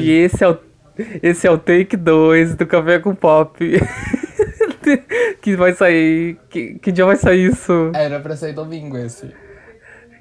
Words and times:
E 0.00 0.10
esse 0.10 0.44
é 0.44 0.48
o, 0.48 0.58
esse 1.22 1.46
é 1.46 1.50
o 1.50 1.58
take 1.58 1.96
2 1.96 2.54
do 2.54 2.66
Café 2.66 2.98
com 2.98 3.14
Pop. 3.14 3.58
que 5.40 5.56
vai 5.56 5.72
sair. 5.72 6.36
Que, 6.48 6.78
que 6.78 6.92
dia 6.92 7.04
vai 7.04 7.16
sair 7.16 7.50
isso? 7.50 7.90
Era 7.94 8.20
pra 8.20 8.36
sair 8.36 8.52
domingo 8.52 8.96
esse. 8.96 9.30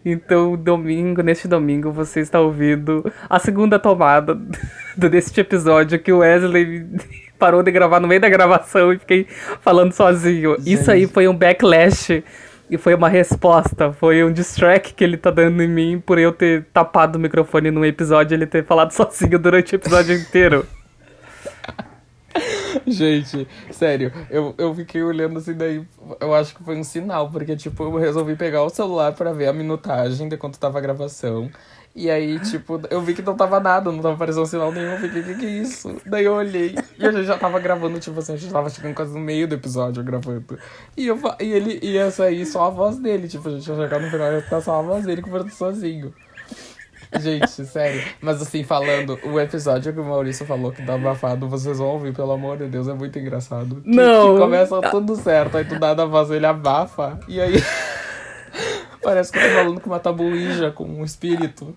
Então, 0.06 0.58
domingo, 0.58 1.22
neste 1.22 1.48
domingo, 1.48 1.92
você 1.92 2.20
está 2.20 2.40
ouvindo 2.42 3.10
a 3.30 3.40
segunda 3.40 3.80
tomada 3.80 4.38
deste 4.98 5.40
episódio 5.40 5.98
que 5.98 6.12
o 6.12 6.18
Wesley 6.18 6.86
parou 7.40 7.64
de 7.64 7.72
gravar 7.72 8.02
no 8.02 8.08
meio 8.08 8.20
da 8.20 8.28
gravação 8.28 8.92
e 8.92 9.00
fiquei 9.00 9.26
falando 9.62 9.94
sozinho. 9.94 10.58
Gente. 10.58 10.74
Isso 10.74 10.92
aí 10.92 11.08
foi 11.08 11.28
um 11.28 11.36
backlash 11.36 12.22
e 12.74 12.78
foi 12.78 12.96
uma 12.96 13.08
resposta, 13.08 13.94
foi 13.94 14.24
um 14.24 14.34
distrack 14.34 14.96
que 14.96 15.04
ele 15.04 15.16
tá 15.16 15.30
dando 15.30 15.62
em 15.62 15.68
mim 15.68 16.02
por 16.04 16.18
eu 16.18 16.32
ter 16.32 16.66
tapado 16.74 17.20
o 17.20 17.22
microfone 17.22 17.70
num 17.70 17.86
episódio 17.86 18.34
e 18.34 18.36
ele 18.36 18.48
ter 18.48 18.66
falado 18.66 18.90
sozinho 18.98 19.38
durante 19.38 19.74
o 19.74 19.76
episódio 19.76 20.16
inteiro. 20.16 20.66
Gente, 22.88 23.48
sério, 23.70 24.12
eu, 24.28 24.56
eu 24.58 24.74
fiquei 24.74 25.04
olhando 25.04 25.38
assim, 25.38 25.54
daí 25.54 25.86
eu 26.20 26.34
acho 26.34 26.56
que 26.56 26.64
foi 26.64 26.76
um 26.76 26.84
sinal, 26.84 27.30
porque, 27.30 27.56
tipo, 27.56 27.84
eu 27.84 27.96
resolvi 27.96 28.36
pegar 28.36 28.64
o 28.64 28.72
celular 28.72 29.14
pra 29.14 29.32
ver 29.32 29.50
a 29.50 29.54
minutagem 29.54 30.28
de 30.28 30.36
quanto 30.36 30.58
tava 30.58 30.80
a 30.80 30.82
gravação. 30.82 31.52
E 31.96 32.10
aí, 32.10 32.40
tipo, 32.40 32.82
eu 32.90 33.02
vi 33.02 33.14
que 33.14 33.22
não 33.22 33.36
tava 33.36 33.60
nada, 33.60 33.92
não 33.92 34.00
tava 34.02 34.16
aparecendo 34.16 34.48
sinal 34.48 34.72
nenhum. 34.72 34.94
Eu 34.94 34.98
fiquei, 34.98 35.22
o 35.22 35.24
que, 35.26 35.36
que 35.36 35.46
é 35.46 35.50
isso? 35.50 35.96
Daí 36.06 36.26
eu 36.26 36.34
olhei 36.34 36.76
e 36.98 37.06
a 37.06 37.12
gente 37.12 37.26
já 37.26 37.38
tava 37.38 37.60
gravando, 37.60 38.00
tipo 38.00 38.18
assim, 38.20 38.34
a 38.34 38.38
gente 38.38 38.52
tava 38.52 38.68
chegando 38.70 38.96
quase 38.96 39.14
no 39.14 39.20
meio 39.20 39.48
do 39.48 39.54
episódio 39.54 40.04
gravando. 40.04 40.58
E, 40.98 41.06
eu, 41.08 41.20
e 41.40 41.52
ele 41.52 41.80
ia 41.86 42.10
sair 42.10 42.46
só 42.48 42.66
a 42.66 42.70
voz 42.72 42.98
dele, 42.98 43.28
tipo, 43.28 43.48
a 43.48 43.52
gente 43.52 43.68
ia 43.70 43.76
chegar 43.76 44.00
no 44.00 44.10
final 44.10 44.28
e 44.32 44.34
ia 44.34 44.40
estar 44.40 44.60
só 44.60 44.80
a 44.80 44.82
voz 44.82 45.06
dele 45.06 45.22
conversando 45.22 45.52
sozinho. 45.54 46.12
Gente, 47.20 47.64
sério. 47.66 48.02
Mas 48.20 48.42
assim, 48.42 48.64
falando, 48.64 49.20
o 49.24 49.40
episódio 49.40 49.94
que 49.94 50.00
o 50.00 50.04
Maurício 50.04 50.48
falou 50.48 50.72
que 50.72 50.84
tá 50.84 50.96
abafado, 50.96 51.48
vocês 51.48 51.78
vão 51.78 51.90
ouvir, 51.90 52.12
pelo 52.12 52.32
amor 52.32 52.58
de 52.58 52.66
Deus, 52.66 52.88
é 52.88 52.94
muito 52.94 53.20
engraçado. 53.20 53.82
Que- 53.82 53.90
Não. 53.96 54.34
Que 54.34 54.42
começa 54.42 54.82
tudo 54.90 55.16
certo, 55.16 55.58
aí 55.58 55.64
do 55.64 55.78
nada 55.80 56.02
a 56.02 56.06
voz 56.08 56.30
dele 56.30 56.48
abafa, 56.48 57.20
e 57.28 57.40
aí. 57.40 57.54
Parece 59.02 59.32
que 59.32 59.38
eu 59.38 59.44
tô 59.44 59.50
falando 59.50 59.82
com 59.82 59.90
uma 59.90 60.00
tabuija, 60.00 60.72
com 60.72 60.86
um 60.86 61.04
espírito. 61.04 61.76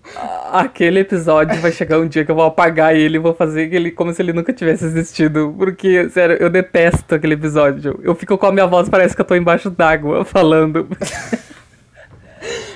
Aquele 0.51 0.99
episódio 1.01 1.59
vai 1.59 1.71
chegar 1.73 1.99
um 1.99 2.07
dia 2.07 2.23
que 2.23 2.31
eu 2.31 2.35
vou 2.35 2.45
apagar 2.45 2.95
ele 2.95 3.17
e 3.17 3.19
vou 3.19 3.33
fazer 3.33 3.73
ele 3.73 3.91
como 3.91 4.13
se 4.13 4.21
ele 4.21 4.31
nunca 4.31 4.53
tivesse 4.53 4.85
existido. 4.85 5.53
Porque, 5.57 6.07
sério, 6.09 6.37
eu 6.39 6.49
detesto 6.49 7.15
aquele 7.15 7.33
episódio. 7.33 7.99
Eu 8.01 8.15
fico 8.15 8.37
com 8.37 8.45
a 8.45 8.51
minha 8.53 8.65
voz, 8.67 8.87
parece 8.87 9.13
que 9.13 9.19
eu 9.21 9.25
tô 9.25 9.35
embaixo 9.35 9.69
d'água 9.69 10.23
falando. 10.25 10.87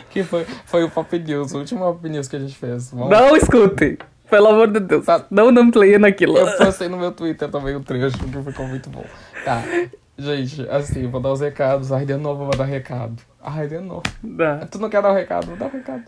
Que 0.09 0.23
foi, 0.23 0.45
foi 0.65 0.83
o 0.83 0.89
Pop 0.89 1.17
News, 1.17 1.53
o 1.53 1.59
último 1.59 1.79
Pop 1.85 2.09
News 2.09 2.27
que 2.27 2.35
a 2.35 2.39
gente 2.39 2.55
fez. 2.55 2.91
Vamos- 2.91 3.09
Não 3.09 3.35
escutem! 3.37 3.97
Pelo 4.29 4.47
amor 4.47 4.67
de 4.71 4.79
Deus. 4.79 5.05
Tá. 5.05 5.25
Não 5.29 5.51
não 5.51 5.69
play 5.69 5.97
naquilo. 5.97 6.37
Eu 6.37 6.57
postei 6.57 6.87
no 6.87 6.97
meu 6.97 7.11
Twitter 7.11 7.49
também 7.49 7.75
o 7.75 7.81
trecho, 7.81 8.17
que 8.17 8.43
ficou 8.51 8.65
muito 8.67 8.89
bom. 8.89 9.03
Tá. 9.43 9.61
Gente, 10.17 10.65
assim, 10.69 11.05
vou 11.09 11.19
dar 11.19 11.31
os 11.33 11.41
recados. 11.41 11.91
Ai, 11.91 12.05
de 12.05 12.15
novo 12.15 12.45
vou 12.45 12.55
dar 12.55 12.63
recado. 12.63 13.21
Ai, 13.43 13.67
de 13.67 13.79
novo. 13.79 14.03
Tá. 14.37 14.67
Tu 14.69 14.79
não 14.79 14.89
quer 14.89 15.01
dar 15.01 15.11
o 15.11 15.15
recado? 15.15 15.47
Vou 15.47 15.57
dar 15.57 15.65
o 15.65 15.69
recado. 15.69 16.03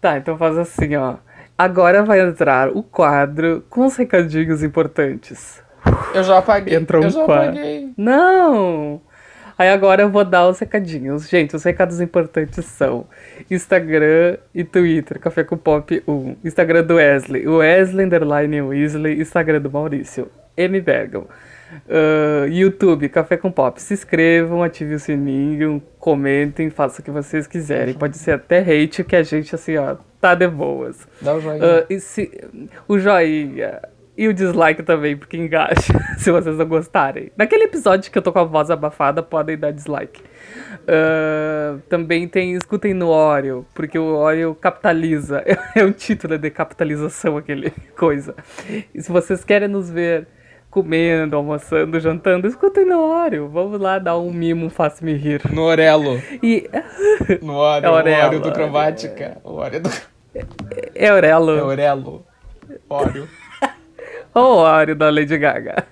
Tá, 0.00 0.18
então 0.18 0.36
faz 0.36 0.58
assim, 0.58 0.96
ó. 0.96 1.16
Agora 1.56 2.02
vai 2.02 2.20
entrar 2.20 2.68
o 2.70 2.82
quadro 2.82 3.64
com 3.70 3.86
os 3.86 3.96
recadinhos 3.96 4.62
importantes. 4.62 5.62
Eu 6.14 6.24
já 6.24 6.38
apaguei. 6.38 6.76
Entrou 6.76 7.02
eu 7.02 7.08
um 7.08 7.10
já 7.10 7.24
quadro. 7.24 7.50
apaguei. 7.50 7.92
Não! 7.96 9.00
Aí 9.58 9.68
agora 9.68 10.02
eu 10.02 10.10
vou 10.10 10.24
dar 10.24 10.48
os 10.48 10.58
recadinhos. 10.58 11.28
Gente, 11.28 11.54
os 11.54 11.62
recados 11.62 12.00
importantes 12.00 12.64
são 12.64 13.06
Instagram 13.50 14.38
e 14.54 14.64
Twitter, 14.64 15.20
Café 15.20 15.44
com 15.44 15.56
Pop 15.56 16.02
1. 16.06 16.36
Instagram 16.44 16.82
do 16.82 16.94
Wesley, 16.96 17.46
o 17.46 17.58
Wesley 17.58 18.06
Underline 18.06 18.62
Weasley. 18.62 19.20
Instagram 19.20 19.60
do 19.60 19.70
Maurício, 19.70 20.28
M. 20.56 20.80
Bergam. 20.80 21.26
Ah, 21.88 22.46
YouTube, 22.48 23.08
Café 23.08 23.36
com 23.36 23.50
Pop. 23.50 23.80
Se 23.80 23.94
inscrevam, 23.94 24.62
ativem 24.62 24.94
o 24.94 24.98
sininho, 24.98 25.82
comentem, 25.98 26.70
façam 26.70 27.00
o 27.00 27.02
que 27.04 27.10
vocês 27.10 27.46
quiserem. 27.46 27.94
Pode 27.94 28.16
ser 28.18 28.32
até 28.32 28.58
hate, 28.60 29.04
que 29.04 29.16
a 29.16 29.22
gente, 29.22 29.54
assim, 29.54 29.76
ó, 29.76 29.96
tá 30.20 30.34
de 30.34 30.48
boas. 30.48 31.06
Dá 31.20 31.34
o 31.34 31.40
joinha. 31.40 31.86
E 31.88 31.98
se- 32.00 32.30
o 32.86 32.98
joinha 32.98 33.80
e 34.16 34.28
o 34.28 34.34
dislike 34.34 34.82
também, 34.82 35.16
porque 35.16 35.36
engaja, 35.36 35.74
se 36.18 36.30
vocês 36.30 36.56
não 36.56 36.66
gostarem. 36.66 37.32
Naquele 37.36 37.64
episódio 37.64 38.10
que 38.12 38.18
eu 38.18 38.22
tô 38.22 38.32
com 38.32 38.40
a 38.40 38.44
voz 38.44 38.70
abafada, 38.70 39.22
podem 39.22 39.56
dar 39.56 39.70
dislike. 39.72 40.20
Ah, 40.86 41.78
também 41.88 42.28
tem 42.28 42.54
Escutem 42.54 42.92
no 42.94 43.08
Oreo, 43.08 43.64
porque 43.74 43.98
o 43.98 44.14
Oreo 44.16 44.54
capitaliza. 44.54 45.42
É 45.74 45.82
um 45.84 45.92
título 45.92 46.36
de 46.36 46.50
capitalização, 46.50 47.36
aquele 47.38 47.70
coisa. 47.96 48.34
E 48.94 49.00
se 49.02 49.10
vocês 49.10 49.42
querem 49.44 49.68
nos 49.68 49.88
ver 49.90 50.26
comendo, 50.72 51.36
almoçando, 51.36 52.00
jantando, 52.00 52.48
escutem 52.48 52.86
no 52.86 52.98
Oreo. 52.98 53.46
Vamos 53.46 53.78
lá 53.78 53.98
dar 53.98 54.18
um 54.18 54.32
mimo, 54.32 54.70
faça-me 54.70 55.12
rir. 55.12 55.42
No 55.52 55.62
Orelo. 55.62 56.20
E 56.42 56.68
No 57.42 57.56
Oreo. 57.58 57.86
É 57.86 57.90
o 57.90 57.92
Orelo, 57.92 58.26
Oreo 58.28 58.40
do 58.40 58.50
Cromática. 58.52 59.36
O 59.44 59.52
Oreo 59.52 59.82
do... 59.82 59.90
é 60.94 61.08
Aurelo. 61.08 61.58
É 61.58 61.62
Orelo. 61.62 62.26
Oreo. 62.88 63.28
O 64.34 64.40
Oreo 64.40 64.96
da 64.96 65.10
Lady 65.10 65.36
Gaga. 65.36 65.84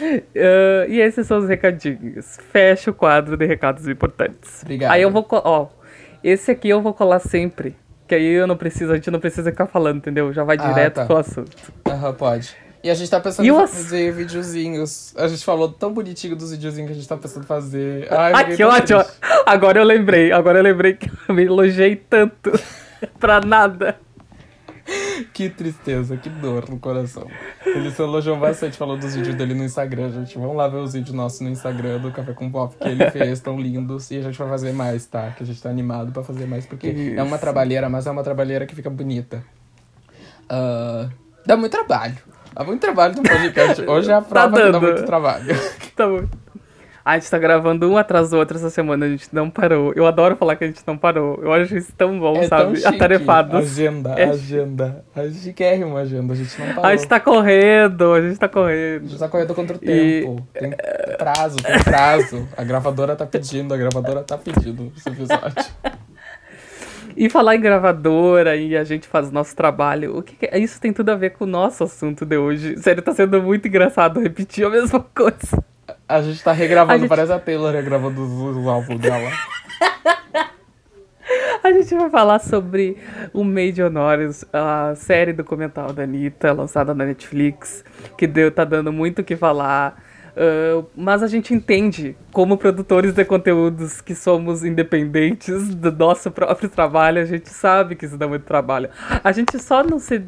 Ah, 0.00 0.86
e 0.88 0.98
esses 0.98 1.26
são 1.26 1.36
os 1.40 1.46
recadinhos. 1.46 2.38
Fecha 2.50 2.90
o 2.90 2.94
quadro 2.94 3.36
de 3.36 3.44
recados 3.44 3.86
importantes. 3.86 4.62
Obrigado. 4.62 4.92
Aí 4.92 5.02
eu 5.02 5.10
vou. 5.10 5.26
Ó, 5.30 5.66
esse 6.24 6.50
aqui 6.50 6.70
eu 6.70 6.80
vou 6.80 6.94
colar 6.94 7.18
sempre. 7.18 7.76
Que 8.08 8.14
aí 8.14 8.24
eu 8.32 8.46
não 8.46 8.56
preciso, 8.56 8.92
a 8.92 8.94
gente 8.94 9.10
não 9.10 9.20
precisa 9.20 9.50
ficar 9.50 9.66
falando, 9.66 9.98
entendeu? 9.98 10.32
Já 10.32 10.42
vai 10.42 10.56
Ah, 10.58 10.68
direto 10.68 10.94
tá. 10.94 11.04
pro 11.04 11.18
assunto. 11.18 11.54
Aham, 11.86 12.14
pode. 12.14 12.56
E 12.82 12.90
a 12.90 12.94
gente 12.94 13.08
tá 13.10 13.20
pensando 13.20 13.46
em 13.46 13.52
fazer 13.68 14.12
videozinhos. 14.12 15.14
A 15.16 15.28
gente 15.28 15.44
falou 15.44 15.68
tão 15.70 15.92
bonitinho 15.94 16.34
dos 16.34 16.50
videozinhos 16.50 16.88
que 16.88 16.92
a 16.92 16.96
gente 16.96 17.08
tá 17.08 17.16
pensando 17.16 17.44
em 17.44 17.46
fazer. 17.46 18.12
Ai, 18.12 18.32
Ah, 18.34 18.44
que 18.44 18.64
ótimo! 18.64 19.02
triste. 19.04 19.20
Agora 19.46 19.78
eu 19.78 19.84
lembrei, 19.84 20.32
agora 20.32 20.58
eu 20.58 20.62
lembrei 20.64 20.94
que 20.94 21.10
eu 21.28 21.34
me 21.34 21.44
elogiei 21.44 21.94
tanto 21.94 22.50
pra 23.20 23.40
nada. 23.40 23.98
Que 25.32 25.48
tristeza, 25.48 26.16
que 26.16 26.28
dor 26.28 26.68
no 26.68 26.76
coração. 26.78 27.28
Ele 27.64 27.88
se 27.92 28.02
elogiou 28.02 28.36
bastante, 28.36 28.76
falou 28.76 28.96
dos 28.98 29.14
vídeos 29.14 29.36
dele 29.36 29.54
no 29.54 29.62
Instagram, 29.64 30.10
gente. 30.10 30.36
Vamos 30.36 30.56
lá 30.56 30.66
ver 30.66 30.78
os 30.78 30.92
vídeos 30.92 31.14
nossos 31.14 31.40
no 31.40 31.48
Instagram 31.50 32.00
do 32.00 32.10
Café 32.10 32.32
com 32.32 32.50
Pop 32.50 32.74
que 32.76 32.88
ele 32.88 33.08
fez, 33.12 33.38
tão 33.38 33.60
lindos. 33.60 34.10
E 34.10 34.18
a 34.18 34.22
gente 34.22 34.36
vai 34.36 34.48
fazer 34.48 34.72
mais, 34.72 35.06
tá? 35.06 35.30
Que 35.30 35.44
a 35.44 35.46
gente 35.46 35.62
tá 35.62 35.70
animado 35.70 36.10
pra 36.10 36.24
fazer 36.24 36.46
mais, 36.46 36.66
porque 36.66 36.88
é 37.16 37.22
uma 37.22 37.36
Isso. 37.36 37.38
trabalheira, 37.38 37.88
mas 37.88 38.08
é 38.08 38.10
uma 38.10 38.24
trabalheira 38.24 38.66
que 38.66 38.74
fica 38.74 38.90
bonita. 38.90 39.44
Ah, 40.48 41.08
dá 41.46 41.56
muito 41.56 41.70
trabalho. 41.72 42.16
Dá 42.54 42.64
muito 42.64 42.80
trabalho 42.80 43.14
no 43.16 43.22
podcast. 43.22 43.82
Hoje 43.88 44.10
é 44.10 44.14
a 44.14 44.20
prova 44.22 44.56
que 44.56 44.62
dá 44.62 44.70
dando. 44.70 44.80
muito 44.80 45.04
trabalho. 45.04 45.54
Tá 45.96 46.06
bom. 46.06 46.24
A 47.04 47.18
gente 47.18 47.28
tá 47.30 47.36
gravando 47.36 47.90
um 47.90 47.98
atrás 47.98 48.30
do 48.30 48.36
outro 48.38 48.56
essa 48.56 48.70
semana, 48.70 49.06
a 49.06 49.08
gente 49.08 49.28
não 49.32 49.50
parou. 49.50 49.92
Eu 49.96 50.06
adoro 50.06 50.36
falar 50.36 50.54
que 50.54 50.62
a 50.62 50.66
gente 50.68 50.80
não 50.86 50.96
parou. 50.96 51.36
Eu 51.42 51.52
acho 51.52 51.76
isso 51.76 51.92
tão 51.98 52.16
bom, 52.18 52.36
É 52.36 52.46
tão 52.46 52.48
sabe? 52.48 52.76
chique. 52.76 52.86
Atarefados. 52.94 53.54
Agenda, 53.60 54.10
É 54.16 54.24
agenda. 54.26 55.04
A 55.14 55.28
chiquérrima 55.28 55.98
agenda, 55.98 56.32
a 56.32 56.36
gente 56.36 56.58
não 56.60 56.68
parou. 56.68 56.84
A 56.86 56.94
gente 56.96 57.08
tá 57.08 57.18
correndo, 57.18 58.12
a 58.14 58.20
gente 58.22 58.38
tá 58.38 58.46
A 58.46 58.48
correndo. 58.48 59.08
gente 59.08 59.18
tá 59.18 59.28
correndo 59.28 59.52
contra 59.54 59.76
o 59.76 59.80
E- 59.82 60.20
tempo. 60.22 60.46
Tem 60.54 60.70
prazo, 61.18 61.56
tem 61.56 61.82
prazo. 61.82 62.48
A 62.56 62.62
gravadora 62.62 63.16
tá 63.16 63.26
pedindo, 63.26 63.74
a 63.74 63.76
gravadora 63.76 64.22
tá 64.22 64.38
pedindo 64.38 64.92
esse 64.96 65.08
episódio. 65.08 65.72
E 67.16 67.28
falar 67.28 67.56
em 67.56 67.60
gravadora 67.60 68.56
e 68.56 68.76
a 68.76 68.84
gente 68.84 69.06
faz 69.06 69.30
nosso 69.30 69.54
trabalho, 69.54 70.16
o 70.18 70.22
que, 70.22 70.34
que 70.36 70.46
é? 70.46 70.58
Isso 70.58 70.80
tem 70.80 70.92
tudo 70.92 71.10
a 71.10 71.14
ver 71.14 71.30
com 71.30 71.44
o 71.44 71.46
nosso 71.46 71.84
assunto 71.84 72.24
de 72.24 72.36
hoje. 72.36 72.76
Sério, 72.78 73.02
tá 73.02 73.12
sendo 73.12 73.42
muito 73.42 73.68
engraçado 73.68 74.20
repetir 74.20 74.64
a 74.66 74.70
mesma 74.70 75.00
coisa. 75.14 75.62
A 76.08 76.20
gente 76.22 76.42
tá 76.42 76.52
regravando, 76.52 76.94
A 76.94 76.98
gente- 76.98 77.08
parece 77.08 77.32
a 77.32 77.38
Taylor 77.38 77.72
regravando 77.72 78.22
os, 78.22 78.66
álbuns 78.66 79.00
dela. 79.00 79.30
A 81.64 81.70
gente 81.70 81.94
vai 81.94 82.10
falar 82.10 82.40
sobre 82.40 82.96
o 83.32 83.44
Made 83.44 83.80
Honores, 83.80 84.44
a 84.52 84.94
série 84.96 85.32
documental 85.32 85.92
da 85.92 86.02
Anitta, 86.02 86.52
lançada 86.52 86.92
na 86.92 87.04
Netflix, 87.06 87.84
que 88.18 88.26
deu, 88.26 88.50
tá 88.50 88.64
dando 88.64 88.92
muito 88.92 89.20
o 89.20 89.24
que 89.24 89.36
falar. 89.36 90.02
Ah, 90.36 90.84
mas 90.96 91.22
a 91.22 91.26
gente 91.26 91.52
entende, 91.54 92.16
como 92.32 92.56
produtores 92.56 93.12
de 93.12 93.24
conteúdos 93.24 94.00
que 94.00 94.14
somos 94.14 94.64
independentes 94.64 95.74
do 95.74 95.92
nosso 95.92 96.30
próprio 96.30 96.68
trabalho, 96.68 97.20
a 97.20 97.24
gente 97.24 97.50
sabe 97.50 97.94
que 97.96 98.06
isso 98.06 98.16
dá 98.16 98.26
muito 98.26 98.44
trabalho. 98.44 98.88
A 99.22 99.32
gente 99.32 99.58
só 99.58 99.82
não 99.84 99.98
se. 99.98 100.22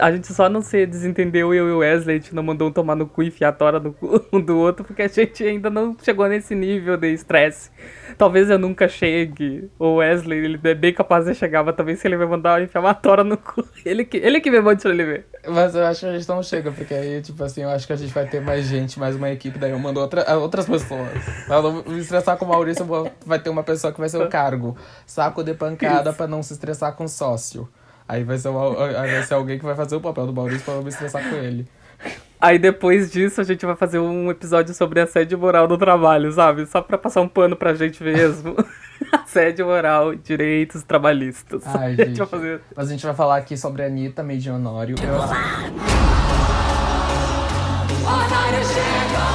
A 0.00 0.12
gente 0.12 0.32
só 0.32 0.48
não 0.48 0.62
se 0.62 0.86
desentendeu, 0.86 1.52
eu 1.52 1.68
e 1.68 1.72
o 1.72 1.78
Wesley, 1.78 2.16
a 2.16 2.20
gente 2.20 2.32
não 2.32 2.44
mandou 2.44 2.68
um 2.68 2.72
tomar 2.72 2.94
no 2.94 3.08
cu 3.08 3.24
e 3.24 3.26
enfiar 3.26 3.48
a 3.48 3.52
tora 3.52 3.80
no 3.80 3.92
cu 3.92 4.24
um 4.32 4.40
do 4.40 4.56
outro, 4.56 4.84
porque 4.84 5.02
a 5.02 5.08
gente 5.08 5.42
ainda 5.42 5.68
não 5.68 5.96
chegou 6.00 6.28
nesse 6.28 6.54
nível 6.54 6.96
de 6.96 7.12
estresse. 7.12 7.70
Talvez 8.16 8.48
eu 8.48 8.58
nunca 8.58 8.86
chegue. 8.86 9.68
O 9.80 9.96
Wesley, 9.96 10.44
ele 10.44 10.60
é 10.62 10.74
bem 10.74 10.92
capaz 10.94 11.24
de 11.24 11.34
chegar, 11.34 11.64
mas 11.64 11.74
talvez 11.74 11.98
se 11.98 12.06
ele 12.06 12.16
vai 12.16 12.26
mandar 12.26 12.62
enfiar 12.62 12.80
uma 12.80 12.94
tora 12.94 13.24
no 13.24 13.36
cu. 13.36 13.66
Ele 13.84 14.04
que, 14.04 14.18
ele 14.18 14.40
que 14.40 14.50
me 14.50 14.60
mande 14.60 14.82
pra 14.82 14.90
ele 14.92 15.04
ver. 15.04 15.26
Mas 15.48 15.74
eu 15.74 15.84
acho 15.86 16.00
que 16.00 16.06
a 16.06 16.12
gente 16.18 16.28
não 16.28 16.42
chega, 16.42 16.70
porque 16.70 16.92
aí, 16.92 17.22
tipo 17.22 17.42
assim, 17.42 17.62
eu 17.62 17.70
acho 17.70 17.86
que 17.86 17.92
a 17.92 17.96
gente 17.96 18.12
vai 18.12 18.26
ter 18.26 18.40
mais 18.42 18.66
gente, 18.66 19.00
mais 19.00 19.16
uma 19.16 19.30
equipe, 19.30 19.58
daí 19.58 19.70
eu 19.70 19.78
mando 19.78 19.98
outra, 19.98 20.36
outras 20.36 20.66
pessoas. 20.66 21.08
Pra 21.46 21.62
não 21.62 21.82
me 21.82 21.98
estressar 21.98 22.36
com 22.36 22.44
o 22.44 22.48
Maurício, 22.48 22.84
vou- 22.84 23.10
vai 23.24 23.38
ter 23.38 23.48
uma 23.48 23.62
pessoa 23.62 23.90
que 23.92 23.98
vai 23.98 24.08
ser 24.08 24.18
o 24.22 24.28
cargo. 24.28 24.76
Saco 25.06 25.42
de 25.42 25.54
pancada 25.54 26.12
pra 26.12 26.26
não 26.26 26.42
se 26.42 26.52
estressar 26.52 26.92
com 26.94 27.08
sócio. 27.08 27.66
Aí 28.06 28.22
vai 28.22 28.36
ser, 28.36 28.48
uma, 28.48 28.86
aí 28.86 29.10
vai 29.12 29.22
ser 29.22 29.34
alguém 29.34 29.58
que 29.58 29.64
vai 29.64 29.74
fazer 29.74 29.96
o 29.96 30.00
papel 30.00 30.26
do 30.26 30.32
Maurício 30.32 30.64
pra 30.64 30.74
não 30.74 30.82
me 30.82 30.88
estressar 30.90 31.22
com 31.28 31.36
ele. 31.36 31.66
Aí 32.40 32.58
depois 32.58 33.10
disso 33.10 33.40
a 33.40 33.44
gente 33.44 33.64
vai 33.64 33.76
fazer 33.76 33.98
um 33.98 34.30
episódio 34.30 34.74
sobre 34.74 35.00
assédio 35.00 35.38
moral 35.38 35.68
no 35.68 35.78
trabalho, 35.78 36.32
sabe? 36.32 36.66
Só 36.66 36.82
pra 36.82 36.98
passar 36.98 37.20
um 37.20 37.28
pano 37.28 37.54
pra 37.56 37.72
gente 37.74 38.02
mesmo. 38.02 38.56
assédio 39.30 39.66
moral, 39.66 40.14
direitos 40.14 40.82
trabalhistas. 40.82 41.62
Ai, 41.66 41.96
gente 42.06 42.24
fazer. 42.26 42.60
Mas 42.74 42.88
a 42.88 42.90
gente 42.92 43.04
vai 43.04 43.14
falar 43.14 43.36
aqui 43.36 43.56
sobre 43.56 43.82
a 43.82 43.86
Anitta 43.86 44.22
Honório. 44.50 44.96
Eu, 45.02 45.14
Honório 48.02 48.64
chegou! 48.64 49.30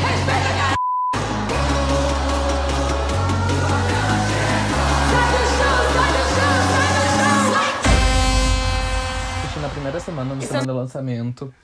Respeita 0.00 0.48
a 0.48 0.70
na 9.60 9.68
primeira 9.68 10.00
semana, 10.00 10.34
na 10.34 10.40
semana 10.40 10.66
do 10.66 10.74
lançamento. 10.74 11.54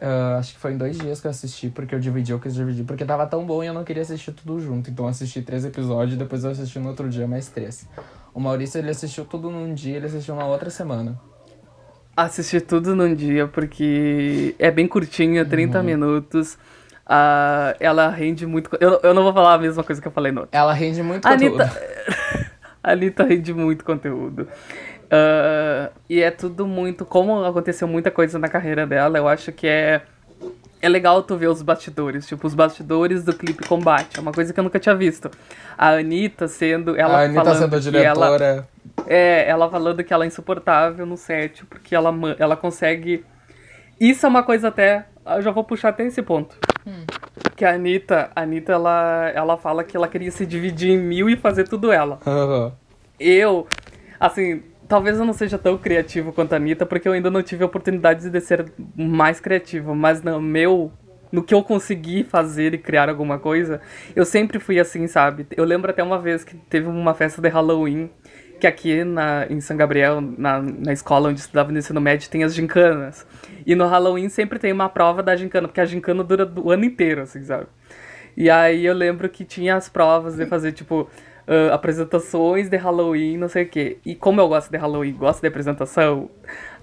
Ah, 0.00 0.36
acho 0.38 0.54
que 0.54 0.58
foi 0.60 0.72
em 0.72 0.76
dois 0.76 0.98
dias 0.98 1.20
que 1.20 1.26
eu 1.26 1.30
assisti, 1.30 1.70
porque 1.70 1.94
eu 1.94 1.98
dividi, 1.98 2.30
eu 2.32 2.38
quis 2.38 2.54
dividir, 2.54 2.84
porque 2.84 3.04
tava 3.04 3.26
tão 3.26 3.44
bom 3.46 3.64
e 3.64 3.66
eu 3.66 3.74
não 3.74 3.82
queria 3.84 4.02
assistir 4.02 4.32
tudo 4.32 4.60
junto. 4.60 4.90
Então 4.90 5.06
eu 5.06 5.08
assisti 5.10 5.40
três 5.42 5.64
episódios 5.64 6.14
e 6.14 6.18
depois 6.18 6.44
eu 6.44 6.50
assisti 6.50 6.78
no 6.78 6.88
outro 6.88 7.08
dia 7.08 7.26
mais 7.26 7.48
três. 7.48 7.86
O 8.34 8.40
Maurício, 8.40 8.78
ele 8.78 8.90
assistiu 8.90 9.24
tudo 9.24 9.50
num 9.50 9.72
dia, 9.72 9.96
ele 9.96 10.06
assistiu 10.06 10.34
na 10.34 10.44
outra 10.44 10.68
semana. 10.68 11.18
Assistir 12.16 12.60
tudo 12.62 12.94
num 12.96 13.14
dia, 13.14 13.46
porque 13.46 14.54
é 14.58 14.70
bem 14.70 14.86
curtinha, 14.86 15.44
30 15.44 15.78
Uhum. 15.78 15.84
minutos. 15.84 16.58
Ah, 17.06 17.74
ela 17.78 18.08
rende 18.08 18.46
muito. 18.46 18.70
Eu, 18.80 19.00
eu 19.02 19.14
não 19.14 19.22
vou 19.22 19.32
falar 19.32 19.54
a 19.54 19.58
mesma 19.58 19.82
coisa 19.84 20.00
que 20.02 20.08
eu 20.08 20.12
falei 20.12 20.32
no 20.32 20.40
outro. 20.42 20.56
Ela 20.58 20.72
rende 20.72 21.02
muito 21.02 21.26
A 21.26 21.32
conteúdo. 21.32 21.62
Anitta, 21.62 21.80
a 22.82 22.92
Anitta 22.92 23.24
rende 23.24 23.54
muito 23.54 23.84
conteúdo. 23.84 24.48
Ah, 25.10 25.90
e 26.08 26.20
é 26.22 26.30
tudo 26.30 26.66
muito. 26.66 27.04
Como 27.04 27.44
aconteceu 27.44 27.86
muita 27.86 28.10
coisa 28.10 28.38
na 28.38 28.48
carreira 28.48 28.86
dela, 28.86 29.18
eu 29.18 29.28
acho 29.28 29.52
que 29.52 29.66
é. 29.66 30.02
É 30.82 30.88
legal 30.90 31.22
tu 31.22 31.36
ver 31.36 31.48
os 31.48 31.62
bastidores, 31.62 32.26
tipo, 32.26 32.46
os 32.46 32.54
bastidores 32.54 33.24
do 33.24 33.32
clipe 33.32 33.66
Combate. 33.66 34.18
É 34.18 34.20
uma 34.20 34.30
coisa 34.30 34.52
que 34.52 34.60
eu 34.60 34.64
nunca 34.64 34.78
tinha 34.78 34.94
visto. 34.94 35.30
A 35.76 35.92
Anitta 35.92 36.46
sendo. 36.46 36.94
Ela 36.96 37.20
a 37.20 37.24
Anitta 37.24 37.44
falando 37.44 37.60
sendo 37.62 37.76
a 37.76 38.00
que 38.00 38.06
ela, 38.06 38.26
diretora. 38.26 38.68
é, 39.06 39.48
ela 39.48 39.70
falando 39.70 40.04
que 40.04 40.12
ela 40.12 40.24
é 40.24 40.26
insuportável 40.26 41.06
no 41.06 41.16
set, 41.16 41.64
porque 41.64 41.94
ela, 41.94 42.14
ela 42.38 42.56
consegue. 42.56 43.24
Isso 43.98 44.26
é 44.26 44.28
uma 44.28 44.42
coisa 44.42 44.68
até. 44.68 45.06
Eu 45.26 45.42
já 45.42 45.50
vou 45.50 45.64
puxar 45.64 45.88
até 45.88 46.04
esse 46.04 46.22
ponto. 46.22 46.56
Que 47.56 47.64
a 47.64 47.72
Anitta, 47.72 48.30
a 48.36 48.42
Anitta 48.42 48.72
ela, 48.72 49.32
ela 49.34 49.56
fala 49.56 49.82
que 49.82 49.96
ela 49.96 50.06
queria 50.06 50.30
se 50.30 50.44
dividir 50.44 50.90
em 50.90 50.98
mil 50.98 51.28
e 51.28 51.36
fazer 51.36 51.66
tudo 51.66 51.90
ela. 51.90 52.20
Aham. 52.24 52.72
Eu, 53.18 53.66
assim, 54.20 54.62
talvez 54.88 55.18
eu 55.18 55.24
não 55.24 55.32
seja 55.32 55.58
tão 55.58 55.76
criativo 55.76 56.32
quanto 56.32 56.52
a 56.52 56.56
Anitta, 56.56 56.86
porque 56.86 57.08
eu 57.08 57.12
ainda 57.12 57.30
não 57.30 57.42
tive 57.42 57.62
a 57.62 57.66
oportunidade 57.66 58.28
de 58.28 58.40
ser 58.40 58.72
mais 58.96 59.40
criativo, 59.40 59.94
mas 59.94 60.22
no 60.22 60.40
meu. 60.40 60.92
No 61.32 61.42
que 61.42 61.52
eu 61.52 61.62
consegui 61.62 62.22
fazer 62.22 62.72
e 62.72 62.78
criar 62.78 63.08
alguma 63.08 63.36
coisa, 63.36 63.80
eu 64.14 64.24
sempre 64.24 64.60
fui 64.60 64.78
assim, 64.78 65.08
sabe? 65.08 65.44
Eu 65.56 65.64
lembro 65.64 65.90
até 65.90 66.00
uma 66.00 66.20
vez 66.20 66.44
que 66.44 66.56
teve 66.56 66.86
uma 66.86 67.14
festa 67.14 67.42
de 67.42 67.48
Halloween, 67.48 68.08
que 68.60 68.66
aqui 68.66 69.02
na, 69.02 69.44
em 69.50 69.60
São 69.60 69.76
Gabriel, 69.76 70.20
na, 70.20 70.62
na 70.62 70.92
escola 70.92 71.28
onde 71.28 71.40
estudava 71.40 71.72
no 71.72 71.78
ensino 71.78 72.00
médio, 72.00 72.30
tem 72.30 72.44
as 72.44 72.54
gincanas. 72.54 73.26
E 73.66 73.74
no 73.74 73.86
Halloween 73.88 74.28
sempre 74.28 74.58
tem 74.60 74.72
uma 74.72 74.88
prova 74.88 75.20
da 75.20 75.34
gincana, 75.34 75.66
porque 75.66 75.80
a 75.80 75.84
gincana 75.84 76.22
dura 76.22 76.50
o 76.56 76.70
ano 76.70 76.84
inteiro, 76.84 77.22
assim, 77.22 77.42
sabe? 77.42 77.66
E 78.36 78.48
aí 78.48 78.86
eu 78.86 78.94
lembro 78.94 79.28
que 79.28 79.44
tinha 79.44 79.74
as 79.74 79.88
provas 79.88 80.36
de 80.36 80.46
fazer, 80.46 80.72
tipo, 80.72 81.10
ah, 81.46 81.74
apresentações 81.74 82.68
de 82.68 82.76
Halloween, 82.76 83.36
não 83.36 83.48
sei 83.48 83.64
o 83.64 83.68
quê. 83.68 83.98
E 84.04 84.14
como 84.14 84.40
eu 84.40 84.48
gosto 84.48 84.70
de 84.70 84.76
Halloween, 84.76 85.12
gosto 85.12 85.40
de 85.40 85.48
apresentação, 85.48 86.28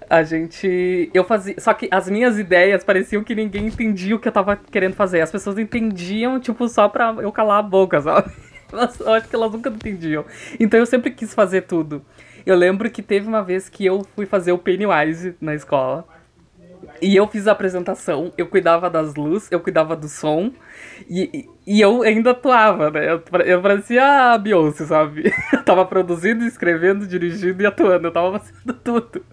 a 0.08 0.22
gente. 0.22 1.10
Eu 1.12 1.24
fazia. 1.24 1.54
Só 1.58 1.74
que 1.74 1.88
as 1.90 2.08
minhas 2.08 2.38
ideias 2.38 2.84
pareciam 2.84 3.22
que 3.22 3.34
ninguém 3.34 3.66
entendia 3.66 4.16
o 4.16 4.18
que 4.18 4.28
eu 4.28 4.32
tava 4.32 4.56
querendo 4.56 4.94
fazer. 4.94 5.20
As 5.20 5.30
pessoas 5.30 5.58
entendiam, 5.58 6.40
tipo, 6.40 6.68
só 6.68 6.88
pra 6.88 7.14
eu 7.18 7.32
calar 7.32 7.58
a 7.58 7.62
boca, 7.62 8.00
sabe? 8.00 8.30
Eu 8.72 9.12
acho 9.12 9.28
que 9.28 9.36
elas 9.36 9.52
nunca 9.52 9.70
entendiam. 9.70 10.24
Então 10.58 10.80
eu 10.80 10.86
sempre 10.86 11.12
quis 11.12 11.32
fazer 11.32 11.62
tudo. 11.62 12.04
Eu 12.44 12.56
lembro 12.56 12.90
que 12.90 13.02
teve 13.02 13.28
uma 13.28 13.40
vez 13.40 13.68
que 13.68 13.86
eu 13.86 14.04
fui 14.16 14.26
fazer 14.26 14.50
o 14.50 14.58
Pennywise 14.58 15.36
na 15.40 15.54
escola. 15.54 16.04
E 17.00 17.14
eu 17.16 17.26
fiz 17.28 17.46
a 17.48 17.52
apresentação, 17.52 18.32
eu 18.38 18.46
cuidava 18.46 18.88
das 18.90 19.14
luzes, 19.14 19.50
eu 19.50 19.60
cuidava 19.60 19.94
do 19.96 20.08
som, 20.08 20.52
e, 21.08 21.48
e 21.66 21.80
eu 21.80 22.02
ainda 22.02 22.30
atuava, 22.32 22.90
né? 22.90 23.10
Eu, 23.12 23.22
eu 23.44 23.60
parecia 23.62 24.32
a 24.32 24.38
Beyoncé, 24.38 24.84
sabe? 24.86 25.32
Eu 25.52 25.62
tava 25.64 25.84
produzindo, 25.86 26.44
escrevendo, 26.44 27.06
dirigindo 27.06 27.62
e 27.62 27.66
atuando, 27.66 28.06
eu 28.08 28.12
tava 28.12 28.38
fazendo 28.38 28.72
tudo. 28.84 29.24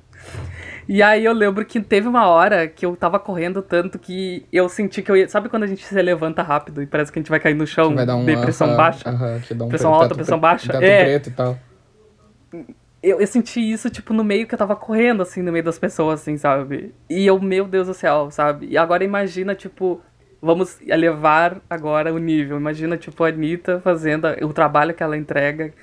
E 0.87 1.01
aí 1.01 1.23
eu 1.23 1.31
lembro 1.33 1.63
que 1.63 1.79
teve 1.79 2.07
uma 2.07 2.27
hora 2.27 2.67
que 2.67 2.85
eu 2.85 2.95
tava 2.95 3.19
correndo 3.19 3.61
tanto 3.61 3.97
que 3.99 4.45
eu 4.51 4.67
senti 4.67 5.01
que 5.01 5.09
eu 5.11 5.15
ia. 5.15 5.29
Sabe 5.29 5.47
quando 5.47 5.63
a 5.63 5.67
gente 5.67 5.85
se 5.85 6.01
levanta 6.01 6.41
rápido 6.41 6.81
e 6.81 6.87
parece 6.87 7.11
que 7.11 7.19
a 7.19 7.21
gente 7.21 7.29
vai 7.29 7.39
cair 7.39 7.53
no 7.53 7.65
chão 7.67 7.93
Vai 7.95 8.05
dar 8.05 8.15
um. 8.15 8.25
de 8.25 8.35
pressão 8.37 8.67
aham, 8.67 8.77
baixa? 8.77 9.09
aham, 9.09 9.39
que 9.39 9.53
dá 9.53 9.65
um 9.65 9.69
Pressão 9.69 9.91
pre- 9.91 10.01
alta, 10.03 10.15
pressão 10.15 10.39
pre- 10.39 10.49
baixa? 10.49 10.73
É. 10.81 11.03
preto 11.03 11.29
e 11.29 11.31
tal. 11.33 11.57
Eu, 13.03 13.19
eu 13.19 13.27
senti 13.27 13.59
isso, 13.59 13.89
tipo, 13.89 14.13
no 14.13 14.23
meio 14.23 14.47
que 14.47 14.53
eu 14.53 14.59
tava 14.59 14.75
correndo, 14.75 15.21
assim, 15.23 15.41
no 15.41 15.51
meio 15.51 15.63
das 15.63 15.79
pessoas, 15.79 16.21
assim, 16.21 16.37
sabe? 16.37 16.93
E 17.09 17.25
eu, 17.25 17.39
meu 17.39 17.67
Deus 17.67 17.87
do 17.87 17.93
céu, 17.93 18.29
sabe? 18.31 18.67
E 18.67 18.77
agora 18.77 19.03
imagina, 19.03 19.55
tipo, 19.55 20.01
vamos 20.41 20.79
elevar 20.81 21.61
agora 21.69 22.13
o 22.13 22.17
nível. 22.19 22.57
Imagina, 22.57 22.97
tipo, 22.97 23.23
a 23.23 23.29
Anitta 23.29 23.79
fazendo 23.81 24.27
o 24.43 24.53
trabalho 24.53 24.93
que 24.93 25.03
ela 25.03 25.17
entrega, 25.17 25.73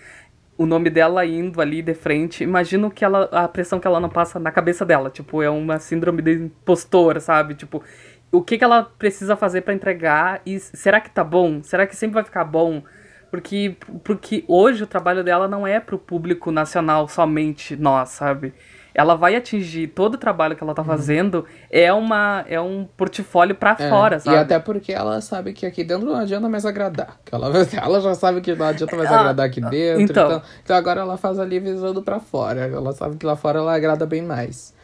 o 0.57 0.67
nome 0.67 0.91
dela 0.91 1.25
indo 1.27 1.61
ali 1.61 1.83
de 1.83 1.95
frente. 1.95 2.45
Imagina 2.45 2.87
o 2.87 2.91
que 2.91 3.05
ela, 3.05 3.25
a 3.33 3.49
pressão 3.49 3.81
que 3.81 3.87
ela 3.87 4.01
não 4.01 4.09
passa 4.09 4.39
na 4.39 4.51
cabeça 4.51 4.85
dela. 4.85 5.11
Tipo, 5.11 5.43
é 5.43 5.51
uma 5.51 5.79
síndrome 5.79 6.23
de 6.23 6.35
impostora, 6.35 7.21
sabe? 7.21 7.55
Tipo, 7.55 7.83
o 8.31 8.43
que, 8.43 8.59
que 8.59 8.65
ela 8.65 8.85
precisa 8.85 9.37
fazer 9.37 9.63
pra 9.63 9.75
entregar 9.75 10.43
e 10.45 10.59
será 10.61 11.01
que 11.01 11.11
tá 11.11 11.25
bom? 11.25 11.63
Será 11.63 11.87
que 11.87 11.97
sempre 11.97 12.15
vai 12.15 12.25
ficar 12.25 12.45
bom? 12.45 12.83
Porque, 13.31 13.77
porque 14.03 14.45
hoje 14.49 14.83
o 14.83 14.87
trabalho 14.87 15.23
dela 15.23 15.47
não 15.47 15.67
é 15.67 15.79
pro 15.81 15.99
público 15.99 16.51
nacional 16.51 17.07
somente 17.09 17.77
nós, 17.77 18.09
sabe? 18.11 18.55
Ela 18.95 19.15
vai 19.15 19.37
atingir 19.37 19.87
todo 19.89 20.15
o 20.15 20.19
trabalho 20.19 20.57
que 20.57 20.63
ela 20.65 20.75
tá 20.75 20.83
fazendo 20.83 21.45
é 21.71 21.93
uma 21.93 22.45
é 22.49 22.61
um 22.61 22.85
portfólio 22.97 23.55
pra 23.55 23.77
É, 23.79 23.89
fora, 23.89 24.19
sabe? 24.19 24.37
E 24.37 24.41
até 24.41 24.59
porque 24.59 24.93
ela 24.93 25.21
sabe 25.21 25.53
que 25.53 25.65
aqui 25.67 25.85
dentro 25.85 26.07
não 26.07 26.17
adianta 26.17 26.49
mais 26.49 26.67
agradar. 26.67 27.17
Ela, 27.31 27.49
ela 27.81 28.01
já 28.01 28.15
sabe 28.15 28.41
que 28.41 28.55
não 28.57 28.67
adianta 28.67 28.97
mais 28.97 29.09
Ah, 29.13 29.21
agradar 29.21 29.47
aqui 29.47 29.61
dentro. 29.61 30.03
então. 30.03 30.27
Então, 30.27 30.43
então 30.65 30.77
agora 30.77 31.01
ela 31.03 31.17
faz 31.17 31.39
ali 31.39 31.61
visando 31.61 32.03
pra 32.03 32.19
fora. 32.19 32.63
Ela 32.67 32.93
sabe 32.93 33.17
que 33.17 33.27
lá 33.27 33.37
fora 33.37 33.59
ela 33.61 33.73
agrada 33.75 34.05
bem 34.05 34.23
mais. 34.23 34.75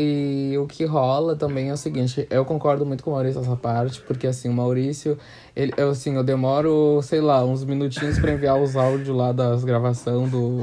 E 0.00 0.56
o 0.56 0.64
que 0.68 0.84
rola 0.84 1.34
também 1.34 1.70
é 1.70 1.72
o 1.72 1.76
seguinte, 1.76 2.24
eu 2.30 2.44
concordo 2.44 2.86
muito 2.86 3.02
com 3.02 3.10
o 3.10 3.14
Maurício 3.14 3.40
nessa 3.40 3.56
parte, 3.56 4.00
porque 4.02 4.28
assim, 4.28 4.48
o 4.48 4.52
Maurício, 4.52 5.18
ele, 5.56 5.72
eu, 5.76 5.90
assim, 5.90 6.14
eu 6.14 6.22
demoro, 6.22 7.00
sei 7.02 7.20
lá, 7.20 7.44
uns 7.44 7.64
minutinhos 7.64 8.16
pra 8.16 8.30
enviar 8.32 8.56
os 8.62 8.76
áudios 8.76 9.08
lá 9.16 9.32
das 9.32 9.64
gravação 9.64 10.28
do, 10.28 10.58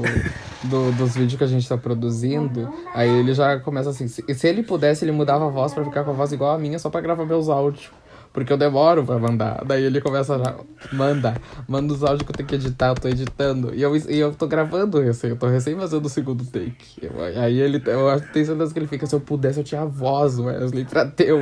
do- 0.64 0.90
dos 0.96 1.14
vídeos 1.14 1.36
que 1.36 1.44
a 1.44 1.46
gente 1.46 1.68
tá 1.68 1.76
produzindo. 1.76 2.66
Aí 2.94 3.10
ele 3.10 3.34
já 3.34 3.60
começa 3.60 3.90
assim, 3.90 4.08
se, 4.08 4.24
se 4.32 4.48
ele 4.48 4.62
pudesse, 4.62 5.04
ele 5.04 5.12
mudava 5.12 5.46
a 5.46 5.50
voz 5.50 5.74
pra 5.74 5.84
ficar 5.84 6.02
com 6.02 6.12
a 6.12 6.14
voz 6.14 6.32
igual 6.32 6.54
a 6.54 6.58
minha, 6.58 6.78
só 6.78 6.88
pra 6.88 7.02
gravar 7.02 7.26
meus 7.26 7.50
áudios. 7.50 7.90
Porque 8.36 8.52
eu 8.52 8.58
demoro 8.58 9.02
pra 9.02 9.18
mandar. 9.18 9.64
Daí 9.64 9.82
ele 9.82 9.98
começa 9.98 10.38
já. 10.38 10.54
Manda. 10.92 11.36
Manda 11.66 11.94
os 11.94 12.04
áudios 12.04 12.20
que 12.20 12.32
eu 12.32 12.36
tenho 12.36 12.46
que 12.46 12.54
editar, 12.56 12.88
eu 12.88 12.94
tô 12.94 13.08
editando. 13.08 13.74
E 13.74 13.80
eu, 13.80 13.96
e 13.96 14.18
eu 14.18 14.30
tô 14.34 14.46
gravando 14.46 15.00
recém, 15.00 15.30
eu 15.30 15.36
tô 15.38 15.46
recém 15.46 15.74
fazendo 15.74 16.04
o 16.04 16.08
segundo 16.10 16.44
take. 16.44 16.76
Eu- 17.00 17.42
aí 17.42 17.58
ele. 17.58 17.82
Eu 17.86 18.20
tenho 18.34 18.44
certeza 18.44 18.74
que 18.74 18.78
ele 18.78 18.86
fica, 18.86 19.06
se 19.06 19.14
eu 19.14 19.20
pudesse, 19.20 19.60
eu 19.60 19.64
tinha 19.64 19.80
a 19.80 19.84
voz, 19.86 20.38
Wesley, 20.38 20.84
pra 20.84 21.06
ter 21.06 21.32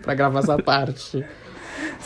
pra 0.00 0.14
gravar 0.14 0.38
essa 0.38 0.56
parte. 0.56 1.24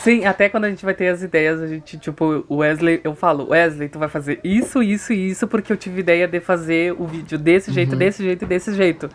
Sim, 0.03 0.25
até 0.25 0.49
quando 0.49 0.65
a 0.65 0.71
gente 0.71 0.85
vai 0.85 0.95
ter 0.95 1.09
as 1.09 1.23
ideias, 1.23 1.61
a 1.61 1.67
gente, 1.67 1.99
tipo, 1.99 2.45
o 2.49 2.59
Wesley, 2.59 3.01
eu 3.03 3.17
falo, 3.17 3.49
Wesley, 3.51 3.89
tu 3.89 3.99
vai 3.99 4.09
fazer 4.09 4.39
isso, 4.45 4.81
isso 4.81 5.13
e 5.13 5.31
isso, 5.31 5.49
porque 5.49 5.73
eu 5.73 5.77
tive 5.77 6.01
ideia 6.01 6.29
de 6.29 6.39
fazer 6.39 6.93
o 6.93 7.05
vídeo 7.05 7.37
desse 7.37 7.73
jeito, 7.73 7.97
desse 7.97 8.23
jeito 8.23 8.45
e 8.45 8.47
desse 8.49 8.73
jeito. 8.75 9.09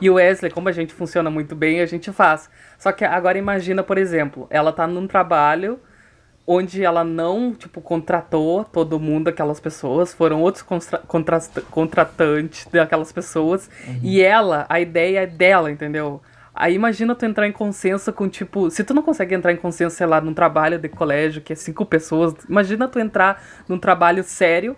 E 0.00 0.08
o 0.08 0.14
Wesley, 0.14 0.50
como 0.50 0.70
a 0.70 0.72
gente 0.72 0.94
funciona 0.94 1.30
muito 1.30 1.54
bem, 1.54 1.82
a 1.82 1.86
gente 1.86 2.10
faz. 2.10 2.48
Só 2.78 2.90
que 2.90 3.04
agora 3.04 3.36
imagina, 3.36 3.82
por 3.82 3.98
exemplo, 3.98 4.46
ela 4.48 4.72
tá 4.72 4.86
num 4.86 5.06
trabalho 5.06 5.78
onde 6.46 6.82
ela 6.82 7.04
não, 7.04 7.52
tipo, 7.54 7.82
contratou 7.82 8.64
todo 8.64 8.98
mundo, 8.98 9.28
aquelas 9.28 9.60
pessoas, 9.60 10.14
foram 10.14 10.40
outros 10.40 10.64
contratantes 11.68 12.66
daquelas 12.72 13.12
pessoas, 13.12 13.70
e 14.02 14.20
ela, 14.22 14.66
a 14.68 14.80
ideia 14.80 15.20
é 15.20 15.26
dela, 15.26 15.70
entendeu? 15.70 16.20
Aí 16.60 16.74
imagina 16.74 17.14
tu 17.14 17.24
entrar 17.24 17.46
em 17.48 17.52
consenso 17.52 18.12
com, 18.12 18.28
tipo, 18.28 18.70
se 18.70 18.84
tu 18.84 18.92
não 18.92 19.02
consegue 19.02 19.34
entrar 19.34 19.50
em 19.52 19.56
consenso, 19.56 19.96
sei 19.96 20.06
lá, 20.06 20.20
num 20.20 20.34
trabalho 20.34 20.78
de 20.78 20.88
colégio 20.90 21.40
que 21.40 21.52
é 21.54 21.56
cinco 21.56 21.86
pessoas, 21.86 22.34
imagina 22.48 22.86
tu 22.86 22.98
entrar 22.98 23.42
num 23.66 23.78
trabalho 23.78 24.22
sério 24.22 24.76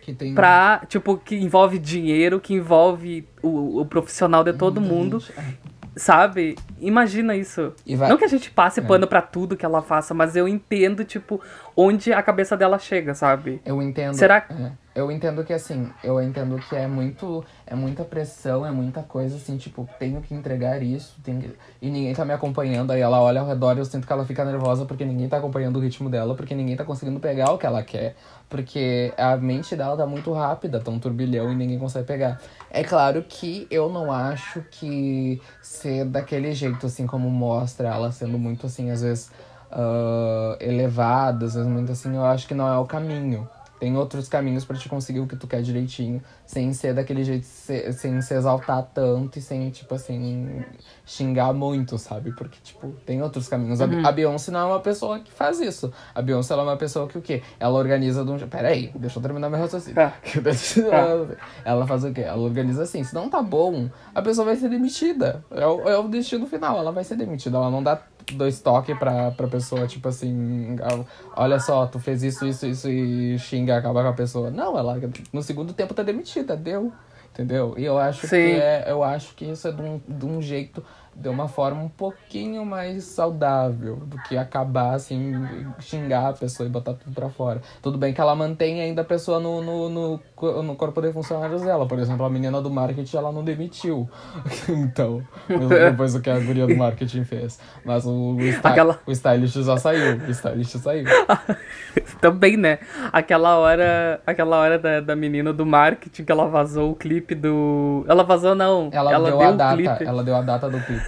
Que 0.00 0.14
tem. 0.14 0.34
pra, 0.34 0.82
tipo, 0.88 1.16
que 1.18 1.34
envolve 1.36 1.78
dinheiro, 1.78 2.38
que 2.40 2.54
envolve 2.54 3.26
o, 3.42 3.80
o 3.80 3.84
profissional 3.86 4.44
de 4.44 4.52
todo 4.52 4.80
muita 4.80 4.94
mundo, 4.94 5.20
gente. 5.20 5.32
É. 5.38 5.54
sabe? 5.96 6.56
Imagina 6.80 7.34
isso. 7.34 7.72
Vai- 7.96 8.08
Não 8.08 8.16
que 8.16 8.24
a 8.24 8.28
gente 8.28 8.48
passe 8.50 8.78
É. 8.78 8.82
pano 8.84 9.06
pra 9.08 9.20
tudo 9.20 9.56
que 9.56 9.66
ela 9.66 9.82
faça, 9.82 10.14
mas 10.14 10.36
eu 10.36 10.46
entendo, 10.46 11.04
tipo, 11.04 11.40
onde 11.76 12.12
a 12.12 12.22
cabeça 12.22 12.56
dela 12.56 12.78
chega, 12.78 13.14
sabe? 13.14 13.60
Eu 13.64 13.82
entendo. 13.82 14.14
Será- 14.14 14.46
é. 14.48 14.72
Eu 14.98 15.12
entendo 15.12 15.44
que 15.44 15.52
assim, 15.52 15.90
eu 16.02 16.20
entendo 16.20 16.58
que 16.58 16.74
é 16.74 16.88
muito, 16.88 17.44
é 17.64 17.74
muita 17.74 18.02
pressão, 18.02 18.66
é 18.66 18.70
muita 18.72 19.00
coisa 19.00 19.36
assim, 19.36 19.56
tipo, 19.56 19.88
tenho 19.96 20.20
que 20.20 20.34
entregar 20.34 20.82
isso, 20.82 21.14
tenho 21.22 21.40
que... 21.40 21.52
e 21.80 21.88
ninguém 21.88 22.12
tá 22.12 22.24
me 22.24 22.32
acompanhando, 22.32 22.90
aí 22.90 23.00
ela 23.00 23.20
olha 23.20 23.40
ao 23.40 23.46
redor 23.46 23.76
e 23.76 23.78
eu 23.78 23.84
sinto 23.84 24.06
que 24.06 24.12
ela 24.12 24.24
fica 24.24 24.44
nervosa 24.44 24.84
porque 24.84 25.04
ninguém 25.04 25.28
tá 25.28 25.36
acompanhando 25.36 25.76
o 25.76 25.80
ritmo 25.80 26.10
dela, 26.10 26.34
porque 26.34 26.52
ninguém 26.52 26.74
tá 26.74 26.84
conseguindo 26.84 27.20
pegar 27.20 27.52
o 27.52 27.58
que 27.58 27.64
ela 27.64 27.80
quer, 27.80 28.16
porque 28.48 29.12
a 29.16 29.36
mente 29.36 29.76
dela 29.76 29.96
tá 29.96 30.04
muito 30.04 30.32
rápida, 30.32 30.80
tá 30.80 30.90
um 30.90 30.98
turbilhão 30.98 31.52
e 31.52 31.54
ninguém 31.54 31.78
consegue 31.78 32.06
pegar. 32.06 32.40
É 32.68 32.82
claro 32.82 33.22
que 33.22 33.68
eu 33.70 33.88
não 33.88 34.10
acho 34.10 34.62
que 34.70 35.40
ser 35.62 36.06
daquele 36.06 36.52
jeito, 36.52 36.86
assim, 36.86 37.06
como 37.06 37.30
mostra 37.30 37.88
ela 37.88 38.10
sendo 38.10 38.36
muito 38.36 38.66
assim, 38.66 38.90
às 38.90 39.02
vezes 39.02 39.30
ah, 39.70 40.56
elevada, 40.60 41.46
às 41.46 41.54
vezes 41.54 41.68
muito 41.68 41.92
assim, 41.92 42.16
eu 42.16 42.24
acho 42.24 42.48
que 42.48 42.54
não 42.54 42.66
é 42.66 42.76
o 42.78 42.84
caminho. 42.84 43.48
Tem 43.78 43.96
outros 43.96 44.28
caminhos 44.28 44.64
pra 44.64 44.76
te 44.76 44.88
conseguir 44.88 45.20
o 45.20 45.26
que 45.26 45.36
tu 45.36 45.46
quer 45.46 45.62
direitinho, 45.62 46.22
sem 46.48 46.72
ser 46.72 46.94
daquele 46.94 47.22
jeito, 47.24 47.44
se- 47.44 47.92
sem 47.92 48.22
se 48.22 48.32
exaltar 48.32 48.82
tanto 48.94 49.38
e 49.38 49.42
sem, 49.42 49.68
tipo 49.68 49.94
assim, 49.94 50.64
xingar 51.04 51.52
muito, 51.52 51.98
sabe? 51.98 52.32
Porque, 52.32 52.56
tipo, 52.64 52.88
tem 53.04 53.20
outros 53.22 53.46
caminhos. 53.48 53.82
A 53.82 53.86
Bi- 53.86 53.96
A 54.06 54.10
Beyoncé 54.10 54.50
não 54.50 54.60
é 54.60 54.64
uma 54.64 54.80
pessoa 54.80 55.20
que 55.20 55.30
faz 55.30 55.60
isso. 55.60 55.92
A 56.14 56.22
Beyoncé 56.22 56.54
ela 56.54 56.62
é 56.62 56.66
uma 56.66 56.76
pessoa 56.78 57.06
que 57.06 57.18
o 57.18 57.20
quê? 57.20 57.42
Ela 57.60 57.78
organiza 57.78 58.24
de 58.24 58.30
um 58.30 58.38
jeito. 58.38 58.50
Peraí, 58.50 58.90
deixa 58.94 59.18
eu 59.18 59.22
terminar 59.22 59.50
meu 59.50 59.60
raciocínio. 59.60 59.94
Tá. 59.94 60.14
ela 61.66 61.86
faz 61.86 62.02
o 62.04 62.12
quê? 62.14 62.22
Ela 62.22 62.38
organiza 62.40 62.82
assim. 62.82 63.04
Se 63.04 63.14
não 63.14 63.28
tá 63.28 63.42
bom, 63.42 63.90
a 64.14 64.22
pessoa 64.22 64.46
vai 64.46 64.56
ser 64.56 64.70
demitida. 64.70 65.44
É 65.50 65.66
o, 65.66 65.86
é 65.86 65.98
o 65.98 66.08
destino 66.08 66.46
final. 66.46 66.78
Ela 66.78 66.92
vai 66.92 67.04
ser 67.04 67.16
demitida. 67.16 67.58
Ela 67.58 67.70
não 67.70 67.82
dá 67.82 68.00
dois 68.32 68.60
toques 68.60 68.94
pra, 68.98 69.30
pra 69.30 69.48
pessoa, 69.48 69.86
tipo 69.86 70.06
assim, 70.06 70.76
olha 71.34 71.58
só, 71.58 71.86
tu 71.86 71.98
fez 71.98 72.22
isso, 72.22 72.44
isso, 72.46 72.66
isso 72.66 72.86
e 72.86 73.38
xinga, 73.38 73.78
acaba 73.78 74.02
com 74.02 74.08
a 74.10 74.12
pessoa. 74.12 74.50
Não, 74.50 74.76
ela 74.78 75.00
no 75.32 75.42
segundo 75.42 75.72
tempo 75.72 75.94
tá 75.94 76.02
demitida, 76.02 76.37
deu. 76.42 76.92
Entendeu? 77.32 77.74
E 77.76 77.84
eu 77.84 77.96
acho 77.96 78.26
Sim. 78.26 78.36
que 78.36 78.60
é, 78.60 78.84
eu 78.88 79.04
acho 79.04 79.34
que 79.36 79.44
isso 79.44 79.68
é 79.68 79.72
de 79.72 79.80
um, 79.80 80.00
de 80.08 80.26
um 80.26 80.42
jeito, 80.42 80.84
de 81.18 81.28
uma 81.28 81.48
forma 81.48 81.82
um 81.82 81.88
pouquinho 81.88 82.64
mais 82.64 83.02
saudável 83.04 83.96
do 83.96 84.16
que 84.22 84.36
acabar 84.36 84.94
assim, 84.94 85.32
xingar 85.80 86.28
a 86.28 86.32
pessoa 86.32 86.68
e 86.68 86.70
botar 86.70 86.94
tudo 86.94 87.12
pra 87.12 87.28
fora. 87.28 87.60
Tudo 87.82 87.98
bem 87.98 88.12
que 88.14 88.20
ela 88.20 88.36
mantém 88.36 88.80
ainda 88.80 89.02
a 89.02 89.04
pessoa 89.04 89.40
no, 89.40 89.60
no, 89.60 89.88
no, 89.88 90.62
no 90.62 90.76
corpo 90.76 91.00
de 91.00 91.12
funcionários 91.12 91.62
dela. 91.62 91.86
Por 91.86 91.98
exemplo, 91.98 92.24
a 92.24 92.30
menina 92.30 92.62
do 92.62 92.70
marketing 92.70 93.16
ela 93.16 93.32
não 93.32 93.42
demitiu. 93.42 94.08
então, 94.68 95.20
mesmo 95.48 95.68
depois 95.90 96.12
do 96.12 96.20
que 96.20 96.30
a 96.30 96.38
guria 96.38 96.68
do 96.68 96.76
marketing 96.76 97.24
fez. 97.24 97.58
Mas 97.84 98.06
o, 98.06 98.36
o, 98.36 98.38
Aquela- 98.62 99.00
o 99.04 99.10
stylist 99.10 99.56
já 99.56 99.76
saiu. 99.76 100.18
O 100.18 100.30
stylist 100.30 100.76
saiu. 100.78 101.04
Também, 102.20 102.56
né? 102.56 102.78
Aquela 103.12 103.56
hora, 103.58 104.20
aquela 104.26 104.56
hora 104.56 104.78
da, 104.78 105.00
da 105.00 105.16
menina 105.16 105.52
do 105.52 105.64
marketing 105.66 106.24
que 106.24 106.32
ela 106.32 106.46
vazou 106.46 106.92
o 106.92 106.94
clipe 106.94 107.34
do. 107.34 108.04
Ela 108.08 108.22
vazou, 108.24 108.54
não. 108.54 108.88
Ela, 108.92 109.10
deu, 109.18 109.38
deu 109.38 109.40
a 109.40 109.52
data. 109.52 109.76
clipe. 109.76 110.04
Ela 110.04 110.24
deu 110.24 110.36
a 110.36 110.42
data 110.42 110.68
do 110.68 110.80
clipe. 110.80 111.07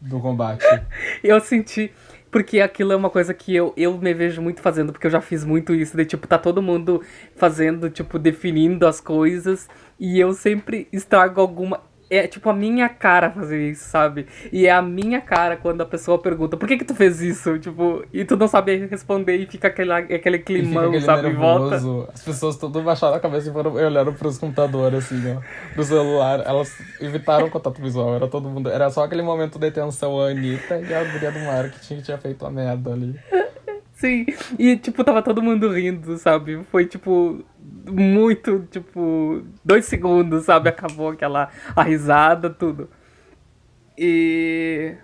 Do 0.00 0.20
combate. 0.20 0.64
Eu 1.22 1.40
senti. 1.40 1.92
Porque 2.30 2.60
aquilo 2.60 2.92
é 2.92 2.96
uma 2.96 3.10
coisa 3.10 3.34
que 3.34 3.56
eu, 3.56 3.74
eu 3.76 3.98
me 3.98 4.14
vejo 4.14 4.40
muito 4.40 4.60
fazendo, 4.62 4.92
porque 4.92 5.04
eu 5.04 5.10
já 5.10 5.20
fiz 5.20 5.44
muito 5.44 5.74
isso. 5.74 5.96
De, 5.96 6.04
tipo, 6.04 6.28
tá 6.28 6.38
todo 6.38 6.62
mundo 6.62 7.02
fazendo, 7.34 7.90
tipo, 7.90 8.20
definindo 8.20 8.86
as 8.86 9.00
coisas. 9.00 9.68
E 9.98 10.20
eu 10.20 10.32
sempre 10.32 10.86
estrago 10.92 11.40
alguma. 11.40 11.82
É 12.10 12.26
tipo 12.26 12.50
a 12.50 12.52
minha 12.52 12.88
cara 12.88 13.30
fazer 13.30 13.70
isso, 13.70 13.88
sabe? 13.88 14.26
E 14.52 14.66
é 14.66 14.72
a 14.72 14.82
minha 14.82 15.20
cara 15.20 15.56
quando 15.56 15.80
a 15.80 15.86
pessoa 15.86 16.18
pergunta 16.18 16.56
por 16.56 16.66
que 16.66 16.76
que 16.76 16.84
tu 16.84 16.94
fez 16.94 17.20
isso? 17.20 17.58
Tipo, 17.58 18.04
e 18.12 18.24
tu 18.24 18.36
não 18.36 18.48
sabe 18.48 18.76
responder 18.86 19.36
e 19.36 19.46
fica 19.46 19.68
aquele, 19.68 19.92
aquele 19.92 20.40
climão, 20.40 20.88
aquele 20.88 21.04
sabe? 21.04 21.28
Em 21.28 21.34
volta. 21.34 21.70
nervoso. 21.76 22.08
As 22.12 22.22
pessoas 22.22 22.56
tudo 22.56 22.82
baixaram 22.82 23.14
a 23.14 23.20
cabeça 23.20 23.48
e 23.48 23.52
foram 23.52 23.74
olharam 23.74 24.12
pros 24.12 24.38
computadores, 24.38 25.04
assim, 25.04 25.22
ó. 25.36 25.40
Pro 25.72 25.84
celular. 25.84 26.42
Elas 26.44 26.76
evitaram 27.00 27.46
o 27.46 27.50
contato 27.50 27.80
visual. 27.80 28.16
Era 28.16 28.26
todo 28.26 28.48
mundo. 28.48 28.68
Era 28.68 28.90
só 28.90 29.04
aquele 29.04 29.22
momento 29.22 29.58
de 29.58 29.70
tensão, 29.70 30.20
a 30.20 30.30
Anitta 30.30 30.80
e 30.80 30.92
a 30.92 31.04
guria 31.04 31.30
do 31.30 31.38
marketing 31.38 31.96
que 31.96 32.02
tinha 32.02 32.18
feito 32.18 32.44
a 32.44 32.50
merda 32.50 32.92
ali. 32.92 33.14
Sim, 34.00 34.24
e 34.58 34.78
tipo, 34.78 35.04
tava 35.04 35.20
todo 35.20 35.42
mundo 35.42 35.70
rindo, 35.70 36.16
sabe? 36.16 36.64
Foi 36.70 36.86
tipo, 36.86 37.44
muito, 37.86 38.66
tipo, 38.70 39.42
dois 39.62 39.84
segundos, 39.84 40.46
sabe? 40.46 40.70
Acabou 40.70 41.10
aquela 41.10 41.50
a 41.76 41.82
risada, 41.82 42.48
tudo. 42.48 42.88
E. 43.98 44.94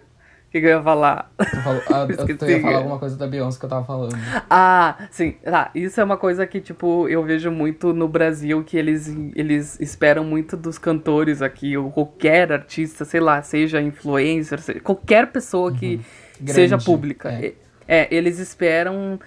O 0.48 0.50
que, 0.50 0.60
que 0.60 0.66
eu 0.66 0.70
ia 0.70 0.82
falar? 0.82 1.30
Tu, 1.36 1.56
falou, 1.60 1.82
ah, 1.88 2.06
tu 2.38 2.46
ia 2.46 2.60
falar 2.62 2.78
alguma 2.78 2.98
coisa 2.98 3.18
da 3.18 3.26
Beyoncé 3.26 3.58
que 3.58 3.66
eu 3.66 3.68
tava 3.68 3.84
falando. 3.84 4.16
Ah, 4.48 5.06
sim, 5.10 5.32
tá. 5.44 5.70
Isso 5.74 6.00
é 6.00 6.04
uma 6.04 6.16
coisa 6.16 6.46
que, 6.46 6.58
tipo, 6.58 7.06
eu 7.06 7.22
vejo 7.22 7.50
muito 7.50 7.92
no 7.92 8.08
Brasil, 8.08 8.64
que 8.64 8.78
eles, 8.78 9.14
eles 9.34 9.78
esperam 9.78 10.24
muito 10.24 10.56
dos 10.56 10.78
cantores 10.78 11.42
aqui, 11.42 11.76
ou 11.76 11.90
qualquer 11.90 12.50
artista, 12.50 13.04
sei 13.04 13.20
lá, 13.20 13.42
seja 13.42 13.82
influencer, 13.82 14.58
seja, 14.58 14.80
qualquer 14.80 15.26
pessoa 15.30 15.70
que 15.74 16.00
seja 16.46 16.76
Grande, 16.76 16.84
pública. 16.86 17.30
é. 17.30 17.65
É. 17.86 18.08
eles 18.14 18.38
esperam 18.38 19.18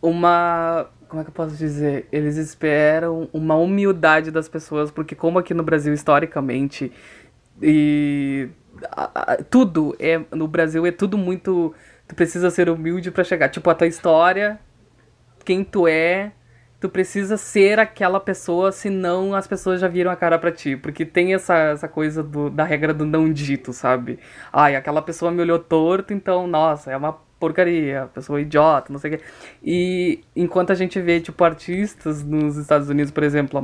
uma. 0.00 0.90
Como 1.08 1.20
é 1.20 1.24
que 1.24 1.30
eu 1.30 1.34
posso 1.34 1.56
dizer? 1.56 2.08
Eles 2.10 2.36
esperam 2.36 3.28
uma 3.32 3.54
humildade 3.54 4.30
das 4.30 4.48
pessoas, 4.48 4.90
porque 4.90 5.14
como 5.14 5.38
aqui 5.38 5.54
no 5.54 5.62
Brasil, 5.62 5.94
historicamente, 5.94 6.92
e 7.62 8.48
tudo 9.50 9.94
é 9.98 10.20
no 10.32 10.48
Brasil 10.48 10.84
é 10.86 10.92
tudo 10.92 11.16
muito 11.16 11.74
tu 12.08 12.14
precisa 12.14 12.50
ser 12.50 12.68
humilde 12.68 13.10
pra 13.10 13.24
chegar 13.24 13.48
tipo 13.48 13.68
a 13.70 13.74
tua 13.74 13.86
história 13.86 14.58
quem 15.44 15.62
tu 15.62 15.86
é 15.86 16.32
tu 16.80 16.88
precisa 16.88 17.36
ser 17.36 17.78
aquela 17.78 18.20
pessoa 18.20 18.72
senão 18.72 19.34
as 19.34 19.46
pessoas 19.46 19.80
já 19.80 19.88
viram 19.88 20.10
a 20.10 20.16
cara 20.16 20.38
pra 20.38 20.52
ti 20.52 20.76
porque 20.76 21.04
tem 21.04 21.34
essa, 21.34 21.54
essa 21.54 21.88
coisa 21.88 22.22
do, 22.22 22.50
da 22.50 22.64
regra 22.64 22.92
do 22.92 23.06
não 23.06 23.32
dito 23.32 23.72
sabe 23.72 24.18
ai 24.52 24.76
aquela 24.76 25.00
pessoa 25.00 25.30
me 25.30 25.40
olhou 25.40 25.58
torto 25.58 26.12
então 26.12 26.46
nossa 26.46 26.90
é 26.90 26.96
uma 26.96 27.16
porcaria 27.44 28.08
pessoa 28.14 28.40
idiota 28.40 28.90
não 28.90 28.98
sei 28.98 29.14
o 29.14 29.18
quê 29.18 29.24
e 29.62 30.20
enquanto 30.34 30.70
a 30.72 30.74
gente 30.74 30.98
vê 30.98 31.20
tipo 31.20 31.44
artistas 31.44 32.24
nos 32.24 32.56
Estados 32.56 32.88
Unidos 32.88 33.12
por 33.12 33.22
exemplo 33.22 33.62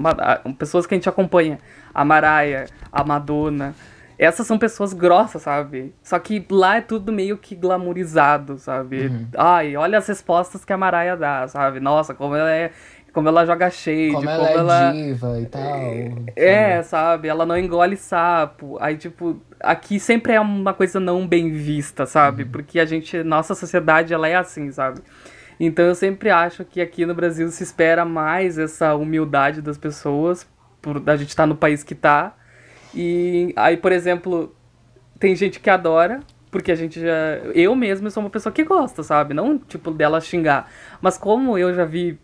pessoas 0.59 0.87
que 0.87 0.95
a 0.95 0.99
gente 0.99 1.09
acompanha 1.09 1.59
a 1.95 2.05
Mariah 2.05 2.67
a 2.93 3.03
Madonna 3.03 3.75
essas 4.19 4.47
são 4.47 4.59
pessoas 4.59 4.93
grossas, 4.93 5.41
sabe? 5.41 5.95
Só 6.03 6.19
que 6.19 6.45
lá 6.51 6.77
é 6.77 6.83
tudo 6.83 7.11
meio 7.11 7.39
que 7.39 7.55
glamourizado, 7.55 8.59
sabe? 8.59 9.07
Uhum. 9.07 9.27
Ai, 9.35 9.75
olha 9.79 9.97
as 9.97 10.07
respostas 10.07 10.63
que 10.63 10.75
a 10.75 10.77
Mariah 10.77 11.17
dá, 11.17 11.49
sabe? 11.49 11.81
Nossa, 11.81 12.13
como 12.13 12.37
ela 12.37 12.51
é. 12.51 12.71
Como 13.15 13.29
ela 13.29 13.47
joga 13.47 13.71
shade, 13.71 14.13
Como 14.13 14.27
como, 14.27 14.47
ela 14.47 14.91
é 14.91 14.93
diva 14.93 15.41
e 15.41 15.47
tal. 15.47 15.63
É, 16.37 16.83
sabe? 16.83 17.29
Ela 17.29 17.47
não 17.47 17.57
engole 17.57 17.97
sapo. 17.97 18.77
Aí, 18.79 18.99
tipo, 18.99 19.41
aqui 19.61 20.01
sempre 20.01 20.33
é 20.33 20.41
uma 20.41 20.75
coisa 20.75 20.99
não 20.99 21.27
bem 21.27 21.51
vista, 21.53 22.07
sabe? 22.07 22.45
Porque 22.45 22.81
a 22.81 22.85
gente, 22.85 23.23
nossa 23.23 23.55
sociedade, 23.55 24.13
ela 24.13 24.29
é 24.29 24.35
assim, 24.35 24.71
sabe? 24.73 25.01
Então 25.59 25.85
eu 25.85 25.95
sempre 25.95 26.31
acho 26.31 26.65
que 26.65 26.81
aqui 26.81 27.05
no 27.05 27.15
Brasil 27.15 27.49
se 27.49 27.63
espera 27.63 28.05
mais 28.05 28.59
essa 28.59 28.95
humildade 28.95 29.61
das 29.61 29.77
pessoas, 29.77 30.49
por 30.81 31.03
a 31.07 31.17
gente 31.17 31.29
estar 31.29 31.47
no 31.47 31.57
país 31.57 31.85
que 31.85 31.95
tá. 31.95 32.35
E 32.95 33.53
aí, 33.57 33.77
por 33.77 33.93
exemplo, 33.93 34.55
tem 35.19 35.37
gente 35.37 35.61
que 35.61 35.69
adora, 35.69 36.21
porque 36.51 36.73
a 36.73 36.75
gente 36.75 37.01
já. 37.01 37.37
Eu 37.55 37.75
mesmo 37.75 38.11
sou 38.11 38.23
uma 38.23 38.31
pessoa 38.31 38.53
que 38.53 38.65
gosta, 38.65 39.03
sabe? 39.03 39.35
Não, 39.35 39.59
tipo, 39.59 39.91
dela 39.91 40.21
xingar. 40.21 40.71
Mas 41.01 41.19
como 41.19 41.59
eu 41.59 41.75
já 41.75 41.85
vi 41.85 42.19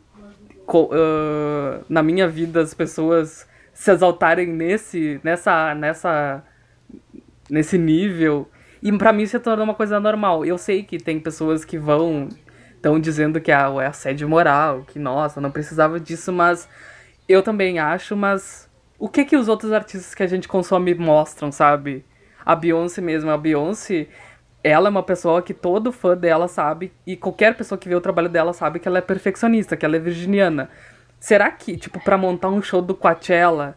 ah, 0.68 1.80
na 1.88 2.02
minha 2.02 2.28
vida 2.28 2.60
as 2.60 2.74
pessoas 2.74 3.46
se 3.72 3.90
exaltarem 3.90 4.48
nesse, 4.48 5.20
nessa, 5.22 5.74
nessa, 5.74 6.42
nesse 7.50 7.78
nível, 7.78 8.48
e 8.82 8.96
pra 8.96 9.12
mim 9.12 9.26
se 9.26 9.38
torna 9.38 9.64
uma 9.64 9.74
coisa 9.74 9.98
normal. 9.98 10.44
Eu 10.44 10.58
sei 10.58 10.82
que 10.82 10.98
tem 10.98 11.18
pessoas 11.18 11.64
que 11.64 11.78
vão 11.78 12.28
estão 12.86 13.00
dizendo 13.00 13.40
que 13.40 13.50
ah, 13.50 13.72
é 13.80 13.86
assédio 13.86 14.28
moral, 14.28 14.84
que 14.86 14.98
nossa, 14.98 15.40
não 15.40 15.50
precisava 15.50 15.98
disso, 15.98 16.32
mas 16.32 16.68
eu 17.28 17.42
também 17.42 17.78
acho, 17.78 18.16
mas 18.16 18.70
o 18.98 19.08
que 19.08 19.24
que 19.24 19.36
os 19.36 19.48
outros 19.48 19.72
artistas 19.72 20.14
que 20.14 20.22
a 20.22 20.26
gente 20.26 20.46
consome 20.46 20.94
mostram, 20.94 21.50
sabe? 21.50 22.04
A 22.44 22.54
Beyoncé 22.54 23.00
mesmo, 23.00 23.30
a 23.30 23.36
Beyoncé, 23.36 24.06
ela 24.62 24.88
é 24.88 24.90
uma 24.90 25.02
pessoa 25.02 25.42
que 25.42 25.52
todo 25.52 25.90
fã 25.90 26.16
dela 26.16 26.46
sabe, 26.46 26.92
e 27.06 27.16
qualquer 27.16 27.56
pessoa 27.56 27.78
que 27.78 27.88
vê 27.88 27.94
o 27.94 28.00
trabalho 28.00 28.28
dela 28.28 28.52
sabe 28.52 28.78
que 28.78 28.86
ela 28.86 28.98
é 28.98 29.02
perfeccionista, 29.02 29.76
que 29.76 29.84
ela 29.84 29.96
é 29.96 30.00
virginiana. 30.00 30.70
Será 31.18 31.50
que, 31.50 31.76
tipo, 31.76 31.98
pra 31.98 32.16
montar 32.16 32.50
um 32.50 32.62
show 32.62 32.80
do 32.80 32.94
Coachella, 32.94 33.76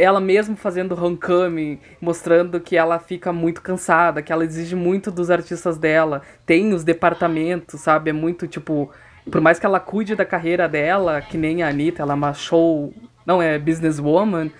ela 0.00 0.20
mesmo 0.20 0.56
fazendo 0.56 0.94
homecoming, 0.94 1.78
mostrando 2.00 2.60
que 2.60 2.76
ela 2.76 2.98
fica 2.98 3.32
muito 3.32 3.60
cansada, 3.60 4.22
que 4.22 4.32
ela 4.32 4.44
exige 4.44 4.76
muito 4.76 5.10
dos 5.10 5.30
artistas 5.30 5.76
dela, 5.76 6.22
tem 6.46 6.72
os 6.72 6.84
departamentos, 6.84 7.80
sabe? 7.80 8.10
É 8.10 8.12
muito, 8.12 8.46
tipo, 8.46 8.90
por 9.30 9.40
mais 9.40 9.58
que 9.58 9.66
ela 9.66 9.80
cuide 9.80 10.14
da 10.14 10.24
carreira 10.24 10.68
dela, 10.68 11.20
que 11.20 11.36
nem 11.36 11.62
a 11.62 11.68
Anitta, 11.68 12.02
ela 12.02 12.12
é 12.12 12.16
uma 12.16 12.32
show, 12.32 12.92
não 13.26 13.42
é 13.42 13.58
businesswoman, 13.58 14.50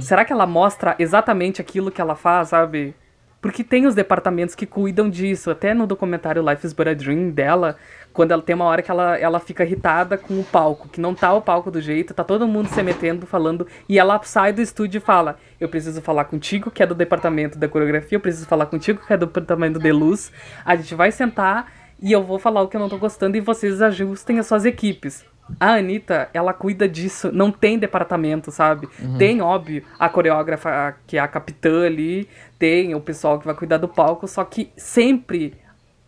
será 0.00 0.24
que 0.24 0.32
ela 0.32 0.46
mostra 0.46 0.94
exatamente 0.98 1.60
aquilo 1.60 1.90
que 1.90 2.00
ela 2.00 2.14
faz, 2.14 2.48
sabe? 2.48 2.94
Porque 3.40 3.62
tem 3.62 3.86
os 3.86 3.94
departamentos 3.94 4.54
que 4.54 4.66
cuidam 4.66 5.08
disso. 5.08 5.50
Até 5.50 5.72
no 5.72 5.86
documentário 5.86 6.42
Life 6.48 6.66
is 6.66 6.72
But 6.72 6.88
a 6.88 6.94
Dream 6.94 7.30
dela, 7.30 7.76
quando 8.12 8.32
ela 8.32 8.42
tem 8.42 8.54
uma 8.54 8.64
hora 8.64 8.82
que 8.82 8.90
ela, 8.90 9.16
ela 9.16 9.38
fica 9.38 9.64
irritada 9.64 10.18
com 10.18 10.40
o 10.40 10.44
palco, 10.44 10.88
que 10.88 11.00
não 11.00 11.14
tá 11.14 11.32
o 11.32 11.40
palco 11.40 11.70
do 11.70 11.80
jeito, 11.80 12.12
tá 12.12 12.24
todo 12.24 12.48
mundo 12.48 12.68
se 12.68 12.82
metendo, 12.82 13.26
falando, 13.26 13.66
e 13.88 13.98
ela 13.98 14.20
sai 14.24 14.52
do 14.52 14.60
estúdio 14.60 14.98
e 14.98 15.00
fala: 15.00 15.38
Eu 15.60 15.68
preciso 15.68 16.02
falar 16.02 16.24
contigo, 16.24 16.70
que 16.70 16.82
é 16.82 16.86
do 16.86 16.94
departamento 16.94 17.56
da 17.56 17.68
coreografia, 17.68 18.16
eu 18.16 18.20
preciso 18.20 18.46
falar 18.46 18.66
contigo, 18.66 19.00
que 19.06 19.12
é 19.12 19.16
do 19.16 19.26
departamento 19.26 19.78
de 19.78 19.92
luz. 19.92 20.32
A 20.64 20.74
gente 20.74 20.94
vai 20.94 21.12
sentar 21.12 21.70
e 22.02 22.10
eu 22.12 22.24
vou 22.24 22.38
falar 22.38 22.62
o 22.62 22.68
que 22.68 22.76
eu 22.76 22.80
não 22.80 22.88
tô 22.88 22.98
gostando 22.98 23.36
e 23.36 23.40
vocês 23.40 23.80
ajustem 23.80 24.38
as 24.38 24.46
suas 24.46 24.64
equipes. 24.64 25.24
A 25.60 25.74
Anitta, 25.74 26.30
ela 26.32 26.52
cuida 26.52 26.88
disso, 26.88 27.30
não 27.32 27.50
tem 27.50 27.78
departamento, 27.78 28.50
sabe? 28.52 28.88
Tem, 29.16 29.40
óbvio, 29.40 29.84
a 29.98 30.08
coreógrafa, 30.08 30.96
que 31.06 31.16
é 31.16 31.20
a 31.20 31.28
capitã 31.28 31.84
ali, 31.86 32.28
tem 32.58 32.94
o 32.94 33.00
pessoal 33.00 33.38
que 33.38 33.46
vai 33.46 33.54
cuidar 33.54 33.78
do 33.78 33.88
palco, 33.88 34.28
só 34.28 34.44
que 34.44 34.72
sempre 34.76 35.56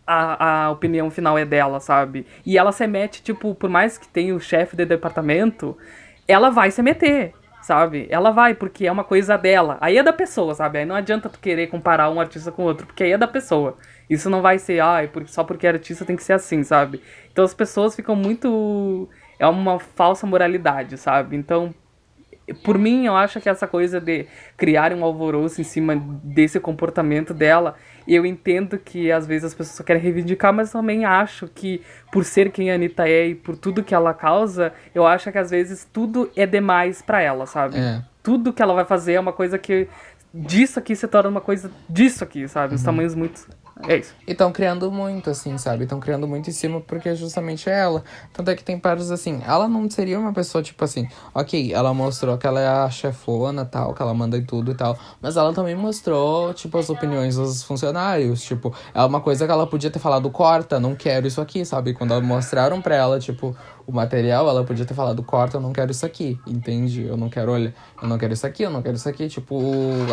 a, 0.05 0.65
a 0.65 0.71
opinião 0.71 1.09
final 1.09 1.37
é 1.37 1.45
dela, 1.45 1.79
sabe? 1.79 2.25
E 2.45 2.57
ela 2.57 2.71
se 2.71 2.85
mete, 2.87 3.21
tipo, 3.23 3.55
por 3.55 3.69
mais 3.69 3.97
que 3.97 4.07
tenha 4.07 4.35
o 4.35 4.39
chefe 4.39 4.75
de 4.75 4.85
departamento, 4.85 5.77
ela 6.27 6.49
vai 6.49 6.71
se 6.71 6.81
meter, 6.81 7.33
sabe? 7.61 8.07
Ela 8.09 8.31
vai, 8.31 8.53
porque 8.53 8.87
é 8.87 8.91
uma 8.91 9.03
coisa 9.03 9.37
dela. 9.37 9.77
Aí 9.81 9.97
é 9.97 10.03
da 10.03 10.13
pessoa, 10.13 10.55
sabe? 10.55 10.79
Aí 10.79 10.85
não 10.85 10.95
adianta 10.95 11.29
tu 11.29 11.39
querer 11.39 11.67
comparar 11.67 12.09
um 12.09 12.19
artista 12.19 12.51
com 12.51 12.63
outro, 12.63 12.85
porque 12.87 13.03
aí 13.03 13.11
é 13.11 13.17
da 13.17 13.27
pessoa. 13.27 13.77
Isso 14.09 14.29
não 14.29 14.41
vai 14.41 14.59
ser, 14.59 14.79
ai, 14.81 15.07
porque 15.07 15.31
só 15.31 15.43
porque 15.43 15.65
é 15.67 15.69
artista 15.71 16.05
tem 16.05 16.15
que 16.15 16.23
ser 16.23 16.33
assim, 16.33 16.63
sabe? 16.63 17.01
Então 17.31 17.45
as 17.45 17.53
pessoas 17.53 17.95
ficam 17.95 18.15
muito. 18.15 19.09
É 19.41 19.47
uma 19.47 19.79
falsa 19.79 20.27
moralidade, 20.27 20.97
sabe? 20.97 21.35
Então, 21.35 21.73
por 22.63 22.77
mim, 22.77 23.07
eu 23.07 23.15
acho 23.15 23.41
que 23.41 23.49
essa 23.49 23.67
coisa 23.67 23.99
de 23.99 24.27
criar 24.55 24.93
um 24.93 25.03
alvoroço 25.03 25.59
em 25.59 25.63
cima 25.63 25.95
desse 26.23 26.59
comportamento 26.59 27.33
dela, 27.33 27.73
eu 28.07 28.23
entendo 28.23 28.77
que 28.77 29.11
às 29.11 29.25
vezes 29.25 29.45
as 29.45 29.53
pessoas 29.55 29.77
só 29.77 29.83
querem 29.83 29.99
reivindicar, 29.99 30.53
mas 30.53 30.71
também 30.71 31.05
acho 31.05 31.47
que 31.47 31.81
por 32.11 32.23
ser 32.23 32.51
quem 32.51 32.69
a 32.69 32.75
Anitta 32.75 33.07
é 33.07 33.29
e 33.29 33.35
por 33.35 33.57
tudo 33.57 33.81
que 33.83 33.95
ela 33.95 34.13
causa, 34.13 34.71
eu 34.93 35.07
acho 35.07 35.31
que 35.31 35.37
às 35.39 35.49
vezes 35.49 35.87
tudo 35.91 36.29
é 36.35 36.45
demais 36.45 37.01
pra 37.01 37.19
ela, 37.19 37.47
sabe? 37.47 37.79
É. 37.79 37.99
Tudo 38.21 38.53
que 38.53 38.61
ela 38.61 38.75
vai 38.75 38.85
fazer 38.85 39.13
é 39.13 39.19
uma 39.19 39.33
coisa 39.33 39.57
que 39.57 39.87
disso 40.31 40.77
aqui 40.77 40.95
se 40.95 41.07
torna 41.07 41.31
uma 41.31 41.41
coisa 41.41 41.71
disso 41.89 42.23
aqui, 42.23 42.47
sabe? 42.47 42.75
Os 42.75 42.83
tamanhos 42.83 43.15
muito. 43.15 43.47
É 43.87 43.97
isso. 43.97 44.13
E 44.27 44.31
estão 44.31 44.51
criando 44.51 44.91
muito, 44.91 45.29
assim, 45.29 45.57
sabe? 45.57 45.83
Estão 45.83 45.99
criando 45.99 46.27
muito 46.27 46.49
em 46.49 46.53
cima 46.53 46.81
porque 46.81 47.15
justamente 47.15 47.69
é 47.69 47.79
ela. 47.79 48.03
Tanto 48.31 48.51
é 48.51 48.55
que 48.55 48.63
tem 48.63 48.77
paros 48.77 49.11
assim. 49.11 49.41
Ela 49.45 49.67
não 49.67 49.89
seria 49.89 50.19
uma 50.19 50.33
pessoa, 50.33 50.63
tipo 50.63 50.83
assim, 50.83 51.07
ok, 51.33 51.73
ela 51.73 51.93
mostrou 51.93 52.37
que 52.37 52.45
ela 52.45 52.59
é 52.59 52.67
a 52.67 52.89
chefona 52.89 53.65
tal, 53.65 53.93
que 53.93 54.01
ela 54.01 54.13
manda 54.13 54.37
em 54.37 54.43
tudo 54.43 54.71
e 54.71 54.75
tal. 54.75 54.97
Mas 55.21 55.37
ela 55.37 55.53
também 55.53 55.75
mostrou, 55.75 56.53
tipo, 56.53 56.77
as 56.77 56.89
opiniões 56.89 57.35
dos 57.35 57.63
funcionários. 57.63 58.41
Tipo, 58.41 58.73
é 58.93 59.03
uma 59.03 59.21
coisa 59.21 59.45
que 59.45 59.51
ela 59.51 59.65
podia 59.65 59.89
ter 59.89 59.99
falado, 59.99 60.29
corta, 60.29 60.79
não 60.79 60.95
quero 60.95 61.27
isso 61.27 61.41
aqui, 61.41 61.65
sabe? 61.65 61.93
Quando 61.93 62.21
mostraram 62.21 62.81
pra 62.81 62.95
ela, 62.95 63.19
tipo, 63.19 63.55
o 63.91 63.95
material, 63.95 64.47
ela 64.47 64.63
podia 64.63 64.85
ter 64.85 64.93
falado, 64.93 65.21
corta, 65.21 65.57
eu 65.57 65.61
não 65.61 65.73
quero 65.73 65.91
isso 65.91 66.05
aqui, 66.05 66.39
entende? 66.47 67.05
Eu 67.05 67.17
não 67.17 67.29
quero, 67.29 67.51
olha, 67.51 67.73
eu 68.01 68.07
não 68.07 68.17
quero 68.17 68.33
isso 68.33 68.47
aqui, 68.47 68.63
eu 68.63 68.69
não 68.69 68.81
quero 68.81 68.95
isso 68.95 69.07
aqui. 69.07 69.27
Tipo, 69.27 69.59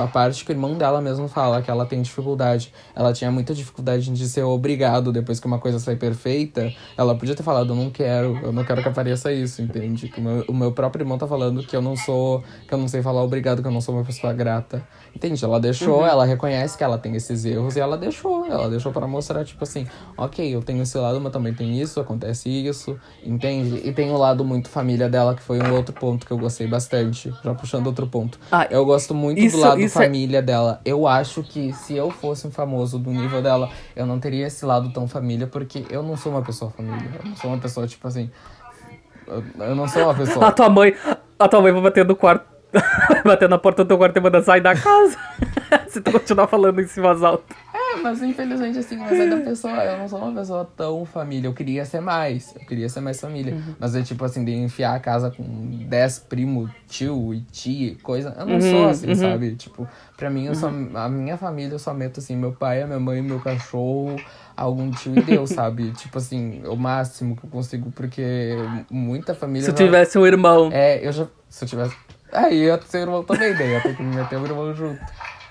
a 0.03 0.07
parte 0.07 0.45
que 0.45 0.51
o 0.51 0.53
irmão 0.53 0.77
dela 0.77 1.01
mesmo 1.01 1.29
fala, 1.29 1.63
que 1.63 1.71
ela 1.71 1.87
tem 1.87 2.03
dificuldade. 2.03 2.73
Ela 2.95 3.13
tinha 3.13 3.31
muita 3.31 3.55
dificuldade 3.55 4.11
de 4.11 4.29
ser 4.29 4.43
obrigado 4.43 5.13
depois 5.13 5.39
que 5.39 5.47
uma 5.47 5.59
coisa 5.59 5.79
sai 5.79 5.97
perfeita. 5.97 6.73
Ela 6.97 7.15
podia 7.15 7.35
ter 7.35 7.43
falado, 7.43 7.73
eu 7.73 7.77
não 7.77 7.91
quero, 7.91 8.37
eu 8.43 8.53
não 8.53 8.65
quero 8.65 8.83
que 8.83 8.89
apareça 8.89 9.33
isso, 9.33 9.63
entende? 9.63 10.13
O 10.17 10.21
meu, 10.21 10.45
o 10.49 10.53
meu 10.55 10.73
próprio 10.73 11.03
irmão 11.03 11.17
tá 11.17 11.27
falando 11.27 11.63
que 11.63 11.77
eu 11.77 11.83
não 11.83 11.97
sou, 11.97 12.43
que 12.67 12.75
eu 12.75 12.79
não 12.79 12.89
sei 12.89 13.01
falar 13.01 13.23
obrigado, 13.23 13.63
que 13.63 13.69
eu 13.69 13.73
não 13.73 13.81
sou 13.81 13.95
uma 13.95 14.05
pessoa 14.05 14.33
grata. 14.33 14.87
Entende? 15.15 15.45
Ela 15.45 15.61
deixou, 15.61 16.05
ela 16.05 16.25
reconhece 16.25 16.77
que 16.77 16.85
ela 16.85 16.99
tem 16.99 17.15
esses 17.15 17.45
erros 17.45 17.77
e 17.77 17.81
ela 17.81 17.97
deixou, 17.97 18.47
ela 18.47 18.69
deixou 18.69 18.93
para 18.93 19.07
mostrar, 19.07 19.45
tipo 19.45 19.63
assim, 19.63 19.87
ok, 20.17 20.55
eu 20.55 20.63
tenho 20.63 20.83
esse 20.83 20.97
lado, 20.99 21.21
mas 21.21 21.33
também 21.33 21.55
tem 21.55 21.81
isso, 21.81 22.01
acontece 22.01 22.49
isso, 22.49 22.99
entende? 23.25 23.68
E 23.77 23.93
tem 23.93 24.11
o 24.11 24.17
lado 24.17 24.45
muito 24.45 24.69
família 24.69 25.09
dela, 25.09 25.35
que 25.35 25.43
foi 25.43 25.61
um 25.61 25.75
outro 25.75 25.95
ponto 25.95 26.27
que 26.27 26.33
eu 26.33 26.39
gostei 26.39 26.67
bastante, 26.67 27.33
já 27.45 27.55
puxando 27.55 27.87
outro 27.87 28.07
ponto. 28.07 28.39
Ah, 28.51 28.67
eu 28.71 28.85
gosto 28.85 29.15
muito 29.15 29.39
isso- 29.39 29.57
do 29.57 29.63
lado 29.63 29.81
é- 29.83 29.89
família 29.89 30.41
dela. 30.43 30.81
Eu 30.85 31.07
acho 31.07 31.43
que 31.43 31.73
se 31.73 31.95
eu 31.97 32.11
fosse 32.11 32.47
um 32.47 32.51
famoso 32.51 32.99
do 32.99 33.11
nível 33.11 33.43
dela, 33.43 33.69
eu 33.95 34.07
não 34.07 34.19
teria 34.19 34.47
esse 34.47 34.65
lado 34.65 34.91
tão 34.93 35.07
família, 35.09 35.47
porque 35.47 35.85
eu 35.91 36.03
não 36.03 36.17
sou 36.17 36.33
uma 36.33 36.43
pessoa 36.43 36.71
família. 36.71 37.11
Eu 37.23 37.29
não 37.31 37.37
sou 37.37 37.51
uma 37.51 37.59
pessoa, 37.59 37.87
tipo 37.87 38.07
assim. 38.09 38.31
Eu, 39.27 39.75
não 39.77 39.87
sou 39.87 40.03
uma 40.03 40.13
A 40.13 40.15
pessoa. 40.15 40.53
tua 40.53 40.69
mãe. 40.71 40.95
A 41.39 41.49
tua 41.49 41.61
mãe 41.61 41.73
vai 41.73 41.83
bater 41.83 42.05
no 42.05 42.17
quarto. 42.17 42.47
bater 43.25 43.49
na 43.49 43.57
porta 43.59 43.85
do 43.85 43.89
teu 43.89 43.97
quarto 43.99 44.17
e 44.17 44.21
mandar 44.21 44.43
sair 44.43 44.61
da 44.61 44.75
casa. 44.75 45.17
Se 45.89 46.01
tu 46.03 46.13
continuar 46.13 46.47
falando 46.47 46.81
em 46.81 46.87
alta. 47.25 47.43
É, 47.45 47.68
mas 48.03 48.23
infelizmente 48.23 48.79
assim, 48.79 48.97
mas 48.97 49.13
é 49.19 49.27
da 49.27 49.37
pessoa. 49.39 49.75
Eu 49.85 49.99
não 49.99 50.09
sou 50.09 50.19
uma 50.21 50.33
pessoa 50.41 50.65
tão 50.77 51.05
família. 51.05 51.49
Eu 51.49 51.53
queria 51.55 51.85
ser 51.85 52.01
mais. 52.01 52.55
Eu 52.55 52.65
queria 52.67 52.89
ser 52.89 53.01
mais 53.01 53.21
família. 53.21 53.57
Mas 53.79 53.95
é 53.95 54.03
tipo 54.03 54.25
assim, 54.25 54.45
de 54.45 54.53
enfiar 54.55 54.95
a 54.95 55.01
casa 55.01 55.31
com 55.31 55.45
10 55.89 56.19
primos, 56.21 56.71
tio 56.89 57.35
e 57.35 57.41
tia, 57.51 57.97
coisa. 58.03 58.35
Eu 58.39 58.47
não 58.47 58.61
sou 58.61 58.89
assim, 58.89 59.07
sabe? 59.15 59.55
Tipo, 59.57 59.89
pra 60.17 60.31
mim, 60.31 60.47
eu 60.47 60.55
só, 60.55 60.69
a 60.69 61.09
minha 61.09 61.37
família 61.37 61.75
eu 61.75 61.79
só 61.79 61.93
meto 61.95 62.21
assim, 62.21 62.37
meu 62.37 62.53
pai, 62.53 62.83
a 62.83 62.87
minha 62.87 63.01
mãe, 63.01 63.21
meu 63.23 63.41
cachorro, 63.41 64.17
algum 64.57 64.91
tio 64.91 65.17
e 65.19 65.23
Deus, 65.23 65.51
sabe? 65.55 65.91
Tipo 65.93 66.19
assim, 66.19 66.63
o 66.67 66.77
máximo 66.77 67.37
que 67.37 67.45
eu 67.45 67.51
consigo, 67.51 67.91
porque 67.93 68.57
muita 68.91 69.35
família. 69.35 69.65
Se 69.65 69.71
eu 69.71 69.75
vai- 69.75 69.85
tivesse 69.87 70.19
um 70.19 70.27
irmão. 70.27 70.71
É, 70.73 71.07
eu 71.07 71.13
já. 71.13 71.27
Se 71.49 71.65
eu 71.65 71.69
tivesse. 71.69 71.97
Aí 72.33 72.59
eu 72.59 72.67
ia 72.75 72.79
ter 72.79 72.99
irmão 72.99 73.25
também, 73.25 73.55
daí 73.55 73.71
ia 73.71 73.81
ter 73.81 73.97
que 73.97 74.03
me 74.03 74.15
meter 74.15 74.37
o 74.39 74.45
irmão 74.45 74.75
junto. 74.75 75.01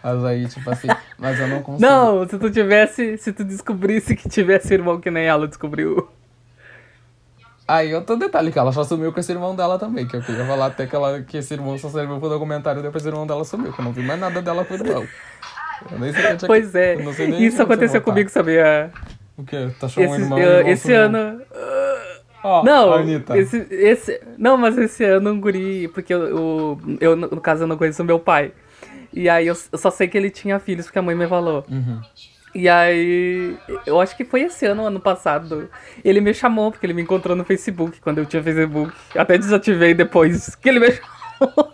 Mas 0.07 0.23
aí, 0.23 0.47
tipo 0.47 0.69
assim, 0.69 0.87
mas 1.19 1.37
eu 1.37 1.47
não 1.49 1.61
consigo. 1.61 1.81
Não, 1.89 2.25
se 2.27 2.37
tu 2.37 2.49
tivesse. 2.49 3.17
Se 3.17 3.33
tu 3.33 3.43
descobrisse 3.43 4.15
que 4.15 4.29
tivesse 4.29 4.73
irmão 4.73 5.01
que 5.01 5.11
nem 5.11 5.25
ela 5.25 5.45
descobriu. 5.47 6.07
Aí 7.67 7.93
outro 7.93 8.15
detalhe, 8.15 8.49
que 8.49 8.57
ela 8.57 8.71
já 8.71 8.85
sumiu 8.85 9.11
com 9.11 9.19
esse 9.19 9.29
irmão 9.33 9.53
dela 9.53 9.77
também, 9.77 10.07
que 10.07 10.15
eu 10.15 10.21
queria 10.21 10.45
falar 10.45 10.67
até 10.67 10.87
que, 10.87 10.95
ela, 10.95 11.21
que 11.21 11.35
esse 11.37 11.53
irmão 11.53 11.77
só 11.77 11.89
serviu 11.89 12.17
pro 12.17 12.29
documentário 12.29 12.79
e 12.79 12.83
depois 12.83 13.05
o 13.05 13.09
irmão 13.09 13.27
dela 13.27 13.43
sumiu, 13.43 13.73
que 13.73 13.79
eu 13.81 13.83
não 13.83 13.91
vi 13.91 14.01
mais 14.01 14.17
nada 14.17 14.41
dela 14.41 14.63
com 14.63 14.73
o 14.73 14.77
irmão. 14.77 15.05
Tinha- 15.89 16.37
Pois 16.47 16.73
é. 16.73 16.95
Isso 17.39 17.61
aconteceu 17.61 18.01
comigo, 18.01 18.29
sabia? 18.29 18.89
Tá. 18.93 19.01
O 19.37 19.43
quê? 19.43 19.67
Achou 19.81 20.03
um 20.03 20.05
Esse, 20.15 20.21
irmão 20.23 20.39
uh, 20.39 20.67
esse 20.69 20.81
sumiu? 20.83 21.01
ano. 21.01 21.41
Ó, 22.43 22.63
Não, 22.63 22.93
Anitta. 22.93 23.37
esse, 23.37 23.67
esse. 23.69 24.21
Não, 24.37 24.55
mas 24.55 24.77
esse 24.77 25.03
ano 25.03 25.31
um 25.31 25.39
guri. 25.41 25.89
Porque 25.89 26.13
eu, 26.13 26.21
eu, 26.21 26.79
eu, 27.01 27.15
no 27.17 27.41
caso, 27.41 27.63
eu 27.63 27.67
não 27.67 27.77
conheço 27.77 28.01
meu 28.05 28.17
pai. 28.17 28.53
E 29.17 29.27
aí 29.27 29.47
eu, 29.47 29.55
eu 29.71 29.77
só 29.79 29.89
sei 29.89 30.07
que 30.07 30.15
ele 30.15 30.29
tinha 30.29 30.59
filhos 30.59 30.85
porque 30.85 30.99
a 30.99 31.01
mãe 31.01 31.15
me 31.15 31.27
falou. 31.27 31.65
Uhum. 31.67 31.99
E 32.53 32.69
aí, 32.69 33.57
eu 33.83 33.99
acho 33.99 34.15
que 34.15 34.23
foi 34.23 34.41
esse 34.41 34.65
ano, 34.67 34.85
ano 34.85 34.99
passado. 34.99 35.67
Ele 36.05 36.21
me 36.21 36.35
chamou, 36.35 36.71
porque 36.71 36.85
ele 36.85 36.93
me 36.93 37.01
encontrou 37.01 37.35
no 37.35 37.43
Facebook, 37.43 37.99
quando 37.99 38.19
eu 38.19 38.27
tinha 38.27 38.43
Facebook. 38.43 38.93
Até 39.15 39.37
desativei 39.39 39.95
depois 39.95 40.55
que 40.55 40.69
ele 40.69 40.79
me 40.79 40.91
chamou. 40.93 41.73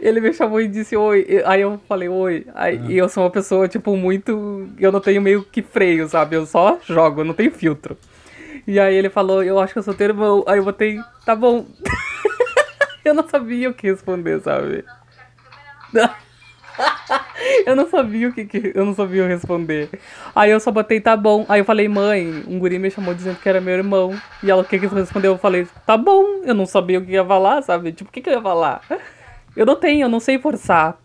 Ele 0.00 0.20
me 0.20 0.32
chamou 0.32 0.62
e 0.62 0.66
disse 0.66 0.96
oi. 0.96 1.42
Aí 1.44 1.60
eu 1.60 1.78
falei 1.86 2.08
oi. 2.08 2.46
Aí, 2.54 2.80
E 2.88 2.96
eu 2.96 3.08
sou 3.08 3.22
uma 3.22 3.30
pessoa, 3.30 3.68
tipo, 3.68 3.94
muito. 3.96 4.66
Eu 4.78 4.90
não 4.90 5.00
tenho 5.00 5.20
meio 5.20 5.44
que 5.44 5.60
freio, 5.60 6.08
sabe? 6.08 6.36
Eu 6.36 6.46
só 6.46 6.78
jogo, 6.86 7.20
eu 7.20 7.24
não 7.26 7.34
tenho 7.34 7.52
filtro. 7.52 7.98
E 8.66 8.80
aí 8.80 8.94
ele 8.94 9.10
falou, 9.10 9.42
eu 9.42 9.58
acho 9.58 9.74
que 9.74 9.78
eu 9.78 9.82
sou 9.82 9.94
teu 9.94 10.08
irmão. 10.08 10.42
Aí 10.46 10.58
eu 10.58 10.64
botei, 10.64 10.98
tá 11.24 11.36
bom. 11.36 11.66
eu 13.04 13.12
não 13.12 13.28
sabia 13.28 13.68
o 13.68 13.74
que 13.74 13.90
responder, 13.90 14.40
sabe? 14.40 14.84
Eu 17.66 17.74
não 17.74 17.88
sabia 17.88 18.28
o 18.28 18.32
que, 18.32 18.44
que 18.44 18.72
eu 18.74 18.84
não 18.84 18.94
sabia 18.94 19.26
responder. 19.26 19.88
Aí 20.34 20.50
eu 20.50 20.60
só 20.60 20.70
botei 20.70 21.00
tá 21.00 21.16
bom. 21.16 21.44
Aí 21.48 21.60
eu 21.60 21.64
falei, 21.64 21.88
mãe, 21.88 22.44
um 22.46 22.58
guri 22.58 22.78
me 22.78 22.90
chamou 22.90 23.14
dizendo 23.14 23.38
que 23.40 23.48
era 23.48 23.60
meu 23.60 23.74
irmão. 23.74 24.14
E 24.42 24.50
ela 24.50 24.62
o 24.62 24.64
que 24.64 24.78
que 24.78 24.86
respondeu? 24.86 25.32
Eu 25.32 25.38
falei, 25.38 25.66
tá 25.86 25.96
bom. 25.96 26.42
Eu 26.44 26.54
não 26.54 26.66
sabia 26.66 26.98
o 26.98 27.04
que 27.04 27.12
ia 27.12 27.24
falar, 27.24 27.62
sabe? 27.62 27.92
Tipo, 27.92 28.10
o 28.10 28.12
que 28.12 28.20
que 28.20 28.28
eu 28.28 28.34
ia 28.34 28.42
falar? 28.42 28.82
Eu 29.56 29.66
não 29.66 29.74
tenho, 29.74 30.04
eu 30.04 30.08
não 30.08 30.20
sei 30.20 30.38
forçar, 30.38 30.96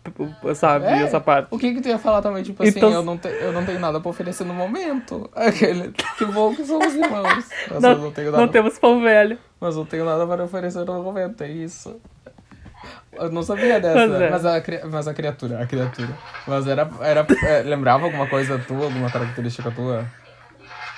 sabe, 0.54 0.86
É, 0.86 1.02
essa 1.02 1.20
parte. 1.20 1.48
O 1.50 1.58
que 1.58 1.74
que 1.74 1.80
tu 1.80 1.88
ia 1.88 1.98
falar 1.98 2.22
também, 2.22 2.44
tipo 2.44 2.62
assim, 2.62 2.72
Então- 2.76 2.92
eu, 2.92 3.02
não 3.02 3.18
te, 3.18 3.26
eu 3.28 3.52
não 3.52 3.64
tenho 3.66 3.80
nada 3.80 4.00
pra 4.00 4.08
oferecer 4.08 4.44
no 4.44 4.54
momento. 4.54 5.28
Aquele, 5.34 5.92
que 6.16 6.24
bom 6.26 6.54
que 6.54 6.64
somos 6.64 6.94
irmãos. 6.94 7.48
Mas 7.70 7.82
Não, 7.82 7.98
não 7.98 8.12
tenho 8.12 8.30
nada 8.30 8.42
não 8.44 8.48
temos 8.48 8.78
pão 8.78 9.02
velho. 9.02 9.36
Mas 9.60 9.74
não 9.74 9.84
tenho 9.84 10.04
nada 10.04 10.24
para 10.26 10.44
oferecer 10.44 10.84
no 10.84 11.02
momento, 11.02 11.42
é 11.42 11.48
isso. 11.48 12.00
Eu 13.18 13.30
não 13.30 13.42
sabia 13.42 13.80
dessa, 13.80 13.94
Pois 14.08 14.20
é. 14.20 14.30
mas, 14.30 14.44
a, 14.46 14.62
mas 14.90 15.08
a 15.08 15.14
criatura, 15.14 15.62
a 15.62 15.66
criatura. 15.66 16.08
Mas 16.46 16.66
era. 16.66 16.88
era 17.00 17.26
é, 17.44 17.62
lembrava 17.62 18.04
alguma 18.04 18.26
coisa 18.26 18.58
tua, 18.58 18.84
alguma 18.84 19.10
característica 19.10 19.70
tua? 19.70 20.04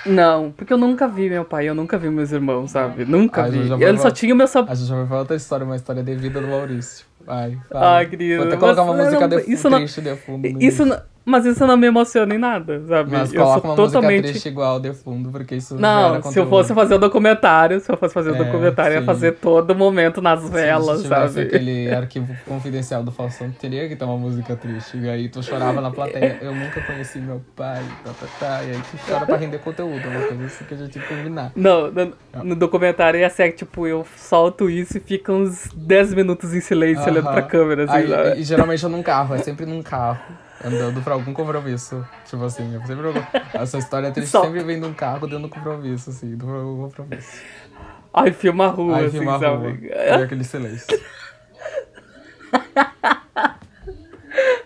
Não, 0.05 0.51
porque 0.51 0.71
eu 0.71 0.77
nunca 0.77 1.07
vi 1.07 1.29
meu 1.29 1.43
pai, 1.43 1.67
eu 1.67 1.75
nunca 1.75 1.97
vi 1.97 2.09
meus 2.09 2.31
irmãos, 2.31 2.71
sabe? 2.71 3.03
Nunca 3.03 3.43
Ah, 3.43 3.49
vi. 3.49 3.59
Ele 3.83 3.97
só 3.97 4.09
tinha 4.09 4.33
o 4.33 4.37
meu 4.37 4.47
sab... 4.47 4.69
A 4.71 4.73
gente 4.75 4.87
já 4.87 4.95
vai 4.95 5.05
falar 5.07 5.19
outra 5.21 5.35
história, 5.35 5.65
uma 5.65 5.75
história 5.75 6.01
de 6.01 6.15
vida 6.15 6.39
do 6.39 6.47
Maurício. 6.47 7.05
Vai, 7.25 7.57
vai. 7.69 8.03
Ah, 8.03 8.05
querido. 8.05 8.37
Vou 8.37 8.47
até 8.47 8.57
colocar 8.57 8.83
mas 8.85 8.89
uma 8.95 9.03
música 9.03 9.27
não- 9.27 9.37
de, 9.37 9.51
isso 9.51 9.69
não- 9.69 9.83
de 9.83 10.15
fundo. 10.15 10.47
Isso 10.63 10.85
não... 10.85 11.01
Mas 11.29 11.45
isso 11.45 11.65
não 11.67 11.77
me 11.77 11.85
emociona 11.87 12.33
em 12.33 12.39
nada, 12.39 12.81
sabe? 12.87 13.11
Mas 13.11 13.31
eu 13.31 13.41
coloca 13.43 13.61
sou 13.61 13.69
uma 13.69 13.75
totalmente. 13.75 14.11
música 14.21 14.31
triste 14.33 14.49
igual 14.49 14.79
de 14.79 14.93
fundo, 14.93 15.29
porque 15.29 15.55
isso 15.55 15.77
Não, 15.77 16.21
se 16.23 16.39
eu 16.39 16.47
fosse 16.47 16.73
fazer 16.73 16.95
o 16.95 16.97
documentário, 16.97 17.79
se 17.79 17.91
eu 17.91 17.95
fosse 17.97 18.13
fazer 18.13 18.31
o 18.31 18.35
É, 18.35 18.37
documentário, 18.37 18.95
ia 18.95 19.01
sim. 19.01 19.05
fazer 19.05 19.33
todo 19.33 19.75
momento 19.75 20.21
nas 20.21 20.41
Se 20.41 20.49
velas, 20.49 21.01
sabe? 21.01 21.41
aquele 21.41 21.93
arquivo 21.93 22.35
confidencial 22.47 23.03
do 23.03 23.11
Faustão, 23.11 23.51
teria 23.51 23.87
que 23.87 23.95
ter 23.95 24.05
uma 24.05 24.17
música 24.17 24.55
triste. 24.55 24.97
E 24.97 25.07
aí 25.07 25.29
tu 25.29 25.43
chorava 25.43 25.81
na 25.81 25.91
plateia. 25.91 26.37
Eu 26.41 26.53
nunca 26.55 26.81
conheci 26.81 27.19
meu 27.19 27.41
pai, 27.55 27.83
tá, 28.03 28.11
tá, 28.13 28.27
tá. 28.39 28.63
E 28.63 28.71
aí 28.71 28.81
tu 28.81 28.97
chora 29.07 29.25
pra 29.25 29.37
render 29.37 29.59
conteúdo, 29.59 30.09
uma 30.09 30.21
coisa 30.23 30.45
assim 30.45 30.65
que 30.65 30.73
a 30.73 30.77
gente 30.77 30.91
tem 30.91 31.01
que 31.01 31.07
combinar. 31.07 31.51
Não, 31.55 31.91
no, 31.91 32.13
no 32.43 32.55
documentário 32.55 33.19
ia 33.19 33.29
ser 33.29 33.51
tipo, 33.51 33.85
eu 33.85 34.05
solto 34.17 34.69
isso 34.69 34.97
e 34.97 34.99
fica 34.99 35.31
uns 35.31 35.69
10 35.75 36.13
minutos 36.13 36.53
em 36.53 36.61
silêncio 36.61 37.03
olhando 37.03 37.25
Aham. 37.27 37.33
pra 37.33 37.41
câmera, 37.43 37.83
assim, 37.83 38.13
Aí, 38.13 38.39
e 38.41 38.43
geralmente 38.43 38.83
é 38.85 38.87
num 38.87 39.03
carro, 39.03 39.35
é 39.35 39.37
sempre 39.39 39.65
num 39.65 39.81
carro. 39.83 40.19
Andando 40.63 41.01
pra 41.01 41.13
algum 41.13 41.33
compromisso. 41.33 42.05
Tipo 42.25 42.43
assim, 42.43 42.73
eu 42.73 42.85
sempre. 42.85 43.07
Essa 43.53 43.77
história 43.77 44.11
triste 44.11 44.31
Só. 44.31 44.43
sempre 44.43 44.63
vem 44.63 44.79
de 44.79 44.85
um 44.85 44.93
carro 44.93 45.27
dando 45.27 45.47
compromisso, 45.47 46.09
assim, 46.09 46.35
do 46.35 46.49
algum 46.49 46.83
compromisso. 46.83 47.41
Ai, 48.13 48.31
filma 48.31 48.65
a 48.65 48.69
rua, 48.69 48.97
Aí 48.97 49.05
assim, 49.05 49.17
filma 49.17 49.35
a 49.35 49.37
rua. 49.37 49.71
sabe? 49.71 49.87
E 49.87 50.23
aquele 50.23 50.43
silêncio. 50.43 50.99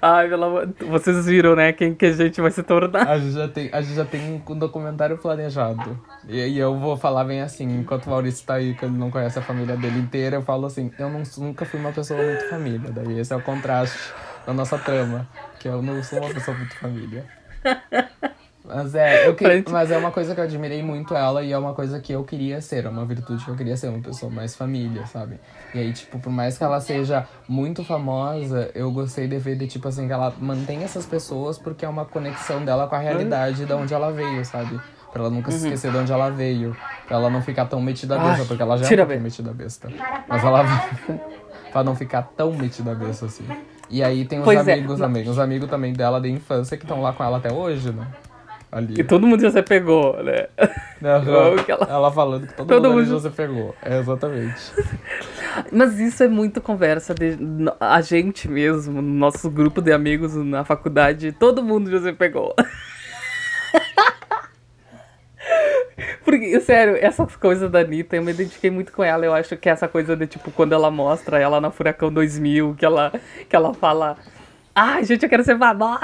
Ai, 0.06 0.28
pelo 0.28 0.44
amor... 0.44 0.74
Vocês 0.90 1.26
viram, 1.26 1.56
né, 1.56 1.72
quem 1.72 1.96
que 1.96 2.06
a 2.06 2.12
gente 2.12 2.42
vai 2.42 2.52
se 2.52 2.62
tornar. 2.62 3.08
A 3.08 3.18
gente 3.18 3.32
já 3.32 3.48
tem, 3.48 3.70
a 3.72 3.82
gente 3.82 3.96
já 3.96 4.04
tem 4.04 4.44
um 4.46 4.58
documentário 4.58 5.18
planejado. 5.18 5.98
E, 6.28 6.46
e 6.46 6.60
eu 6.60 6.78
vou 6.78 6.98
falar 6.98 7.24
bem 7.24 7.40
assim, 7.40 7.80
enquanto 7.80 8.08
o 8.08 8.10
Maurício 8.10 8.46
tá 8.46 8.56
aí, 8.56 8.74
que 8.74 8.84
ele 8.84 8.98
não 8.98 9.10
conhece 9.10 9.40
a 9.40 9.42
família 9.42 9.78
dele 9.78 10.00
inteira, 10.00 10.36
eu 10.36 10.42
falo 10.42 10.66
assim, 10.66 10.92
eu 11.00 11.10
não, 11.10 11.24
nunca 11.38 11.64
fui 11.64 11.80
uma 11.80 11.94
pessoa 11.94 12.22
muito 12.22 12.50
família. 12.50 12.92
Daí 12.92 13.18
esse 13.18 13.32
é 13.32 13.36
o 13.38 13.42
contraste 13.42 14.12
da 14.46 14.54
nossa 14.54 14.78
trama. 14.78 15.26
Que 15.64 15.70
eu 15.70 15.82
não 15.82 16.04
sou 16.04 16.20
uma 16.20 16.34
pessoa 16.34 16.58
muito 16.58 16.76
família. 16.76 17.24
Mas 18.66 18.94
é, 18.96 19.26
eu 19.30 19.34
que, 19.34 19.64
mas 19.72 19.92
é 19.92 19.98
uma 19.98 20.12
coisa 20.12 20.36
que 20.36 20.42
eu 20.42 20.44
admirei 20.44 20.84
muito 20.84 21.16
ela 21.16 21.42
e 21.42 21.54
é 21.54 21.58
uma 21.58 21.74
coisa 21.74 22.02
que 22.02 22.12
eu 22.12 22.22
queria 22.26 22.60
ser, 22.60 22.84
é 22.86 22.90
uma 22.90 23.06
virtude 23.06 23.46
que 23.46 23.50
eu 23.50 23.56
queria 23.56 23.78
ser, 23.78 23.88
uma 23.88 24.02
pessoa 24.02 24.30
mais 24.30 24.58
família, 24.58 25.06
sabe? 25.06 25.40
E 25.74 25.80
aí, 25.80 25.94
tipo, 25.94 26.20
por 26.20 26.32
mais 26.34 26.58
que 26.58 26.66
ela 26.66 26.82
seja 26.82 27.26
muito 27.48 27.82
famosa, 27.86 28.72
eu 28.76 28.92
gostei 28.92 29.26
de 29.26 29.38
ver 29.38 29.56
de, 29.56 29.68
tipo 29.68 29.88
assim, 29.88 30.06
que 30.06 30.12
ela 30.12 30.34
mantém 30.38 30.84
essas 30.84 31.06
pessoas 31.06 31.58
porque 31.58 31.86
é 31.86 31.88
uma 31.88 32.04
conexão 32.04 32.66
dela 32.66 32.86
com 32.86 32.96
a 32.96 33.00
realidade 33.00 33.66
de 33.66 33.72
onde 33.74 33.94
ela 33.94 34.12
veio, 34.12 34.44
sabe? 34.44 34.78
Pra 35.14 35.22
ela 35.22 35.30
nunca 35.30 35.50
se 35.50 35.58
esquecer 35.60 35.92
de 35.92 35.98
onde 35.98 36.12
ela 36.12 36.30
veio. 36.30 36.76
Pra 37.08 37.16
ela 37.16 37.30
não 37.30 37.42
ficar 37.42 37.68
tão 37.68 37.82
metida 37.82 38.18
besta, 38.18 38.42
Ai, 38.42 38.48
porque 38.48 38.62
ela 38.62 38.78
já 38.78 38.86
é 38.86 39.06
bem. 39.06 39.20
metida 39.22 39.54
besta. 39.54 39.90
Mas 40.28 40.44
ela 40.44 40.66
pra 41.72 41.84
não 41.86 41.96
ficar 41.96 42.24
tão 42.36 42.52
metida 42.52 42.94
besta 42.94 43.28
assim. 43.28 43.46
E 43.90 44.04
aí 44.04 44.26
tem 44.26 44.40
os 44.40 44.46
Pois 44.46 44.68
é. 44.68 44.74
amigos 44.74 45.00
também, 45.00 45.28
os 45.30 45.38
amigos 45.40 45.70
também 45.70 45.94
dela 45.94 46.20
de 46.20 46.30
infância 46.30 46.78
que 46.78 46.84
estão 46.84 47.02
lá 47.02 47.14
com 47.14 47.24
ela 47.24 47.38
até 47.38 47.52
hoje, 47.54 47.92
né? 47.92 48.08
Ali. 48.72 48.96
E 49.00 49.04
todo 49.04 49.28
mundo 49.28 49.40
já 49.42 49.52
se 49.52 49.62
pegou, 49.62 50.22
né? 50.24 50.48
Que 51.66 51.72
ela- 51.72 51.86
ela... 51.88 52.12
falando 52.12 52.48
que 52.48 52.54
todo, 52.56 52.66
Todo 52.68 52.90
mundo, 52.90 53.04
mundo- 53.06 53.22
já 53.22 53.30
se 53.30 53.36
pegou. 53.36 53.76
É, 53.84 54.00
exatamente. 54.00 54.56
Mas 55.72 56.00
isso 56.00 56.24
é 56.24 56.28
muito 56.28 56.60
conversa 56.62 57.14
de 57.14 57.38
a 57.80 58.00
gente 58.02 58.48
mesmo, 58.48 59.02
no 59.02 59.14
nosso 59.14 59.50
grupo 59.50 59.80
de 59.82 59.92
amigos 59.92 60.34
na 60.34 60.64
faculdade, 60.64 61.32
todo 61.34 61.62
mundo 61.62 61.92
já 61.92 62.00
se 62.02 62.14
pegou. 62.14 62.56
Porque, 66.24 66.60
sério, 66.62 66.98
essas 67.00 67.36
coisas 67.36 67.70
da 67.70 67.80
Anitta, 67.80 68.16
eu 68.16 68.24
me 68.24 68.32
identifiquei 68.32 68.72
muito 68.72 68.92
com 68.92 69.04
ela. 69.04 69.26
Eu 69.26 69.34
acho 69.34 69.56
que 69.58 69.70
essa 69.70 69.88
coisa 69.88 70.16
de, 70.16 70.26
tipo, 70.28 70.52
quando 70.52 70.74
ela 70.74 70.90
mostra 70.90 71.40
ela 71.40 71.62
na 71.62 71.70
Furacão 71.70 72.12
2000, 72.12 72.76
que 72.76 72.86
ela, 72.86 73.12
que 73.48 73.56
ela 73.56 73.74
fala... 73.74 74.18
Ai, 74.76 75.04
gente, 75.04 75.22
eu 75.22 75.30
quero 75.30 75.44
ser 75.44 75.56
famosa. 75.56 76.00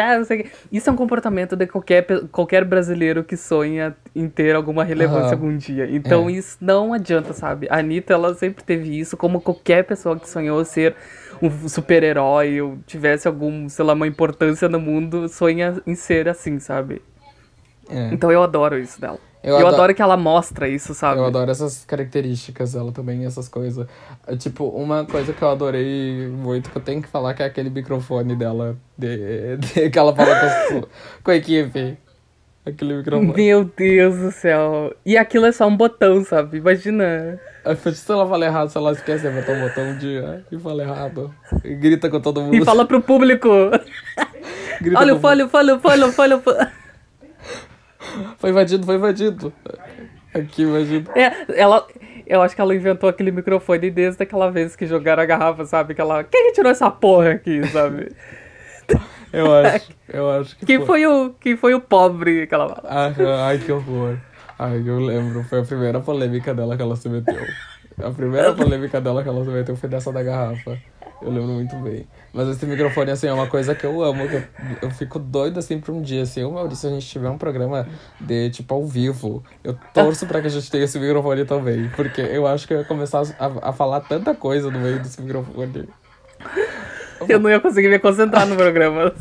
Ah, 0.00 0.24
quê." 0.24 0.46
Isso 0.70 0.88
é 0.88 0.92
um 0.92 0.96
comportamento 0.96 1.56
de 1.56 1.66
qualquer, 1.66 2.06
qualquer 2.30 2.64
brasileiro 2.64 3.24
que 3.24 3.36
sonha 3.36 3.96
em 4.14 4.28
ter 4.28 4.54
alguma 4.54 4.84
relevância 4.84 5.22
Aham. 5.22 5.32
algum 5.32 5.56
dia. 5.56 5.88
Então, 5.90 6.28
É. 6.28 6.34
isso 6.34 6.56
não 6.60 6.92
adianta, 6.92 7.32
sabe? 7.32 7.66
A 7.68 7.78
Anitta, 7.78 8.12
ela 8.12 8.32
sempre 8.34 8.62
teve 8.62 8.96
isso, 8.96 9.16
como 9.16 9.40
qualquer 9.40 9.82
pessoa 9.82 10.16
que 10.16 10.28
sonhou 10.28 10.64
ser 10.64 10.94
um 11.42 11.68
super-herói 11.68 12.60
ou 12.60 12.78
tivesse 12.86 13.26
algum, 13.26 13.68
sei 13.68 13.84
lá, 13.84 13.92
uma 13.92 14.06
importância 14.06 14.68
no 14.68 14.78
mundo, 14.78 15.28
sonha 15.28 15.82
em 15.84 15.96
ser 15.96 16.28
assim, 16.28 16.60
sabe? 16.60 17.02
É. 17.92 18.14
Então 18.14 18.30
eu 18.32 18.42
adoro 18.42 18.78
isso 18.78 19.00
dela. 19.00 19.18
Eu 19.42 19.50
Eu, 19.54 19.56
adoro- 19.58 19.74
adoro... 19.74 19.94
que 19.94 20.00
ela 20.02 20.16
mostra 20.16 20.68
isso, 20.68 20.94
sabe? 20.94 21.18
Eu 21.20 21.26
adoro 21.26 21.50
essas 21.50 21.84
características 21.84 22.74
dela 22.74 22.92
também, 22.92 23.24
essas 23.26 23.48
coisas. 23.48 23.86
Tipo, 24.38 24.68
uma 24.68 25.04
coisa 25.04 25.32
que 25.32 25.42
eu 25.42 25.48
adorei 25.48 26.28
muito, 26.28 26.70
que 26.70 26.76
eu 26.78 26.82
tenho 26.82 27.02
que 27.02 27.08
falar, 27.08 27.34
que 27.34 27.42
é 27.42 27.46
aquele 27.46 27.68
microfone 27.68 28.36
dela, 28.36 28.76
de, 28.96 29.56
de- 29.56 29.90
que 29.90 29.98
ela 29.98 30.14
fala 30.14 30.38
com, 30.38 30.78
a, 30.78 30.82
com 31.24 31.30
a 31.32 31.34
equipe. 31.36 31.98
Aquele 32.64 32.98
microfone. 32.98 33.32
Meu 33.34 33.64
Deus 33.64 34.16
do 34.16 34.30
céu. 34.30 34.94
E 35.04 35.16
aquilo 35.16 35.46
é 35.46 35.50
só 35.50 35.66
um 35.66 35.76
botão, 35.76 36.24
sabe? 36.24 36.58
Imagina. 36.58 37.40
Se 37.92 38.12
ela 38.12 38.28
fala 38.28 38.44
errado, 38.44 38.68
se 38.70 38.78
ela 38.78 38.92
esquece 38.92 39.22
de 39.22 39.28
apertar 39.28 39.56
o 39.56 39.68
botão 39.68 39.84
um 39.90 39.98
dia 39.98 40.44
e 40.52 40.56
fala 40.56 40.84
errado. 40.84 41.34
E 41.64 41.74
grita 41.74 42.08
com 42.08 42.20
todo 42.20 42.40
mundo. 42.40 42.54
E 42.54 42.64
fala 42.64 42.84
pro 42.84 43.00
público. 43.02 43.48
grita 44.80 45.00
Olha 45.00 45.14
o 45.16 45.20
folho, 45.20 45.48
folho, 45.48 45.80
folho, 45.80 46.12
folho, 46.12 46.40
folho. 46.40 46.68
Foi 48.38 48.50
invadido, 48.50 48.84
foi 48.84 48.96
invadido. 48.96 49.52
Aqui, 50.34 50.62
invadido. 50.62 51.10
É, 51.14 51.60
ela. 51.60 51.86
Eu 52.26 52.40
acho 52.40 52.54
que 52.54 52.60
ela 52.60 52.74
inventou 52.74 53.08
aquele 53.08 53.30
microfone 53.30 53.90
desde 53.90 54.22
aquela 54.22 54.50
vez 54.50 54.74
que 54.76 54.86
jogaram 54.86 55.22
a 55.22 55.26
garrafa, 55.26 55.64
sabe? 55.64 55.94
Que 55.94 56.00
ela. 56.00 56.24
Quem 56.24 56.46
que 56.46 56.52
tirou 56.52 56.70
essa 56.70 56.90
porra 56.90 57.32
aqui, 57.32 57.66
sabe? 57.68 58.12
Eu 59.32 59.52
acho, 59.54 59.90
eu 60.08 60.30
acho 60.30 60.56
que 60.56 60.66
Quem 60.66 60.84
foi 60.84 61.06
o, 61.06 61.30
quem 61.40 61.56
foi 61.56 61.74
o 61.74 61.80
pobre 61.80 62.46
que 62.46 62.54
ela 62.54 62.68
fala? 62.68 62.82
Ai, 62.84 63.14
ai, 63.18 63.58
que 63.58 63.72
horror. 63.72 64.18
Ai, 64.58 64.82
eu 64.86 64.98
lembro, 65.00 65.42
foi 65.44 65.60
a 65.60 65.64
primeira 65.64 66.00
polêmica 66.00 66.54
dela 66.54 66.76
que 66.76 66.82
ela 66.82 66.96
se 66.96 67.08
meteu. 67.08 67.46
A 68.02 68.10
primeira 68.10 68.52
polêmica 68.54 69.00
dela 69.00 69.22
que 69.22 69.28
ela 69.28 69.44
se 69.44 69.50
meteu 69.50 69.74
foi 69.74 69.88
dessa 69.88 70.12
da 70.12 70.22
garrafa. 70.22 70.78
Eu 71.22 71.30
lembro 71.30 71.52
muito 71.52 71.74
bem. 71.76 72.06
Mas 72.32 72.48
esse 72.48 72.64
microfone, 72.64 73.10
assim, 73.10 73.26
é 73.26 73.32
uma 73.32 73.46
coisa 73.46 73.74
que 73.74 73.84
eu 73.84 74.02
amo, 74.02 74.26
que 74.26 74.36
eu, 74.36 74.42
eu 74.82 74.90
fico 74.90 75.18
doido, 75.18 75.58
assim, 75.58 75.78
pra 75.78 75.92
um 75.92 76.00
dia, 76.00 76.22
assim, 76.22 76.40
eu, 76.40 76.50
Maurício, 76.50 76.78
se 76.78 76.86
a 76.86 76.90
gente 76.90 77.06
tiver 77.06 77.28
um 77.28 77.36
programa 77.36 77.86
de, 78.18 78.48
tipo, 78.50 78.72
ao 78.72 78.86
vivo, 78.86 79.44
eu 79.62 79.76
torço 79.92 80.26
pra 80.26 80.40
que 80.40 80.46
a 80.46 80.50
gente 80.50 80.70
tenha 80.70 80.84
esse 80.84 80.98
microfone 80.98 81.44
também. 81.44 81.90
Porque 81.94 82.22
eu 82.22 82.46
acho 82.46 82.66
que 82.66 82.72
eu 82.72 82.78
ia 82.78 82.84
começar 82.84 83.22
a, 83.38 83.68
a 83.68 83.72
falar 83.72 84.00
tanta 84.00 84.34
coisa 84.34 84.70
no 84.70 84.78
meio 84.78 84.98
desse 84.98 85.20
microfone. 85.20 85.88
Eu 87.28 87.38
não 87.38 87.50
ia 87.50 87.60
conseguir 87.60 87.88
me 87.88 87.98
concentrar 87.98 88.46
no 88.46 88.56
programa. 88.56 89.12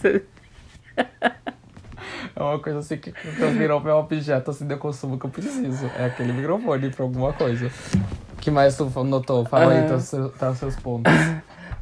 É 2.34 2.42
uma 2.42 2.60
coisa 2.60 2.80
assim 2.80 2.98
que, 2.98 3.14
virou 3.58 3.80
meu 3.82 3.98
objeto 3.98 4.52
assim, 4.52 4.66
de 4.66 4.76
consumo 4.78 5.20
que 5.20 5.26
eu 5.26 5.30
preciso. 5.30 5.86
É 5.98 6.06
aquele 6.06 6.32
microfone 6.32 6.90
pra 6.90 7.04
alguma 7.04 7.34
coisa. 7.34 7.70
O 8.34 8.36
que 8.38 8.50
mais 8.50 8.76
tu 8.78 8.86
notou? 9.04 9.46
Fala 9.46 9.74
aí, 9.74 9.88
tá, 9.88 9.98
tá 10.40 10.56
seus 10.56 10.76
pontos. 10.78 11.12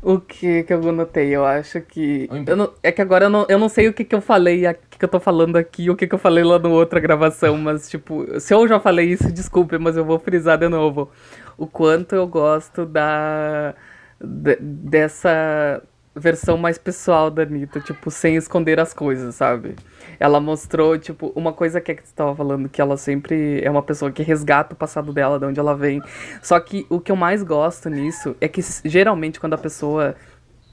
O 0.01 0.19
que 0.19 0.63
que 0.63 0.73
eu 0.73 0.81
notei? 0.93 1.35
Eu 1.35 1.45
acho 1.45 1.81
que. 1.81 2.27
Eu 2.47 2.55
não- 2.55 2.73
é 2.81 2.91
que 2.91 3.01
agora 3.01 3.25
eu 3.25 3.29
não, 3.29 3.45
eu 3.49 3.59
não 3.59 3.67
sei 3.67 3.87
o 3.89 3.93
que 3.93 4.05
que 4.05 4.15
eu 4.15 4.21
falei, 4.21 4.65
o 4.65 4.73
que 4.89 4.97
que 4.99 5.05
eu 5.05 5.09
tô 5.09 5.19
falando 5.19 5.57
aqui, 5.57 5.89
o 5.89 5.95
que 5.95 6.07
que 6.07 6.15
eu 6.15 6.19
falei 6.19 6.43
lá 6.43 6.57
na 6.57 6.69
outra 6.69 6.99
gravação, 7.01 7.57
mas, 7.57 7.89
tipo, 7.89 8.25
se 8.39 8.53
eu 8.53 8.65
já 8.67 8.79
falei 8.79 9.07
isso, 9.11 9.29
desculpe, 9.33 9.77
mas 9.77 9.97
eu 9.97 10.05
vou 10.05 10.17
frisar 10.19 10.57
de 10.57 10.69
novo. 10.69 11.09
O 11.57 11.67
quanto 11.67 12.15
eu 12.15 12.25
gosto 12.27 12.85
da. 12.85 13.75
de- 14.21 14.57
dessa 14.61 15.81
versão 16.15 16.57
mais 16.57 16.77
pessoal 16.77 17.29
da 17.29 17.43
Anitta, 17.43 17.79
tipo, 17.79 18.09
sem 18.11 18.35
esconder 18.35 18.79
as 18.79 18.93
coisas, 18.93 19.35
sabe? 19.35 19.75
Ela 20.19 20.39
mostrou, 20.39 20.97
tipo, 20.97 21.31
uma 21.35 21.53
coisa 21.53 21.79
que, 21.79 21.91
é 21.91 21.95
que 21.95 22.07
você 22.07 22.13
tava 22.13 22.35
falando, 22.35 22.67
que 22.67 22.81
ela 22.81 22.97
sempre 22.97 23.61
é 23.63 23.69
uma 23.69 23.81
pessoa 23.81 24.11
que 24.11 24.21
resgata 24.21 24.73
o 24.73 24.77
passado 24.77 25.13
dela, 25.13 25.39
de 25.39 25.45
onde 25.45 25.59
ela 25.59 25.75
vem. 25.75 26.01
Só 26.41 26.59
que 26.59 26.85
o 26.89 26.99
que 26.99 27.11
eu 27.11 27.15
mais 27.15 27.41
gosto 27.41 27.89
nisso 27.89 28.35
é 28.41 28.47
que 28.47 28.61
geralmente 28.83 29.39
quando 29.39 29.53
a 29.53 29.57
pessoa 29.57 30.15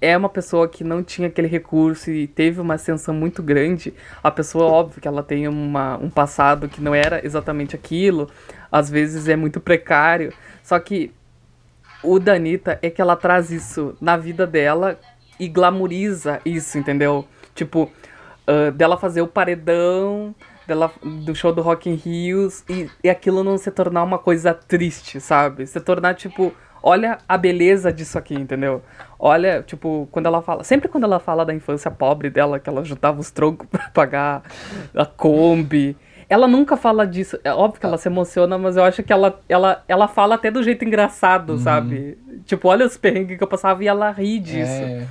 é 0.00 0.16
uma 0.16 0.28
pessoa 0.28 0.68
que 0.68 0.84
não 0.84 1.02
tinha 1.02 1.28
aquele 1.28 1.48
recurso 1.48 2.10
e 2.10 2.26
teve 2.26 2.60
uma 2.60 2.74
ascensão 2.74 3.14
muito 3.14 3.42
grande, 3.42 3.94
a 4.22 4.30
pessoa, 4.30 4.66
óbvio 4.66 5.00
que 5.00 5.08
ela 5.08 5.22
tem 5.22 5.48
uma, 5.48 5.96
um 5.96 6.10
passado 6.10 6.68
que 6.68 6.82
não 6.82 6.94
era 6.94 7.24
exatamente 7.24 7.74
aquilo, 7.74 8.28
às 8.70 8.90
vezes 8.90 9.26
é 9.28 9.36
muito 9.36 9.58
precário, 9.58 10.32
só 10.62 10.78
que 10.78 11.12
o 12.02 12.18
da 12.18 12.34
Anitta 12.34 12.78
é 12.82 12.90
que 12.90 13.00
ela 13.00 13.16
traz 13.16 13.50
isso 13.50 13.96
na 14.00 14.16
vida 14.16 14.46
dela 14.46 14.98
e 15.40 15.48
glamoriza 15.48 16.40
isso, 16.44 16.78
entendeu? 16.78 17.26
Tipo, 17.54 17.90
ah, 18.46 18.70
dela 18.70 18.96
fazer 18.96 19.22
o 19.22 19.26
paredão, 19.26 20.34
dela, 20.66 20.90
do 21.02 21.34
show 21.34 21.52
do 21.52 21.62
Rock 21.62 21.88
in 21.88 21.94
Rios 21.94 22.64
e, 22.68 22.88
e 23.02 23.08
aquilo 23.08 23.42
não 23.42 23.56
se 23.56 23.70
tornar 23.70 24.02
uma 24.02 24.18
coisa 24.18 24.54
triste, 24.54 25.20
sabe? 25.20 25.66
Se 25.66 25.80
tornar, 25.80 26.14
tipo, 26.14 26.52
olha 26.82 27.18
a 27.28 27.36
beleza 27.36 27.92
disso 27.92 28.18
aqui, 28.18 28.34
entendeu? 28.34 28.82
Olha, 29.18 29.62
tipo, 29.62 30.08
quando 30.10 30.26
ela 30.26 30.42
fala. 30.42 30.62
Sempre 30.64 30.88
quando 30.88 31.04
ela 31.04 31.18
fala 31.18 31.44
da 31.44 31.54
infância 31.54 31.90
pobre 31.90 32.30
dela, 32.30 32.60
que 32.60 32.68
ela 32.68 32.84
juntava 32.84 33.20
os 33.20 33.30
troncos 33.30 33.66
pra 33.70 33.90
pagar 33.90 34.42
a 34.94 35.04
Kombi. 35.04 35.96
Ela 36.28 36.48
nunca 36.48 36.76
fala 36.76 37.06
disso. 37.06 37.38
É 37.44 37.52
óbvio 37.52 37.80
que 37.80 37.86
ela 37.86 37.96
se 37.96 38.08
emociona, 38.08 38.58
mas 38.58 38.76
eu 38.76 38.82
acho 38.82 39.00
que 39.02 39.12
ela, 39.12 39.40
ela, 39.48 39.84
ela 39.86 40.08
fala 40.08 40.34
até 40.34 40.50
do 40.50 40.60
jeito 40.60 40.84
engraçado, 40.84 41.56
sabe? 41.56 42.18
Tipo, 42.44 42.68
olha 42.68 42.84
os 42.84 42.96
perrengues 42.96 43.38
que 43.38 43.44
eu 43.44 43.48
passava 43.48 43.84
e 43.84 43.86
ela 43.86 44.10
ri 44.10 44.40
disso. 44.40 44.82
É, 44.82 45.06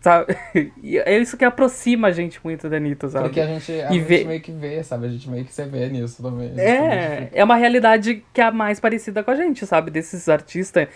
sabe? 0.00 0.36
E 0.82 0.98
é 0.98 1.18
isso 1.18 1.36
que 1.36 1.44
aproxima 1.44 2.08
a 2.08 2.10
gente 2.12 2.40
muito 2.44 2.68
da 2.68 2.76
Anitta, 2.76 3.08
sabe? 3.08 3.24
Porque 3.28 3.40
a 3.40 3.46
gente, 3.46 3.72
a 3.72 3.90
E 3.90 3.94
gente 3.94 4.04
vê- 4.04 4.24
meio 4.24 4.40
que 4.40 4.52
vê, 4.52 4.82
sabe? 4.82 5.06
A 5.06 5.08
gente 5.08 5.28
meio 5.30 5.44
que 5.44 5.52
se 5.52 5.64
vê 5.64 5.88
nisso 5.88 6.22
também. 6.22 6.52
É, 6.58 7.28
é 7.32 7.44
uma 7.44 7.56
realidade 7.56 8.24
que 8.32 8.40
é 8.40 8.44
a 8.44 8.50
mais 8.50 8.78
parecida 8.80 9.22
com 9.22 9.30
a 9.30 9.34
gente, 9.34 9.66
sabe? 9.66 9.90
Desses 9.90 10.28
artistas 10.28 10.88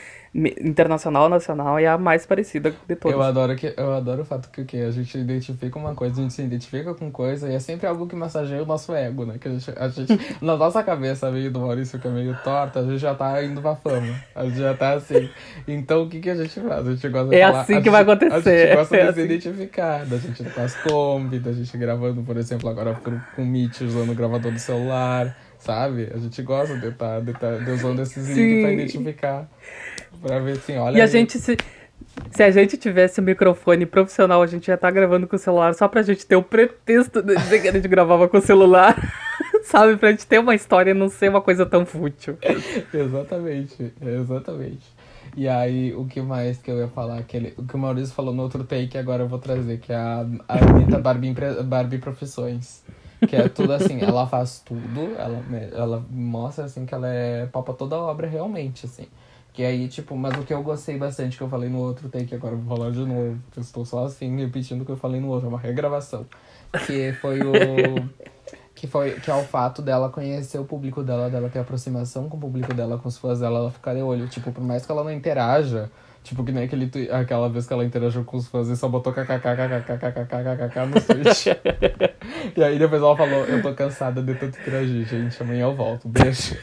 internacional, 0.61 1.29
nacional, 1.29 1.79
é 1.79 1.87
a 1.87 1.97
mais 1.97 2.27
parecida 2.27 2.75
de 2.87 2.97
todos. 2.97 3.17
Eu 3.17 3.23
adoro, 3.23 3.57
que, 3.57 3.73
eu 3.77 3.93
adoro 3.95 4.23
o 4.23 4.25
fato 4.25 4.51
que 4.51 4.61
o 4.61 4.65
quê? 4.65 4.79
A 4.79 4.91
gente 4.91 5.17
identifica 5.19 5.79
uma 5.79 5.95
coisa, 5.95 6.19
a 6.21 6.23
gente 6.23 6.35
se 6.35 6.43
identifica 6.43 6.95
com 6.95 7.11
coisa 7.11 7.49
e 7.51 7.55
é 7.55 7.59
sempre 7.59 7.87
algo 7.87 8.07
que 8.07 8.15
massageia 8.15 8.63
o 8.63 8.67
nosso 8.67 8.95
ego, 8.95 9.25
né? 9.25 9.37
Que 9.41 9.49
a 9.49 9.53
gente, 9.53 9.73
a 9.77 9.89
gente 9.89 10.21
na 10.43 10.57
nossa 10.57 10.83
cabeça 10.83 11.31
meio 11.31 11.51
do 11.51 11.61
Maurício, 11.61 11.99
que 11.99 12.07
é 12.07 12.11
meio 12.11 12.37
torta, 12.45 12.81
a 12.81 12.83
gente 12.85 12.99
já 12.99 13.15
tá 13.15 13.43
indo 13.43 13.63
pra 13.63 13.75
fama. 13.77 14.15
A 14.35 14.45
gente 14.45 14.59
já 14.59 14.75
tá 14.75 14.93
assim. 14.95 15.29
Então 15.67 16.03
o 16.03 16.09
que, 16.09 16.21
que 16.21 16.31
a 16.31 16.35
gente 16.35 16.61
faz? 16.61 16.87
A 16.87 16.91
gente 16.93 17.09
gosta 17.09 17.29
de 17.31 17.37
É 17.37 17.47
falar- 17.47 17.61
assim 17.63 17.75
a 17.75 17.81
que 17.83 17.91
vai 17.91 18.05
gente- 18.05 18.11
A 18.11 18.27
acontecer. 18.27 18.67
gente 18.67 18.77
gosta 18.77 18.97
É 18.97 19.03
de 19.03 19.09
assim. 19.09 19.21
se 19.21 19.25
identificar, 19.27 20.05
da 20.05 20.17
gente 20.19 20.45
com 20.45 20.61
as 20.61 20.75
Kombi, 20.77 21.39
da 21.39 21.53
gente 21.53 21.79
gravando, 21.79 22.23
por 22.23 22.37
exemplo, 22.37 22.69
agora 22.69 22.95
com 22.95 23.43
o 23.43 23.47
Meet 23.47 23.81
usando 23.81 24.11
o 24.11 24.15
gravador 24.15 24.53
do 24.53 24.59
celular. 24.59 25.37
Sabe? 25.59 26.09
A 26.15 26.19
gente 26.19 26.43
gosta 26.43 26.77
de 26.79 26.89
estar 26.89 27.21
de 27.23 27.33
tá, 27.33 27.57
de 27.57 27.71
usando 27.71 28.01
esses 28.03 28.29
links 28.29 28.63
pra 28.63 28.73
identificar. 28.73 29.49
Pra 30.21 30.39
ver 30.39 30.53
assim, 30.53 30.77
olha. 30.77 30.99
E 30.99 31.01
a 31.01 31.05
aí. 31.05 31.11
gente 31.11 31.39
se. 31.39 31.57
Se 32.31 32.43
a 32.43 32.51
gente 32.51 32.77
tivesse 32.77 33.21
um 33.21 33.25
microfone 33.25 33.85
profissional, 33.87 34.43
a 34.43 34.47
gente 34.47 34.69
ia 34.69 34.75
estar 34.75 34.91
gravando 34.91 35.27
com 35.27 35.37
o 35.37 35.39
celular 35.39 35.75
só 35.75 35.87
pra 35.87 36.03
gente 36.03 36.27
ter 36.27 36.37
o 36.37 36.43
pretexto 36.43 37.23
de 37.23 37.37
dizer 37.37 37.61
que 37.61 37.69
a 37.69 37.73
gente 37.73 37.89
gravava 37.89 38.29
com 38.29 38.39
o 38.39 38.41
celular. 38.41 38.97
Sabe? 39.65 39.97
Pra 39.97 40.11
gente 40.11 40.27
ter 40.27 40.39
uma 40.39 40.55
história 40.55 40.91
e 40.91 40.95
não 40.95 41.09
ser 41.09 41.29
uma 41.29 41.41
coisa 41.41 41.67
tão 41.67 41.85
fútil. 41.85 42.39
Exatamente, 42.93 43.93
exatamente. 44.01 44.97
E 45.37 45.47
aí, 45.49 45.95
o 45.95 46.07
que 46.07 46.23
mais 46.23 46.57
que 46.59 46.71
eu 46.71 46.79
ia 46.79 46.89
falar? 46.89 47.19
Aquele, 47.19 47.53
o 47.59 47.65
que 47.65 47.75
o 47.75 47.79
Maurício 47.79 48.15
falou 48.15 48.33
no 48.33 48.43
outro 48.43 48.65
take, 48.65 48.97
agora 48.97 49.23
eu 49.23 49.29
vou 49.29 49.39
trazer, 49.39 49.79
que 49.79 49.93
é 49.93 49.97
a, 49.97 50.27
a 50.49 50.59
Anitta 50.59 50.99
Barbie, 50.99 51.35
Barbie 51.65 51.99
Profissões. 51.99 52.83
Que 53.29 53.37
é 53.37 53.49
tudo 53.49 53.73
assim, 53.73 54.01
ela 54.03 54.27
faz 54.27 54.61
tudo, 54.61 55.15
ela, 55.19 55.43
ela 55.73 56.05
mostra 56.11 56.65
assim 56.65 56.85
que 56.85 56.95
ela 56.95 57.09
é 57.09 57.47
papa 57.47 57.73
toda 57.73 57.97
a 57.97 58.01
obra 58.01 58.27
realmente, 58.27 58.87
assim. 58.87 59.07
Que 59.57 59.65
aí, 59.65 59.89
tipo, 59.89 60.15
mas 60.15 60.37
o 60.39 60.43
que 60.43 60.53
eu 60.53 60.63
gostei 60.63 60.99
bastante, 60.99 61.39
que 61.39 61.43
eu 61.43 61.49
falei 61.49 61.71
no 61.71 61.79
outro 61.79 62.11
take, 62.11 62.35
agora 62.35 62.53
eu 62.53 62.59
vou 62.59 62.77
falar 62.77 62.91
de 62.91 62.99
novo, 62.99 63.39
eu 63.57 63.63
estou 63.63 63.87
só 63.87 64.05
assim, 64.05 64.37
repetindo 64.37 64.83
o 64.83 64.85
que 64.85 64.93
eu 64.93 64.99
falei 64.99 65.19
no 65.19 65.29
outro, 65.29 65.47
é 65.47 65.49
uma 65.49 65.59
regravação. 65.59 66.27
Que 66.87 67.15
foi 67.15 67.41
o. 67.41 67.55
Que, 68.75 68.87
foi, 68.87 69.13
que 69.13 69.31
é 69.31 69.35
o 69.35 69.43
fato 69.43 69.81
dela 69.81 70.11
conhecer 70.11 70.59
o 70.59 70.65
público 70.67 71.03
dela, 71.03 71.31
dela 71.31 71.49
ter 71.49 71.61
aproximação 71.61 72.29
com 72.29 72.37
o 72.37 72.41
público 72.41 72.75
dela, 72.75 72.99
com 72.99 73.09
os 73.09 73.17
fãs 73.17 73.41
dela, 73.41 73.61
ela 73.61 73.71
ficar 73.71 73.95
de 73.95 74.03
olho. 74.03 74.29
Tipo, 74.29 74.53
por 74.53 74.63
mais 74.63 74.85
que 74.85 74.93
ela 74.93 75.03
não 75.03 75.11
interaja, 75.11 75.91
tipo, 76.23 76.45
que 76.45 76.53
nem 76.53 76.65
aquele, 76.65 76.87
twi- 76.89 77.11
aquela 77.11 77.49
vez 77.49 77.67
que 77.67 77.73
ela 77.73 77.83
interagiu 77.87 78.23
com 78.25 78.37
os 78.37 78.47
fãs 78.49 78.69
e 78.69 78.77
só 78.77 78.87
botou 78.91 79.11
kkkkkkkkkkk 79.15 80.87
no 80.87 81.01
switch. 81.01 81.47
e 82.55 82.63
aí 82.63 82.79
depois 82.79 83.01
ela 83.01 83.17
falou, 83.17 83.47
eu 83.47 83.63
tô 83.63 83.73
cansada 83.73 84.21
de 84.21 84.35
tanto 84.35 84.59
interagir, 84.59 85.07
gente, 85.07 85.43
amanhã 85.43 85.63
eu 85.63 85.75
volto, 85.75 86.07
beijo. 86.07 86.55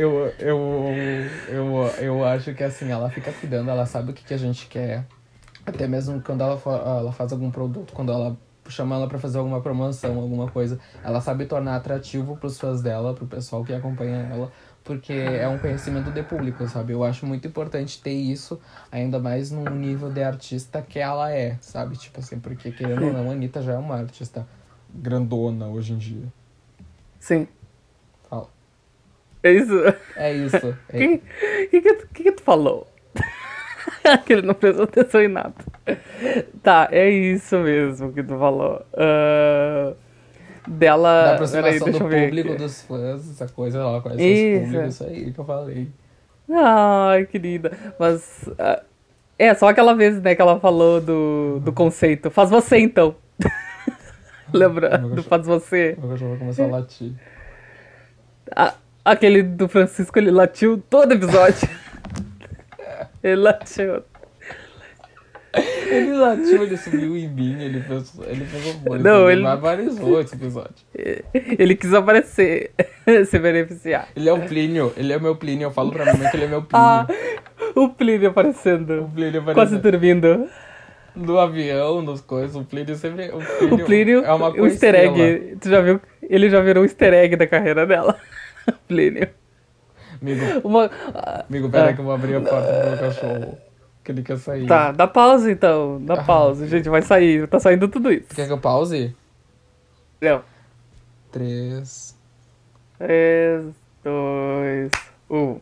Eu, 0.00 0.32
eu, 0.38 0.94
eu, 1.46 1.86
eu 1.98 2.24
acho 2.24 2.54
que 2.54 2.64
assim, 2.64 2.90
ela 2.90 3.10
fica 3.10 3.30
cuidando, 3.32 3.68
ela 3.68 3.84
sabe 3.84 4.12
o 4.12 4.14
que, 4.14 4.24
que 4.24 4.32
a 4.32 4.38
gente 4.38 4.66
quer. 4.66 5.04
Até 5.66 5.86
mesmo 5.86 6.22
quando 6.22 6.40
ela, 6.40 6.58
ela 6.64 7.12
faz 7.12 7.32
algum 7.32 7.50
produto, 7.50 7.92
quando 7.92 8.10
ela 8.10 8.34
chama 8.66 8.94
ela 8.94 9.06
pra 9.06 9.18
fazer 9.18 9.36
alguma 9.36 9.60
promoção, 9.60 10.18
alguma 10.18 10.50
coisa, 10.50 10.80
ela 11.04 11.20
sabe 11.20 11.44
tornar 11.44 11.76
atrativo 11.76 12.34
pros 12.38 12.58
fãs 12.58 12.80
dela, 12.80 13.12
pro 13.12 13.26
pessoal 13.26 13.62
que 13.62 13.74
acompanha 13.74 14.26
ela, 14.32 14.50
porque 14.82 15.12
é 15.12 15.46
um 15.46 15.58
conhecimento 15.58 16.10
de 16.10 16.22
público, 16.22 16.66
sabe? 16.66 16.94
Eu 16.94 17.04
acho 17.04 17.26
muito 17.26 17.46
importante 17.46 18.00
ter 18.00 18.14
isso, 18.14 18.58
ainda 18.90 19.18
mais 19.18 19.50
no 19.50 19.68
nível 19.68 20.10
de 20.10 20.22
artista 20.22 20.80
que 20.80 20.98
ela 20.98 21.30
é, 21.30 21.58
sabe? 21.60 21.98
Tipo 21.98 22.20
assim, 22.20 22.40
porque 22.40 22.72
querendo 22.72 23.04
ou 23.04 23.12
não, 23.12 23.28
a 23.28 23.32
Anitta 23.34 23.60
já 23.60 23.74
é 23.74 23.78
uma 23.78 23.96
artista 23.96 24.48
grandona 24.94 25.66
hoje 25.66 25.92
em 25.92 25.98
dia. 25.98 26.32
Sim. 27.18 27.46
É 29.42 29.52
isso. 29.52 29.74
É 30.16 30.32
isso. 30.32 30.68
O 30.68 30.76
É, 30.90 30.98
que, 30.98 31.22
que, 31.68 31.80
que, 31.80 32.22
que 32.24 32.32
tu 32.32 32.42
falou? 32.42 32.86
que 34.26 34.32
ele 34.34 34.42
não 34.42 34.54
prestou 34.54 34.84
atenção 34.84 35.22
em 35.22 35.28
nada. 35.28 35.54
Tá, 36.62 36.88
é 36.90 37.08
isso 37.08 37.56
mesmo 37.58 38.12
que 38.12 38.22
tu 38.22 38.38
falou. 38.38 38.84
Ah, 38.94 39.92
dela. 40.68 41.24
da 41.24 41.32
aproximação 41.34 41.84
deixa 41.86 42.04
do 42.04 42.08
público, 42.10 42.54
dos 42.56 42.82
fãs, 42.82 43.30
essa 43.30 43.48
coisa, 43.48 44.00
conhece 44.02 44.22
Isso. 44.22 44.60
os 44.60 44.64
públicos, 44.66 44.94
isso 44.94 45.04
aí 45.04 45.32
que 45.32 45.38
eu 45.40 45.44
falei. 45.44 45.88
Ai, 46.52 47.26
querida. 47.26 47.72
Mas. 47.98 48.48
ah, 48.58 48.82
é, 49.38 49.54
só 49.54 49.68
aquela 49.68 49.94
vez, 49.94 50.20
né, 50.20 50.34
que 50.34 50.42
ela 50.42 50.60
falou 50.60 51.00
do, 51.00 51.60
do 51.64 51.72
conceito. 51.72 52.30
Faz 52.30 52.50
você 52.50 52.76
então. 52.78 53.16
Lembra? 54.52 54.98
Meu 54.98 55.08
Do 55.10 55.14
cachorro- 55.16 55.28
faz 55.28 55.46
você. 55.46 55.96
O 56.02 56.08
cachorro 56.08 56.30
vai 56.30 56.38
começar 56.40 56.64
a 56.64 56.66
latir. 56.66 57.12
A- 58.54 58.74
aquele 59.04 59.42
do 59.42 59.68
Francisco, 59.68 60.18
ele 60.18 60.30
latiu 60.30 60.82
todo 60.88 61.12
episódio. 61.12 61.68
ele 63.22 63.36
latiu. 63.36 64.02
Ele 65.52 66.12
latiu, 66.12 66.62
ele 66.62 66.76
subiu 66.76 67.16
em 67.16 67.28
mim, 67.28 67.60
ele 67.60 67.80
fez, 67.82 68.12
ele 68.24 68.44
fez 68.44 68.66
horrores. 68.66 69.02
Não, 69.02 69.28
ele 69.28 69.40
ele- 69.40 69.42
barbarizou 69.42 70.20
esse 70.20 70.36
episódio. 70.36 70.74
Ele 71.58 71.74
quis 71.74 71.92
aparecer, 71.92 72.70
se 73.26 73.36
beneficiar. 73.38 74.08
Ele 74.14 74.28
é 74.28 74.32
o 74.32 74.40
Plínio, 74.46 74.92
ele 74.96 75.12
é 75.12 75.16
o 75.16 75.20
meu 75.20 75.34
Plínio, 75.34 75.66
eu 75.66 75.70
falo 75.72 75.90
pra 75.90 76.04
mãe 76.04 76.30
que 76.30 76.36
ele 76.36 76.44
é 76.44 76.48
meu 76.48 76.62
Plínio. 76.62 76.86
Ah, 76.86 77.06
o 77.74 77.88
Plínio 77.88 78.28
O 78.28 78.30
aparecendo. 78.30 79.10
Plínio 79.12 79.42
Quase 79.42 79.74
aparece 79.74 79.78
dormindo. 79.78 80.48
no 81.16 81.38
avião, 81.40 82.00
nos 82.00 82.20
coisas, 82.20 82.54
o 82.54 82.62
Plínio 82.64 82.94
sempre... 82.94 83.30
O 83.30 83.38
Plínio, 83.40 83.74
O 83.74 83.84
Plínio, 83.84 84.24
é 84.24 84.32
uma 84.32 84.50
o 84.50 84.66
easter 84.66 84.94
egg. 84.94 85.56
Tu 85.60 85.68
já 85.68 85.80
viu? 85.80 86.00
Ele 86.22 86.48
já 86.48 86.60
virou 86.60 86.84
o 86.84 86.86
easter 86.86 87.12
egg 87.12 87.34
da 87.34 87.48
carreira 87.48 87.84
dela. 87.84 88.16
Plínio. 88.88 89.28
Amigo, 90.20 90.68
Uma... 90.68 90.90
amigo, 91.48 91.70
pera 91.70 91.90
ah, 91.90 91.92
que 91.94 92.00
eu 92.00 92.04
vou 92.04 92.12
abrir 92.12 92.34
a 92.36 92.40
porta 92.40 92.72
pro 92.72 92.90
meu 92.90 92.98
cachorro. 92.98 93.58
Que 94.04 94.12
ele 94.12 94.22
quer 94.22 94.38
sair. 94.38 94.66
Tá, 94.66 94.92
dá 94.92 95.06
pausa 95.06 95.50
então. 95.50 96.00
Dá 96.04 96.14
Ah. 96.14 96.24
pausa. 96.24 96.66
Gente, 96.66 96.88
vai 96.88 97.02
sair. 97.02 97.46
Tá 97.48 97.60
saindo 97.60 97.88
tudo 97.88 98.12
isso. 98.12 98.34
Quer 98.34 98.46
que 98.46 98.52
eu 98.52 98.58
pause? 98.58 99.14
Não. 100.20 100.42
Três... 101.30 102.18
3, 102.98 103.74
2, 104.04 104.90
1. 105.30 105.60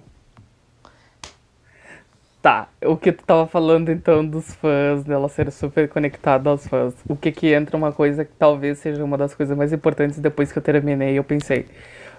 Tá, 2.43 2.69
o 2.85 2.97
que 2.97 3.13
tu 3.13 3.25
tava 3.25 3.47
falando 3.47 3.91
então 3.91 4.27
dos 4.27 4.55
fãs, 4.55 5.05
dela 5.05 5.29
ser 5.29 5.51
super 5.53 5.89
conectada 5.89 6.51
aos 6.51 6.67
fãs. 6.67 6.95
O 7.09 7.15
que 7.15 7.31
que 7.31 7.53
entra 7.53 7.77
uma 7.77 7.93
coisa 7.93 8.25
que 8.25 8.33
talvez 8.39 8.79
seja 8.79 9.05
uma 9.05 9.17
das 9.17 9.35
coisas 9.35 9.57
mais 9.57 9.73
importantes 9.73 10.19
depois 10.19 10.51
que 10.51 10.59
eu 10.59 10.63
terminei, 10.63 11.19
eu 11.19 11.23
pensei. 11.25 11.67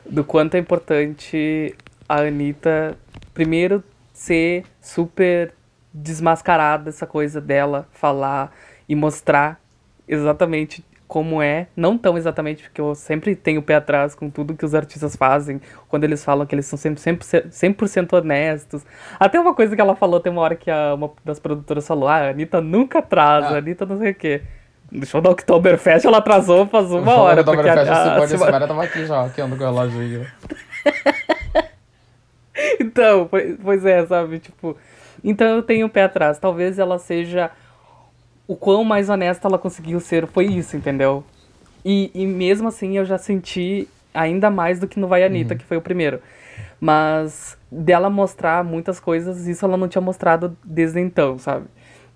Do 0.10 0.24
quanto 0.24 0.56
é 0.56 0.58
importante 0.60 1.76
a 2.08 2.22
Anitta, 2.22 2.98
primeiro, 3.34 3.84
ser 4.12 4.64
super 4.82 5.54
desmascarada, 5.94 6.90
essa 6.90 7.06
coisa 7.06 7.40
dela, 7.40 7.88
falar 7.92 8.52
e 8.88 8.96
mostrar 8.96 9.62
exatamente 10.08 10.84
como 11.08 11.42
é, 11.42 11.68
não 11.76 11.98
tão 11.98 12.16
exatamente, 12.18 12.64
porque 12.64 12.80
eu 12.80 12.94
sempre 12.94 13.36
tenho 13.36 13.62
o 13.62 13.64
pé 13.64 13.76
atrás 13.76 14.14
com 14.14 14.30
tudo 14.30 14.54
que 14.56 14.64
os 14.64 14.76
artistas 14.76 15.16
fazem, 15.16 15.60
quando 15.88 16.04
eles 16.04 16.24
falam 16.24 16.46
que 16.46 16.54
eles 16.54 16.68
são 16.68 16.78
sempre 16.78 17.02
100%, 17.02 17.52
100 17.52 18.08
honestos. 18.12 18.86
Até 19.20 19.40
uma 19.40 19.56
coisa 19.56 19.76
que 19.76 19.82
ela 19.82 19.96
falou, 19.96 20.20
tem 20.20 20.32
uma 20.32 20.42
hora 20.42 20.56
que 20.56 20.70
a, 20.70 20.94
uma 20.94 21.12
das 21.26 21.40
produtoras 21.40 21.88
falou, 21.88 22.08
ah, 22.08 22.18
a 22.18 22.30
Anitta 22.30 22.62
nunca 22.62 23.00
atrasa, 23.00 23.48
Ah. 23.48 23.56
a 23.56 23.58
Anitta 23.58 23.86
não 23.88 23.98
sei 23.98 24.12
o 24.12 24.16
quê. 24.16 24.42
No 24.92 25.06
show 25.06 25.22
da 25.22 25.30
Oktoberfest 25.30 26.06
ela 26.06 26.18
atrasou 26.18 26.66
faz 26.68 26.92
uma 26.92 27.16
hora, 27.16 27.44
porque 27.44 27.68
a, 27.70 27.74
a, 27.74 27.78
a, 27.78 28.14
a 28.14 28.18
pode, 28.18 28.32
semana- 28.32 28.46
semana 28.52 28.68
tava 28.68 28.84
aqui 28.84 29.06
já, 29.06 29.26
aqui 29.26 29.42
ando 29.42 29.56
com 29.58 29.64
o 29.64 29.68
reloginho. 29.68 30.26
Então, 32.80 33.26
po- 33.28 33.38
pois 33.64 33.86
é, 33.86 34.06
sabe? 34.06 34.40
Tipo, 34.40 34.76
então 35.24 35.48
eu 35.56 35.64
tenho 35.64 35.86
o 35.88 35.90
pé 35.90 36.04
atrás. 36.04 36.38
Talvez 36.40 36.78
ela 36.80 37.00
seja. 37.00 37.52
O 38.48 38.56
quão 38.56 38.84
mais 38.84 39.10
honesta 39.10 39.48
ela 39.48 39.58
conseguiu 39.60 40.00
ser 40.00 40.26
foi 40.28 40.46
isso, 40.46 40.76
entendeu? 40.76 41.24
E, 41.86 42.12
e 42.14 42.26
mesmo 42.26 42.68
assim 42.68 42.98
eu 42.98 43.06
já 43.06 43.18
senti 43.18 43.88
ainda 44.14 44.50
mais 44.50 44.80
do 44.80 44.88
que 44.88 45.00
no 45.00 45.08
Vai 45.08 45.24
Anitta, 45.24 45.56
que 45.56 45.64
foi 45.64 45.78
o 45.78 45.82
primeiro. 45.82 46.20
Mas 46.82 47.58
dela 47.72 48.10
mostrar 48.10 48.64
muitas 48.64 49.00
coisas, 49.00 49.46
isso 49.48 49.64
ela 49.66 49.78
não 49.78 49.88
tinha 49.88 50.02
mostrado 50.02 50.58
desde 50.64 51.00
então, 51.00 51.38
sabe? 51.38 51.68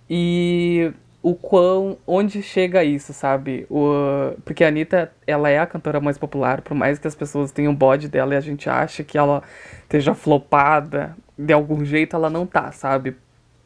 E 0.09 0.91
o 1.23 1.33
quão. 1.33 1.97
onde 2.05 2.43
chega 2.43 2.83
isso, 2.83 3.13
sabe? 3.13 3.65
O, 3.69 4.33
porque 4.43 4.63
a 4.63 4.67
Anitta, 4.67 5.11
ela 5.25 5.49
é 5.49 5.57
a 5.57 5.65
cantora 5.65 6.01
mais 6.01 6.17
popular, 6.17 6.61
por 6.61 6.75
mais 6.75 6.99
que 6.99 7.07
as 7.07 7.15
pessoas 7.15 7.51
tenham 7.51 7.73
bode 7.73 8.09
dela 8.09 8.33
e 8.33 8.37
a 8.37 8.41
gente 8.41 8.69
ache 8.69 9.03
que 9.03 9.17
ela 9.17 9.41
esteja 9.83 10.13
flopada, 10.13 11.15
de 11.37 11.53
algum 11.53 11.83
jeito 11.85 12.15
ela 12.15 12.29
não 12.29 12.45
tá, 12.45 12.71
sabe? 12.73 13.15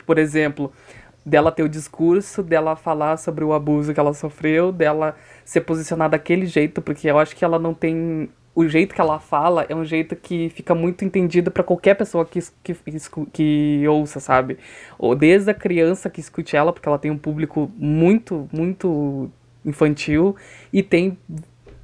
Por 0.06 0.20
exemplo, 0.20 0.72
dela 1.26 1.52
ter 1.52 1.63
o 1.63 1.70
discurso, 1.70 2.43
dela 2.43 2.76
falar 2.76 3.17
sobre 3.17 3.43
o 3.43 3.52
abuso 3.52 3.93
que 3.93 4.00
ela 4.00 4.13
sofreu, 4.13 4.72
dela 4.72 5.15
se 5.43 5.60
posicionar 5.60 6.10
daquele 6.10 6.46
jeito, 6.46 6.82
porque 6.82 7.10
eu 7.10 7.17
acho 7.17 7.36
que 7.36 7.43
ela 7.43 7.58
não 7.58 7.74
tem 7.74 8.30
o 8.58 8.67
jeito 8.67 8.96
que 8.96 9.00
ela 9.00 9.20
fala 9.20 9.67
é 9.70 9.76
um 9.76 9.86
jeito 9.86 10.15
que 10.15 10.50
fica 10.50 10.74
muito 10.74 11.06
entendido 11.06 11.52
pra 11.52 11.63
qualquer 11.63 11.93
pessoa 11.93 12.26
que, 12.26 12.39
que, 12.63 12.76
que 13.32 13.88
ouça, 13.88 14.20
sabe? 14.20 14.58
Ou 14.98 15.13
desde 15.13 15.52
a 15.52 15.54
criança 15.54 16.10
que 16.10 16.20
escute 16.20 16.56
ela, 16.56 16.74
porque 16.74 16.89
ela 16.89 16.98
tem 16.98 17.12
um 17.12 17.20
público 17.20 17.72
muito, 17.78 18.50
muito 18.52 19.30
infantil, 19.63 20.36
e 20.74 20.82
tem 20.82 21.20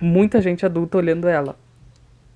muita 0.01 0.41
gente 0.41 0.65
adulta 0.65 0.97
olhando 0.97 1.27
ela. 1.27 1.55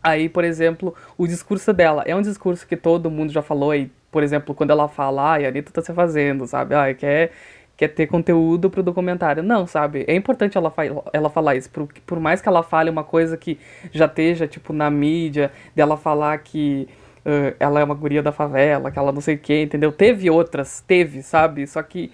Aí, 0.04 0.30
por 0.30 0.44
exemplo, 0.44 0.94
o 1.18 1.26
discurso 1.26 1.74
dela 1.74 2.04
é 2.06 2.16
um 2.16 2.22
discurso 2.22 2.68
que 2.68 2.78
todo 2.78 3.10
mundo 3.10 3.32
já 3.34 3.42
falou 3.42 3.72
aí, 3.72 3.90
por 4.12 4.22
exemplo, 4.22 4.54
quando 4.54 4.70
ela 4.70 4.88
fala, 4.88 5.32
ai, 5.32 5.46
a 5.46 5.50
Anitta 5.50 5.72
tá 5.72 5.82
se 5.82 5.92
fazendo, 5.96 6.46
sabe? 6.46 6.76
Ai, 6.76 6.94
quer, 6.94 7.32
quer 7.78 7.90
ter 7.90 8.08
conteúdo 8.08 8.70
pro 8.70 8.82
documentário. 8.82 9.44
Não, 9.44 9.68
sabe? 9.68 10.04
É 10.08 10.16
importante 10.16 10.58
ela, 10.58 10.72
fa 10.72 10.82
ela 11.14 11.30
falar 11.30 11.56
isso, 11.56 11.70
por, 11.70 11.88
por 12.06 12.20
mais 12.20 12.42
que 12.42 12.50
ela 12.50 12.64
fale 12.64 12.90
uma 12.90 13.04
coisa 13.04 13.38
que 13.38 13.60
já 13.92 14.08
esteja, 14.08 14.48
tipo, 14.48 14.74
na 14.74 14.90
mídia, 14.90 15.52
dela 15.76 15.96
falar 15.96 16.40
que 16.40 16.90
ãh, 17.24 17.54
ela 17.60 17.80
é 17.80 17.84
uma 17.84 17.94
guria 17.94 18.24
da 18.24 18.32
favela, 18.32 18.90
que 18.90 18.98
ela 18.98 19.12
não 19.12 19.22
sei 19.22 19.36
o 19.36 19.38
quê, 19.38 19.62
entendeu? 19.62 19.92
Teve 19.92 20.30
outras, 20.30 20.84
teve, 20.88 21.22
sabe? 21.22 21.68
Só 21.68 21.84
que 21.84 22.12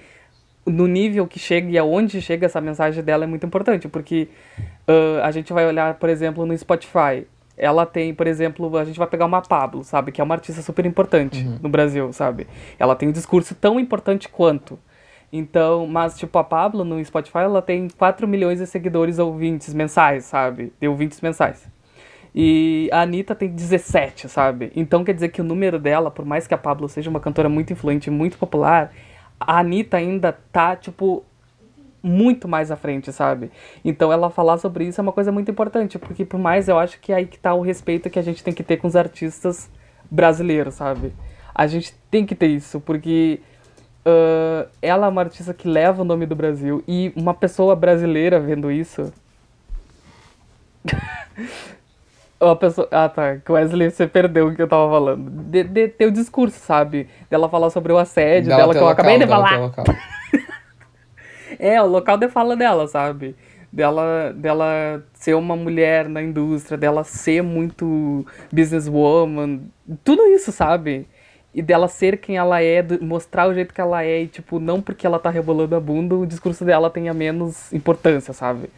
no 0.66 0.86
nível 0.86 1.26
que 1.26 1.40
chega 1.40 1.70
e 1.70 1.78
aonde 1.78 2.22
chega 2.22 2.46
essa 2.46 2.60
mensagem 2.60 3.04
dela 3.04 3.24
é 3.24 3.28
muito 3.28 3.46
importante, 3.46 3.88
porque 3.88 4.28
ãh, 4.88 5.24
a 5.24 5.32
gente 5.32 5.54
vai 5.54 5.66
olhar, 5.66 5.94
por 5.96 6.10
exemplo, 6.10 6.46
no 6.46 6.58
Spotify. 6.58 7.26
Ela 7.56 7.86
tem, 7.86 8.14
por 8.16 8.26
exemplo, 8.26 8.76
a 8.78 8.84
gente 8.84 8.98
vai 8.98 9.08
pegar 9.08 9.26
uma 9.26 9.40
Pablo, 9.40 9.84
sabe? 9.84 10.12
Que 10.12 10.20
é 10.20 10.24
uma 10.24 10.34
artista 10.34 10.62
super 10.64 10.86
importante 10.88 11.44
no 11.62 11.70
Brasil, 11.70 12.12
sabe? 12.12 12.48
Ela 12.80 12.96
tem 12.96 13.08
um 13.08 13.12
discurso 13.12 13.54
tão 13.54 13.80
importante 13.80 14.28
quanto. 14.28 14.78
Então, 15.36 15.88
mas, 15.88 16.16
tipo, 16.16 16.38
a 16.38 16.44
Pablo 16.44 16.86
no 16.86 17.04
Spotify, 17.04 17.40
ela 17.40 17.60
tem 17.60 17.88
4 17.98 18.28
milhões 18.28 18.60
de 18.60 18.68
seguidores 18.68 19.18
ouvintes 19.18 19.74
mensais, 19.74 20.26
sabe? 20.26 20.72
De 20.80 20.88
ouvintes 20.88 21.20
mensais. 21.22 21.68
E 22.36 22.88
a 22.92 23.02
Anitta 23.02 23.34
tem 23.34 23.50
17, 23.50 24.30
sabe? 24.30 24.72
Então 24.76 25.04
quer 25.04 25.14
dizer 25.14 25.30
que 25.30 25.42
o 25.42 25.44
número 25.44 25.80
dela, 25.80 26.12
por 26.12 26.24
mais 26.24 26.46
que 26.46 26.54
a 26.54 26.58
Pablo 26.58 26.88
seja 26.88 27.10
uma 27.10 27.20
cantora 27.20 27.50
muito 27.50 27.74
influente, 27.74 28.12
muito 28.12 28.38
popular, 28.38 28.94
a 29.40 29.60
Anitta 29.60 29.98
ainda 29.98 30.32
tá, 30.52 30.76
tipo, 30.76 31.24
muito 32.04 32.48
mais 32.48 32.70
à 32.70 32.76
frente, 32.76 33.12
sabe? 33.12 33.52
Então 33.84 34.12
ela 34.12 34.30
falar 34.30 34.60
sobre 34.60 34.86
isso 34.86 35.02
é 35.02 35.04
uma 35.04 35.12
coisa 35.12 35.32
muito 35.32 35.50
importante, 35.50 35.98
porque 35.98 36.24
por 36.24 36.40
mais 36.40 36.68
eu 36.68 36.78
acho 36.78 37.00
que 37.00 37.12
é 37.12 37.16
aí 37.16 37.26
que 37.26 37.40
tá 37.40 37.56
o 37.56 37.62
respeito 37.62 38.08
que 38.08 38.20
a 38.20 38.24
gente 38.24 38.44
tem 38.44 38.54
que 38.54 38.64
ter 38.64 38.78
com 38.78 38.88
os 38.88 38.96
artistas 38.96 39.68
brasileiros, 40.12 40.76
sabe? 40.76 41.12
A 41.56 41.66
gente 41.66 41.94
tem 42.12 42.24
que 42.24 42.36
ter 42.36 42.48
isso, 42.48 42.80
porque 42.80 43.40
ãh, 44.06 44.68
ela 44.82 45.08
é 45.08 45.10
uma 45.10 45.22
artista 45.22 45.54
que 45.54 45.68
leva 45.68 46.02
o 46.02 46.06
nome 46.06 46.26
do 46.26 46.36
Brasil 46.36 46.84
e 46.88 47.14
uma 47.16 47.34
pessoa 47.34 47.76
brasileira 47.76 48.40
vendo 48.40 48.72
isso. 48.72 49.12
Uma 52.44 52.58
pessoa... 52.58 52.88
Ah, 52.92 53.08
tá. 53.08 53.38
Wesley, 53.50 53.90
você 53.90 54.06
perdeu 54.06 54.48
o 54.48 54.56
que 54.56 54.62
eu 54.62 54.68
tava 54.68 54.90
falando. 54.90 55.30
De, 55.30 55.64
de 55.64 55.88
ter 55.88 56.08
o 56.08 56.12
discurso, 56.12 56.60
sabe? 56.60 57.08
Dela 57.30 57.48
falar 57.48 57.70
sobre 57.70 57.94
o 57.94 57.98
assédio 57.98 58.50
Dela 58.50 58.74
que 58.74 58.80
eu 58.80 58.82
local, 58.82 58.90
acabei 58.90 59.18
de 59.18 59.26
falar. 59.26 59.72
É, 61.60 61.82
o 61.82 61.86
local 61.86 62.18
de 62.18 62.28
fala 62.30 62.56
dela, 62.56 62.88
sabe? 62.88 63.36
Dela, 63.72 64.34
dela 64.36 65.04
ser 65.14 65.36
uma 65.36 65.56
mulher 65.56 66.10
na 66.10 66.22
indústria, 66.22 66.78
dela 66.78 67.04
ser 67.04 67.42
muito 67.44 68.26
businesswoman, 68.52 69.62
tudo 70.04 70.26
isso, 70.28 70.52
sabe? 70.52 71.08
E 71.54 71.62
dela 71.62 71.88
ser 71.88 72.18
quem 72.18 72.36
ela 72.38 72.62
é, 72.64 72.84
mostrar 73.02 73.48
o 73.48 73.54
jeito 73.54 73.74
que 73.74 73.82
ela 73.82 74.04
é, 74.04 74.24
e 74.24 74.28
tipo, 74.28 74.60
não 74.60 74.82
porque 74.82 75.06
ela 75.06 75.20
tá 75.20 75.30
rebolando 75.30 75.76
a 75.76 75.80
bunda, 75.80 76.16
o 76.16 76.26
discurso 76.26 76.66
dela 76.66 76.90
tenha 76.90 77.14
menos 77.14 77.72
importância, 77.72 78.34
sabe? 78.34 78.70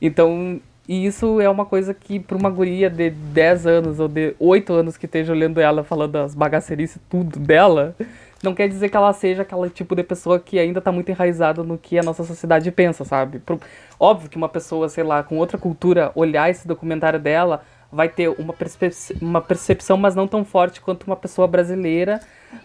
Então, 0.00 0.60
e 0.88 1.04
isso 1.04 1.40
é 1.40 1.48
uma 1.50 1.66
coisa 1.66 1.92
que 1.92 2.18
pra 2.18 2.36
uma 2.36 2.48
guria 2.48 2.88
de 2.88 3.10
10 3.10 3.66
anos 3.66 4.00
ou 4.00 4.08
de 4.08 4.34
8 4.38 4.72
anos 4.72 4.96
que 4.96 5.06
esteja 5.06 5.32
olhando 5.32 5.60
ela 5.60 5.84
falando 5.84 6.16
as 6.16 6.34
bagacerices 6.34 6.98
tudo 7.10 7.38
dela, 7.38 7.94
não 8.42 8.54
quer 8.54 8.68
dizer 8.68 8.88
que 8.88 8.96
ela 8.96 9.12
seja 9.12 9.42
aquele 9.42 9.68
tipo 9.68 9.94
de 9.94 10.02
pessoa 10.02 10.38
que 10.38 10.58
ainda 10.58 10.80
tá 10.80 10.90
muito 10.92 11.10
enraizada 11.10 11.62
no 11.62 11.76
que 11.76 11.98
a 11.98 12.02
nossa 12.02 12.24
sociedade 12.24 12.70
pensa, 12.70 13.04
sabe? 13.04 13.38
Pro- 13.40 13.60
Óbvio 14.00 14.30
que 14.30 14.36
uma 14.36 14.48
pessoa, 14.48 14.88
sei 14.88 15.02
lá, 15.04 15.22
com 15.22 15.36
outra 15.36 15.58
cultura, 15.58 16.12
olhar 16.14 16.48
esse 16.48 16.66
documentário 16.66 17.18
dela, 17.18 17.62
vai 17.90 18.08
ter 18.08 18.28
uma, 18.28 18.52
perspe- 18.52 19.16
uma 19.20 19.40
percepção, 19.40 19.96
mas 19.96 20.14
não 20.14 20.26
tão 20.26 20.44
forte 20.44 20.80
quanto 20.80 21.04
uma 21.04 21.16
pessoa 21.16 21.46
brasileira 21.48 22.20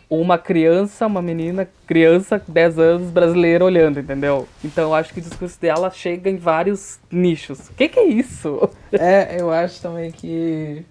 ou 0.09 0.21
uma 0.21 0.37
criança, 0.37 1.05
uma 1.07 1.21
menina, 1.21 1.67
criança, 1.85 2.41
10 2.47 2.79
anos, 2.79 3.11
brasileira 3.11 3.65
olhando, 3.65 3.99
entendeu? 3.99 4.47
Então 4.63 4.85
eu 4.85 4.95
acho 4.95 5.13
que 5.13 5.19
o 5.19 5.23
discurso 5.23 5.59
dela 5.59 5.89
chega 5.91 6.29
em 6.29 6.37
vários 6.37 6.99
nichos. 7.11 7.69
O 7.69 7.73
que, 7.73 7.89
que 7.89 7.99
é 7.99 8.05
isso? 8.05 8.69
É, 8.91 9.39
eu 9.39 9.51
acho 9.51 9.81
também 9.81 10.11
que. 10.11 10.85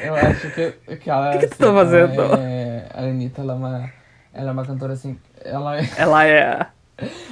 Eu 0.00 0.14
acho 0.14 0.50
que, 0.52 0.96
que 0.96 1.10
ela. 1.10 1.32
que 1.38 1.46
que 1.46 1.46
tu 1.48 1.58
tá 1.58 1.72
fazendo? 1.72 2.22
É, 2.38 2.88
a 2.92 3.02
Anitta, 3.02 3.42
ela 3.42 3.52
é 3.52 3.56
uma. 3.56 3.92
Ela 4.32 4.48
é 4.50 4.52
uma 4.52 4.64
cantora 4.64 4.92
assim. 4.92 5.18
Ela 5.44 5.80
é. 5.80 5.88
Ela 5.98 6.26
é. 6.26 6.66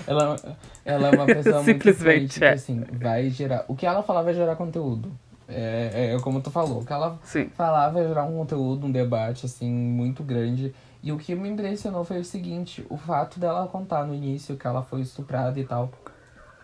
Ela, 0.07 0.37
ela 0.85 1.09
é 1.09 1.11
uma 1.11 1.27
pessoa 1.27 1.63
Simplesmente, 1.65 2.19
muito 2.19 2.37
influente, 2.37 2.45
é. 2.45 2.53
assim, 2.53 2.85
vai 2.93 3.29
gerar. 3.31 3.65
O 3.69 3.75
que 3.75 3.85
ela 3.87 4.03
falar 4.03 4.23
vai 4.23 4.33
gerar 4.35 4.55
conteúdo. 4.57 5.11
É, 5.49 6.15
é 6.15 6.21
como 6.21 6.41
tu 6.41 6.51
falou, 6.51 6.81
o 6.81 6.85
que 6.85 6.93
ela 6.93 7.19
Sim. 7.23 7.49
falar 7.51 7.91
vai 7.91 8.07
gerar 8.07 8.25
um 8.25 8.37
conteúdo, 8.37 8.87
um 8.87 8.91
debate, 8.91 9.47
assim, 9.47 9.71
muito 9.71 10.23
grande. 10.23 10.75
E 11.03 11.13
o 11.13 11.19
que 11.19 11.35
me 11.35 11.49
impressionou 11.49 12.05
foi 12.05 12.19
o 12.19 12.25
seguinte, 12.25 12.85
o 12.91 12.97
fato 12.97 13.39
dela 13.39 13.69
contar 13.69 14.05
no 14.05 14.15
início 14.15 14.57
que 14.57 14.67
ela 14.67 14.83
foi 14.83 15.03
estuprada 15.03 15.59
e 15.61 15.65
tal. 15.65 15.91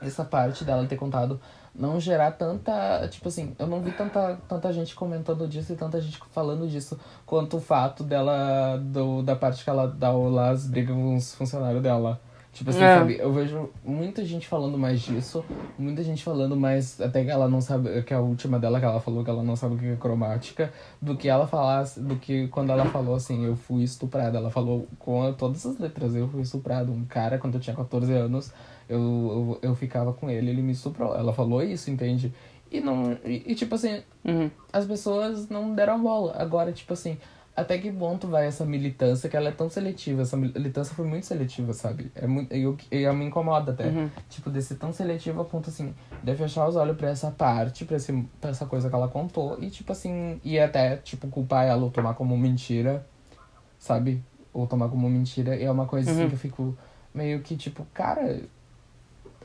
Essa 0.01 0.25
parte 0.25 0.65
dela 0.65 0.85
ter 0.85 0.97
contado 0.97 1.41
não 1.75 1.99
gerar 1.99 2.33
tanta. 2.33 3.07
Tipo 3.09 3.29
assim, 3.29 3.55
eu 3.59 3.67
não 3.67 3.81
vi 3.81 3.93
tanta, 3.93 4.39
tanta 4.49 4.73
gente 4.73 4.95
comentando 4.95 5.47
disso 5.49 5.73
e 5.73 5.77
tanta 5.77 6.01
gente 6.01 6.21
falando 6.31 6.69
disso 6.69 6.99
quanto 7.25 7.57
o 7.57 7.61
fato 7.61 8.05
dela. 8.05 8.79
Do, 8.79 9.23
da 9.23 9.35
parte 9.37 9.65
que 9.65 9.71
ela 9.71 9.87
dá 9.87 10.11
lá 10.11 10.51
as 10.51 10.67
brigas 10.67 10.95
com 10.95 11.17
os 11.17 11.35
funcionários 11.35 11.83
dela. 11.83 12.21
Tipo 12.53 12.69
assim, 12.69 12.83
É. 12.83 12.99
sabe? 12.99 13.17
Eu 13.19 13.33
vejo 13.33 13.71
muita 13.83 14.23
gente 14.27 14.47
falando 14.47 14.77
mais 14.77 15.01
disso, 15.01 15.43
muita 15.79 16.03
gente 16.05 16.23
falando 16.23 16.55
mais. 16.55 17.01
Até 17.01 17.25
que 17.25 17.31
ela 17.31 17.49
não 17.49 17.63
sabe. 17.63 18.03
Que 18.03 18.13
a 18.13 18.21
última 18.21 18.59
dela 18.59 18.79
que 18.79 18.85
ela 18.85 19.01
falou 19.01 19.25
que 19.25 19.31
ela 19.31 19.43
não 19.43 19.57
sabe 19.57 19.75
o 19.75 19.79
que 19.79 19.87
é 19.87 19.97
cromática, 19.97 20.71
do 21.01 21.17
que 21.17 21.29
ela 21.31 21.47
falasse. 21.47 21.99
Do 22.01 22.17
que 22.17 22.49
quando 22.49 22.71
ela 22.71 22.85
falou 22.85 23.15
assim, 23.15 23.43
eu 23.47 23.57
fui 23.57 23.83
estuprada. 23.83 24.37
Ela 24.37 24.51
falou 24.51 24.87
com 24.99 25.33
todas 25.33 25.65
as 25.65 25.79
letras, 25.79 26.15
eu 26.15 26.29
fui 26.29 26.43
estuprado. 26.43 26.93
Um 26.93 27.07
cara, 27.07 27.39
quando 27.39 27.55
eu 27.55 27.61
tinha 27.61 27.75
14 27.75 28.13
anos, 28.13 28.53
eu, 28.87 29.01
eu, 29.01 29.71
eu 29.71 29.75
ficava 29.75 30.13
com 30.13 30.29
ele, 30.29 30.51
ele 30.51 30.61
me 30.61 30.73
estuprou. 30.73 31.17
Ela 31.17 31.33
falou 31.33 31.63
isso, 31.63 31.91
entende? 31.91 32.35
E 32.71 32.81
não. 32.81 33.17
E, 33.25 33.45
e, 33.47 33.55
tipo 33.55 33.75
assim, 33.75 34.03
Uhum. 34.25 34.51
as 34.71 34.85
pessoas 34.87 35.49
não 35.49 35.75
deram 35.75 36.03
bola. 36.03 36.35
Agora, 36.39 36.71
tipo 36.71 36.93
assim, 36.93 37.17
até 37.55 37.77
que 37.79 37.93
ponto 37.93 38.27
vai 38.29 38.47
essa 38.47 38.65
militância 38.65 39.29
que 39.29 39.37
ela 39.37 39.49
é 39.51 39.53
tão 39.53 39.69
seletiva? 39.69 40.23
Essa 40.23 40.37
militância 40.37 40.95
foi 40.95 41.07
muito 41.07 41.27
seletiva, 41.27 41.73
sabe? 41.75 42.11
É 42.15 42.27
muito, 42.27 42.55
e, 42.55 42.63
eu- 42.63 42.77
eu 42.91 43.13
me 43.15 43.27
incomoda 43.27 43.73
até. 43.73 43.89
Uhum. 43.89 44.09
Tipo, 44.31 44.51
de 44.51 44.63
ser 44.63 44.77
tão 44.77 44.93
seletiva 44.93 45.43
a 45.43 45.45
ponto 45.45 45.69
assim, 45.69 45.95
de 46.23 46.35
fechar 46.35 46.67
os 46.67 46.77
olhos 46.77 46.97
pra 46.97 47.11
essa 47.11 47.31
parte, 47.31 47.85
pra, 47.85 47.97
esse, 47.97 48.13
pra 48.41 48.51
essa 48.51 48.65
coisa 48.67 48.89
que 48.89 48.95
ela 48.95 49.09
contou. 49.09 49.59
E 49.63 49.69
tipo 49.71 49.93
assim, 49.93 50.41
e 50.43 50.59
até, 50.59 50.97
tipo, 50.97 51.29
culpar 51.29 51.67
ela 51.67 51.83
ou 51.83 51.91
tomar 51.91 52.15
como 52.15 52.37
mentira, 52.39 53.07
sabe? 53.79 54.25
Ou 54.53 54.67
tomar 54.67 54.89
como 54.89 55.09
mentira. 55.11 55.55
E 55.57 55.65
é 55.65 55.71
uma 55.71 55.87
coisa 55.87 56.11
assim 56.11 56.23
Uhum. 56.23 56.29
que 56.29 56.35
eu 56.35 56.39
fico 56.39 56.79
meio 57.15 57.41
que, 57.43 57.57
tipo, 57.57 57.87
cara, 57.93 58.41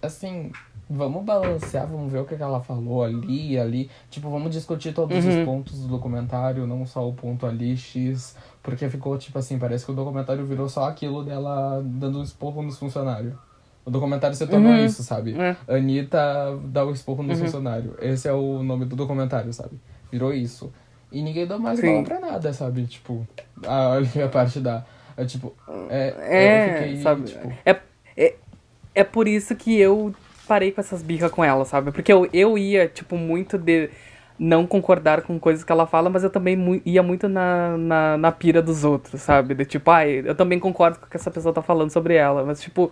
assim, 0.01 0.51
vamos 0.89 1.23
balancear, 1.25 1.85
vamos 1.87 2.11
ver 2.11 2.19
o 2.19 2.25
que 2.25 2.35
que 2.35 2.43
ela 2.43 2.61
falou 2.61 3.03
ali 3.03 3.53
e 3.53 3.59
ali. 3.59 3.89
Tipo, 4.09 4.29
vamos 4.29 4.51
discutir 4.51 4.93
todos 4.93 5.23
Uhum. 5.25 5.29
os 5.39 5.45
pontos 5.45 5.79
do 5.81 5.87
documentário, 5.87 6.65
não 6.67 6.85
só 6.85 7.07
o 7.07 7.13
ponto 7.13 7.45
ali, 7.45 7.75
X. 7.77 8.35
Porque 8.63 8.87
ficou, 8.89 9.17
tipo 9.17 9.37
assim, 9.39 9.57
parece 9.57 9.85
que 9.85 9.91
o 9.91 9.95
documentário 9.95 10.45
virou 10.45 10.67
só 10.69 10.85
aquilo 10.87 11.23
dela 11.23 11.81
dando 11.85 12.19
um 12.19 12.23
esporro 12.23 12.61
nos 12.61 12.77
funcionários. 12.77 13.33
O 13.85 13.89
documentário 13.89 14.35
se 14.35 14.45
tornou 14.45 14.73
Uhum. 14.73 14.85
isso, 14.85 15.01
sabe? 15.03 15.33
É. 15.39 15.55
Anitta 15.73 16.19
dá 16.65 16.85
o 16.85 16.91
esporro 16.91 17.23
nos 17.23 17.39
Uhum. 17.39 17.45
funcionários. 17.45 17.93
Esse 18.01 18.27
é 18.27 18.33
o 18.33 18.61
nome 18.61 18.83
do 18.85 18.95
documentário, 18.95 19.53
sabe? 19.53 19.79
Virou 20.11 20.33
isso. 20.33 20.71
E 21.11 21.21
ninguém 21.21 21.47
deu 21.47 21.57
mais 21.57 21.79
bola 21.79 22.03
pra 22.03 22.19
nada, 22.19 22.51
sabe? 22.51 22.85
Tipo, 22.85 23.25
a, 23.65 23.97
a 24.25 24.27
parte 24.29 24.59
da. 24.59 24.85
É, 25.15 25.23
tipo, 25.25 25.53
é, 25.89 26.13
É, 26.19 26.69
eu 26.69 26.73
fiquei, 26.73 27.01
sabe? 27.01 27.23
tipo, 27.23 27.53
É, 27.65 27.79
é, 28.17 28.35
é 28.93 29.03
por 29.05 29.25
isso 29.27 29.55
que 29.55 29.75
eu 29.79 30.13
parei 30.47 30.71
com 30.71 30.81
essas 30.81 31.01
birras 31.03 31.31
com 31.31 31.43
ela, 31.43 31.65
sabe? 31.65 31.91
Porque 31.91 32.11
eu, 32.11 32.27
eu 32.33 32.57
ia, 32.57 32.87
tipo, 32.87 33.17
muito 33.17 33.57
de 33.57 33.89
não 34.39 34.67
concordar 34.67 35.21
com 35.23 35.39
coisas 35.39 35.63
que 35.63 35.71
ela 35.71 35.87
fala, 35.87 36.09
mas 36.09 36.23
eu 36.23 36.29
também 36.29 36.55
mu- 36.55 36.81
ia 36.85 37.01
muito 37.03 37.27
na, 37.27 37.75
na, 37.77 38.17
na 38.17 38.31
pira 38.31 38.61
dos 38.61 38.83
outros, 38.83 39.21
sabe? 39.21 39.53
De 39.55 39.65
tipo, 39.65 39.89
ai, 39.91 40.21
eu 40.25 40.35
também 40.35 40.59
concordo 40.59 40.99
com 40.99 41.05
o 41.05 41.09
que 41.09 41.17
essa 41.17 41.31
pessoa 41.31 41.53
tá 41.53 41.61
falando 41.61 41.91
sobre 41.91 42.15
ela, 42.15 42.43
mas 42.45 42.61
tipo. 42.61 42.91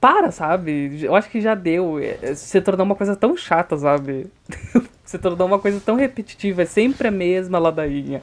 Para, 0.00 0.32
sabe? 0.32 0.98
Eu 1.04 1.14
acho 1.14 1.30
que 1.30 1.40
já 1.40 1.54
deu. 1.54 1.98
É, 1.98 2.34
Se 2.34 2.60
tornou 2.60 2.84
uma 2.84 2.96
coisa 2.96 3.14
tão 3.14 3.36
chata, 3.36 3.76
sabe? 3.76 4.26
Se 5.04 5.16
tornou 5.16 5.46
uma 5.46 5.60
coisa 5.60 5.80
tão 5.80 5.94
repetitiva. 5.94 6.62
É 6.62 6.64
sempre 6.64 7.06
a 7.06 7.10
mesma 7.10 7.58
ladainha. 7.60 8.20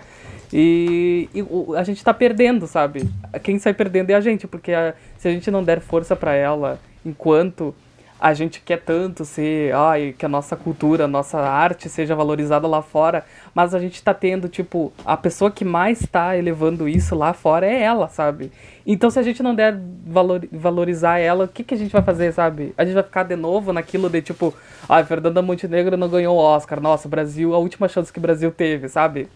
E, 0.52 1.30
e 1.34 1.42
a 1.78 1.84
gente 1.84 2.04
tá 2.04 2.14
perdendo, 2.14 2.68
sabe? 2.68 3.10
Quem 3.44 3.58
sai 3.60 3.74
perdendo 3.74 4.10
é 4.10 4.14
a 4.16 4.20
gente, 4.20 4.46
porque 4.46 4.74
a- 4.74 4.94
se 5.18 5.28
a 5.30 5.32
gente 5.32 5.50
não 5.50 5.64
der 5.64 5.80
força 5.80 6.18
pra 6.18 6.34
ela 6.34 6.80
enquanto 7.06 7.74
a 8.20 8.34
gente 8.34 8.60
quer 8.60 8.82
tanto 8.82 9.24
ser, 9.24 9.74
ai, 9.74 10.14
que 10.18 10.26
a 10.26 10.30
nossa 10.30 10.56
cultura, 10.56 11.06
a 11.06 11.08
nossa 11.08 11.40
arte 11.40 11.88
seja 11.88 12.14
valorizada 12.14 12.68
lá 12.68 12.82
fora, 12.82 13.24
mas 13.56 13.74
a 13.74 13.80
gente 13.80 14.04
tá 14.04 14.14
tendo, 14.14 14.50
tipo, 14.50 14.92
a 15.06 15.16
pessoa 15.16 15.50
que 15.50 15.64
mais 15.64 16.06
tá 16.06 16.36
elevando 16.36 16.90
isso 16.90 17.16
lá 17.16 17.32
fora 17.32 17.66
é 17.66 17.82
ela, 17.82 18.10
sabe? 18.10 18.52
Então 18.86 19.10
se 19.10 19.18
a 19.20 19.24
gente 19.24 19.42
não 19.42 19.56
der 19.56 19.80
valor, 20.06 20.46
valorizar 20.52 21.18
ela, 21.18 21.46
o 21.46 21.48
que, 21.48 21.64
que 21.64 21.74
a 21.74 21.78
gente 21.78 21.94
vai 21.94 22.02
fazer, 22.02 22.34
sabe? 22.34 22.74
A 22.78 22.84
gente 22.84 22.96
vai 22.96 23.04
ficar 23.04 23.24
de 23.24 23.38
novo 23.38 23.72
naquilo 23.72 24.10
de, 24.10 24.22
tipo, 24.22 24.54
ai, 24.90 25.06
Fernanda 25.06 25.42
Montenegro 25.42 25.96
não 25.96 26.10
ganhou 26.10 26.36
o 26.36 26.42
Oscar, 26.42 26.82
nossa, 26.82 27.08
Brasil, 27.08 27.54
a 27.54 27.58
última 27.58 27.88
chance 27.88 28.12
que 28.12 28.20
o 28.20 28.22
Brasil 28.22 28.52
teve, 28.52 28.90
sabe? 28.90 29.30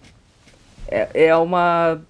É, 0.89 1.27
é 1.27 1.35
uma... 1.37 2.01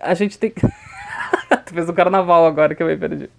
A 0.00 0.12
gente 0.12 0.38
tem 0.38 0.50
que... 0.50 0.60
tu 1.64 1.72
fez 1.72 1.88
o 1.88 1.94
carnaval 1.94 2.46
agora 2.46 2.74
que 2.74 2.82
eu 2.82 2.86
me 2.86 2.96
perdi 2.98 3.30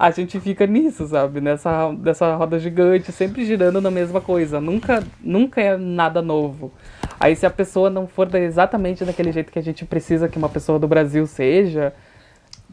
a 0.00 0.10
gente 0.10 0.40
fica 0.40 0.66
nisso, 0.66 1.06
sabe? 1.06 1.42
Nessa, 1.42 1.92
nessa 1.92 2.34
roda 2.34 2.58
gigante, 2.58 3.12
sempre 3.12 3.44
girando 3.44 3.82
na 3.82 3.90
mesma 3.90 4.18
coisa. 4.18 4.58
Nunca, 4.58 5.04
nunca 5.20 5.60
é 5.60 5.76
nada 5.76 6.22
novo. 6.22 6.72
Aí 7.20 7.36
se 7.36 7.44
a 7.44 7.50
pessoa 7.50 7.90
não 7.90 8.06
for 8.06 8.34
exatamente 8.34 9.04
daquele 9.04 9.30
jeito 9.30 9.52
que 9.52 9.58
a 9.58 9.62
gente 9.62 9.84
precisa 9.84 10.26
que 10.26 10.38
uma 10.38 10.48
pessoa 10.48 10.78
do 10.78 10.88
Brasil 10.88 11.26
seja, 11.26 11.92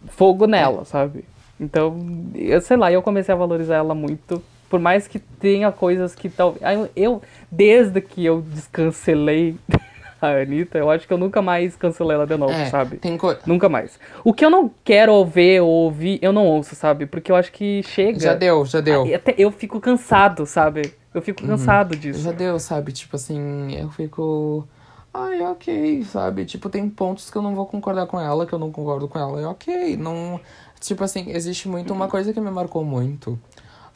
fogo 0.08 0.48
nela, 0.48 0.86
sabe? 0.86 1.26
Então, 1.60 2.00
eu 2.34 2.62
sei 2.62 2.78
lá, 2.78 2.90
eu 2.94 3.02
comecei 3.02 3.36
a 3.36 3.38
valorizar 3.38 3.76
ela 3.76 3.94
muito. 3.94 4.42
Por 4.70 4.80
mais 4.80 5.06
que 5.06 5.20
tenha 5.20 5.70
coisas 5.70 6.16
que 6.16 6.30
talvez. 6.30 6.64
Eu, 6.64 6.90
eu, 6.96 7.22
desde 7.52 8.00
que 8.00 8.24
eu 8.24 8.40
descancelei 8.42 9.58
a 10.22 10.41
Anitta, 10.41 10.78
eu 10.78 10.89
acho 10.89 11.07
que 11.07 11.13
eu 11.13 11.18
nunca 11.18 11.41
mais 11.41 11.76
cancelei 11.76 12.15
ela 12.15 12.26
de 12.28 12.38
novo, 12.38 12.53
É, 12.53 12.65
sabe? 12.65 12.97
tem 12.97 13.18
co... 13.18 13.36
Nunca 13.45 13.70
mais. 13.70 13.99
O 14.24 14.34
que 14.34 14.43
eu 14.43 14.49
não 14.49 14.72
quero 14.84 15.24
ver 15.26 15.61
ou 15.61 15.70
ouvir, 15.70 16.20
eu 16.22 16.34
não 16.34 16.45
ouço, 16.45 16.76
sabe? 16.76 17.05
Porque 17.05 17.32
eu 17.32 17.36
acho 17.36 17.51
que 17.51 17.82
chega. 17.84 18.20
Já 18.20 18.34
deu, 18.34 18.65
já 18.65 18.82
deu. 18.82 19.13
Até 19.15 19.36
eu 19.38 19.51
fico 19.51 19.80
cansado, 19.80 20.45
sabe? 20.45 20.93
Eu 21.13 21.22
fico 21.22 21.45
cansado 21.45 21.95
disso. 21.95 22.22
Já 22.22 22.32
deu, 22.32 22.59
sabe? 22.59 22.91
Tipo 22.91 23.15
assim, 23.15 23.76
eu 23.76 23.89
fico. 23.89 24.68
Ai, 25.13 25.41
ok, 25.41 26.03
sabe? 26.03 26.45
Tipo, 26.45 26.70
tem 26.70 26.88
pontos 26.88 27.30
que 27.32 27.38
eu 27.38 27.41
não 27.41 27.55
vou 27.55 27.65
concordar 27.65 28.05
com 28.05 28.20
ela, 28.20 28.45
que 28.45 28.53
eu 28.53 28.59
não 28.59 28.72
concordo 28.72 29.07
com 29.07 29.18
ela. 29.18 29.41
É 29.41 29.47
ok. 29.47 29.97
Não. 29.97 30.39
Tipo 30.80 31.03
assim, 31.03 31.32
existe 31.32 31.68
muito 31.68 31.91
uma 31.91 32.07
coisa 32.07 32.32
que 32.32 32.39
me 32.39 32.51
marcou 32.51 32.84
muito. 32.86 33.39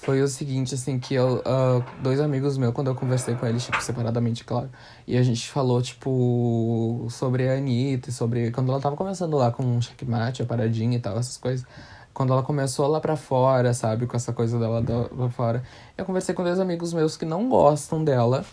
Foi 0.04 0.20
o 0.22 0.28
seguinte, 0.28 0.74
assim, 0.74 0.98
que 0.98 1.14
eu, 1.14 1.42
ah, 1.46 1.80
dois 2.02 2.20
amigos 2.20 2.58
meus, 2.58 2.74
quando 2.74 2.88
eu 2.88 2.96
conversei 2.96 3.36
com 3.36 3.46
eles, 3.46 3.64
tipo, 3.64 3.80
separadamente, 3.82 4.44
claro, 4.44 4.68
e 5.08 5.16
a 5.16 5.22
gente 5.22 5.48
falou, 5.50 5.80
tipo, 5.82 7.06
sobre 7.10 7.48
a 7.48 7.54
Anitta, 7.54 8.10
e 8.10 8.12
sobre. 8.12 8.50
Quando 8.52 8.72
ela 8.72 8.82
tava 8.82 8.96
começando 8.96 9.38
lá 9.38 9.52
com 9.52 9.78
o 9.78 9.82
checkmate, 9.82 10.42
a 10.42 10.46
paradinha 10.46 10.98
e 10.98 11.00
tal, 11.00 11.18
essas 11.20 11.38
coisas. 11.38 11.66
Quando 12.14 12.34
ela 12.34 12.44
começou 12.44 12.88
lá 12.88 13.00
pra 13.00 13.16
fora, 13.16 13.74
sabe, 13.74 14.06
com 14.08 14.18
essa 14.18 14.34
coisa 14.34 14.60
dela 14.60 14.82
da- 14.82 15.06
pra 15.06 15.30
fora. 15.30 15.64
Eu 15.98 16.04
conversei 16.04 16.36
com 16.36 16.44
dois 16.44 16.60
amigos 16.60 16.92
meus 16.94 17.16
que 17.16 17.24
não 17.24 17.48
gostam 17.48 18.04
dela. 18.04 18.44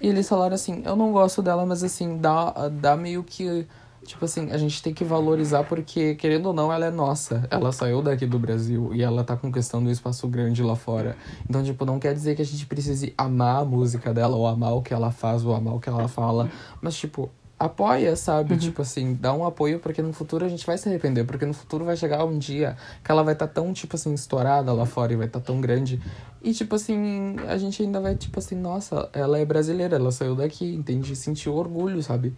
E 0.00 0.08
eles 0.08 0.28
falaram 0.28 0.54
assim: 0.54 0.82
eu 0.84 0.94
não 0.96 1.12
gosto 1.12 1.40
dela, 1.40 1.64
mas 1.64 1.82
assim, 1.82 2.18
dá, 2.18 2.68
dá 2.68 2.94
meio 2.96 3.22
que. 3.24 3.66
Tipo 4.06 4.24
assim, 4.24 4.50
a 4.50 4.56
gente 4.56 4.82
tem 4.82 4.94
que 4.94 5.04
valorizar 5.04 5.64
porque, 5.64 6.14
querendo 6.14 6.46
ou 6.46 6.52
não, 6.52 6.72
ela 6.72 6.86
é 6.86 6.90
nossa. 6.90 7.46
Ela 7.50 7.72
saiu 7.72 8.00
daqui 8.00 8.24
do 8.24 8.38
Brasil 8.38 8.94
e 8.94 9.02
ela 9.02 9.24
tá 9.24 9.36
conquistando 9.36 9.88
um 9.88 9.92
espaço 9.92 10.26
grande 10.28 10.62
lá 10.62 10.76
fora. 10.76 11.16
Então, 11.48 11.62
tipo, 11.62 11.84
não 11.84 11.98
quer 11.98 12.14
dizer 12.14 12.36
que 12.36 12.42
a 12.42 12.44
gente 12.44 12.64
precise 12.66 13.12
amar 13.18 13.62
a 13.62 13.64
música 13.64 14.14
dela, 14.14 14.36
ou 14.36 14.46
amar 14.46 14.74
o 14.74 14.82
que 14.82 14.94
ela 14.94 15.10
faz, 15.10 15.44
ou 15.44 15.54
amar 15.54 15.74
o 15.74 15.80
que 15.80 15.88
ela 15.88 16.08
fala. 16.08 16.48
Mas, 16.80 16.96
tipo, 16.96 17.30
apoia, 17.58 18.14
sabe? 18.16 18.56
Tipo 18.56 18.82
assim, 18.82 19.14
dá 19.14 19.32
um 19.32 19.44
apoio 19.44 19.78
porque 19.78 20.02
no 20.02 20.12
futuro 20.12 20.44
a 20.44 20.48
gente 20.48 20.64
vai 20.66 20.76
se 20.76 20.88
arrepender. 20.88 21.24
Porque 21.24 21.46
no 21.46 21.54
futuro 21.54 21.84
vai 21.84 21.96
chegar 21.96 22.24
um 22.24 22.38
dia 22.38 22.76
que 23.02 23.10
ela 23.10 23.22
vai 23.22 23.32
estar 23.32 23.48
tão, 23.48 23.72
tipo 23.72 23.96
assim, 23.96 24.12
estourada 24.14 24.72
lá 24.72 24.86
fora 24.86 25.12
e 25.12 25.16
vai 25.16 25.26
estar 25.26 25.40
tão 25.40 25.60
grande. 25.60 26.00
E, 26.42 26.52
tipo 26.52 26.74
assim, 26.74 27.36
a 27.48 27.56
gente 27.56 27.82
ainda 27.82 28.00
vai, 28.00 28.14
tipo 28.14 28.38
assim, 28.38 28.54
nossa, 28.54 29.08
ela 29.12 29.38
é 29.38 29.44
brasileira, 29.44 29.96
ela 29.96 30.12
saiu 30.12 30.36
daqui, 30.36 30.74
entende? 30.74 31.16
Sentiu 31.16 31.54
orgulho, 31.54 32.02
sabe? 32.02 32.34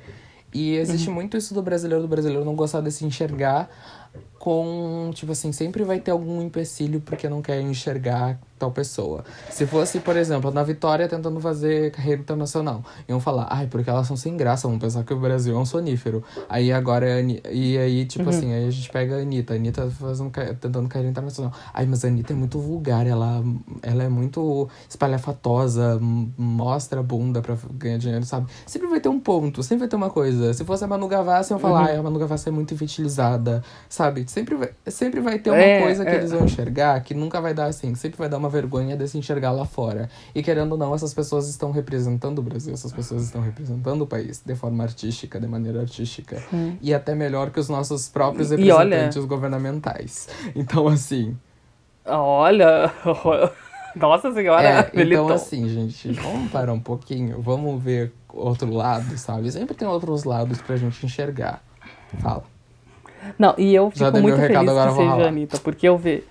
E 0.53 0.77
existe 0.77 1.11
muito 1.11 1.37
isso 1.37 1.53
do 1.53 1.63
brasileiro, 1.63 2.03
do 2.03 2.09
brasileiro 2.09 2.45
não 2.45 2.55
gostar 2.55 2.81
de 2.81 2.91
se 2.91 3.05
enxergar 3.05 3.69
com, 4.49 5.11
tipo 5.13 5.33
assim, 5.33 5.53
sempre 5.53 5.85
vai 5.85 6.01
ter 6.01 6.11
algum 6.11 6.41
empecilho 6.41 7.03
porque 7.03 7.29
não 7.29 7.43
quer 7.43 7.61
enxergar 7.61 8.41
tal 8.59 8.71
pessoa. 8.73 9.23
Se 9.51 9.67
fosse, 9.67 10.01
por 10.01 10.17
exemplo, 10.17 10.51
na 10.51 10.63
Vitória 10.63 11.07
tentando 11.07 11.39
fazer 11.39 11.93
carreira 11.93 12.23
internacional, 12.23 12.83
iam 13.09 13.21
falar, 13.21 13.47
ai, 13.51 13.67
porque 13.67 13.89
elas 13.89 14.07
são 14.07 14.17
sem 14.17 14.37
graça, 14.37 14.67
vão 14.67 14.79
pensar 14.79 15.05
que 15.05 15.15
o 15.15 15.21
Brasil 15.21 15.55
é 15.55 15.59
um 15.59 15.67
sonífero. 15.67 16.25
Aí 16.49 16.73
agora 16.73 17.07
é 17.07 17.23
E 17.53 17.79
aí, 17.79 18.07
tipo 18.07 18.29
assim, 18.31 18.53
aí 18.53 18.67
a 18.67 18.71
gente 18.71 18.91
pega 18.91 19.17
a 19.17 19.21
Anitta, 19.21 19.53
a 19.53 19.57
Anitta 19.57 19.91
fazendo, 19.91 20.31
tentando 20.61 20.89
carreira 20.89 21.11
internacional. 21.11 21.53
Ai, 21.73 21.87
mas 21.87 22.05
a 22.05 22.09
Anitta 22.09 22.33
é 22.33 22.37
muito 22.37 22.59
vulgar, 22.59 23.07
ela, 23.07 23.45
ela 23.83 24.03
é 24.03 24.09
muito 24.09 24.69
espalhafatosa, 24.89 25.99
mostra 26.37 27.01
a 27.01 27.03
bunda 27.03 27.41
pra 27.43 27.57
ganhar 27.75 27.99
dinheiro, 27.99 28.25
sabe? 28.25 28.51
Sempre 28.67 28.89
vai 28.89 28.99
ter 28.99 29.11
um 29.11 29.21
ponto, 29.21 29.63
sempre 29.63 29.81
vai 29.81 29.89
ter 29.89 29.97
uma 29.97 30.11
coisa. 30.11 30.53
Se 30.53 30.65
fosse 30.65 30.83
a 30.83 30.87
Manu 30.87 31.07
Gavassi, 31.07 31.53
eu 31.53 31.59
ia 31.59 31.61
falar, 31.61 31.85
ai, 31.85 31.97
a 31.97 32.03
Manu 32.03 32.19
Gavassi 32.19 32.49
é 32.49 32.53
muito 32.53 32.75
infantilizada, 32.75 33.63
sabe? 33.89 34.25
Sempre 34.39 34.55
vai, 34.55 34.71
sempre 34.87 35.21
vai 35.21 35.39
ter 35.39 35.51
uma 35.51 35.59
É, 35.59 35.83
coisa 35.83 36.05
que 36.05 36.11
é. 36.11 36.15
eles 36.17 36.31
vão 36.31 36.45
enxergar 36.45 37.01
que 37.03 37.13
nunca 37.15 37.41
vai 37.41 37.53
dar 37.53 37.65
assim, 37.67 37.95
sempre 37.95 38.17
vai 38.19 38.29
dar 38.29 38.39
uma 38.39 38.49
vergonha 38.49 38.97
de 38.97 39.09
se 39.09 39.19
enxergar 39.19 39.51
lá 39.51 39.65
fora. 39.65 40.09
E 40.35 40.43
querendo 40.43 40.73
ou 40.73 40.79
não, 40.79 40.95
essas 40.95 41.13
pessoas 41.13 41.49
estão 41.49 41.71
representando 41.73 42.39
o 42.39 42.43
Brasil, 42.43 42.73
essas 42.73 42.93
pessoas 42.93 43.23
estão 43.25 43.41
representando 43.43 44.03
o 44.03 44.07
país 44.07 44.41
de 44.45 44.55
forma 44.55 44.85
artística, 44.85 45.41
de 45.41 45.47
maneira 45.47 45.81
artística. 45.81 46.43
E 46.81 46.95
até 46.95 47.15
melhor 47.15 47.51
que 47.51 47.59
os 47.59 47.69
nossos 47.69 48.09
próprios 48.09 48.51
e 48.53 48.55
olha- 48.55 48.65
representantes 48.97 49.25
governamentais. 49.25 50.29
Então, 50.55 50.87
assim. 50.89 51.37
Olha. 52.05 52.93
Nossa 53.97 54.33
senhora, 54.33 54.63
É, 54.93 55.03
então 55.03 55.29
assim, 55.31 55.69
gente, 55.69 56.13
vamos 56.13 56.51
parar 56.53 56.73
um 56.73 56.79
pouquinho, 56.79 57.41
vamos 57.41 57.83
ver 57.83 58.13
outro 58.29 58.71
lado, 58.73 59.17
sabe? 59.19 59.51
Sempre 59.51 59.75
tem 59.75 59.89
outros 59.89 60.25
lados 60.25 60.61
pra 60.63 60.77
gente 60.77 61.05
enxergar. 61.05 61.63
Fala. 62.21 62.45
Não, 63.39 63.55
e 63.59 63.75
eu 63.75 63.91
fico 63.91 64.19
muito 64.19 64.41
feliz 64.41 64.73
que 64.73 64.95
seja 64.95 65.13
a. 65.13 65.29
Anitta, 65.29 65.59
porque 65.59 65.89
eu 65.89 65.99
vejo. 65.99 66.23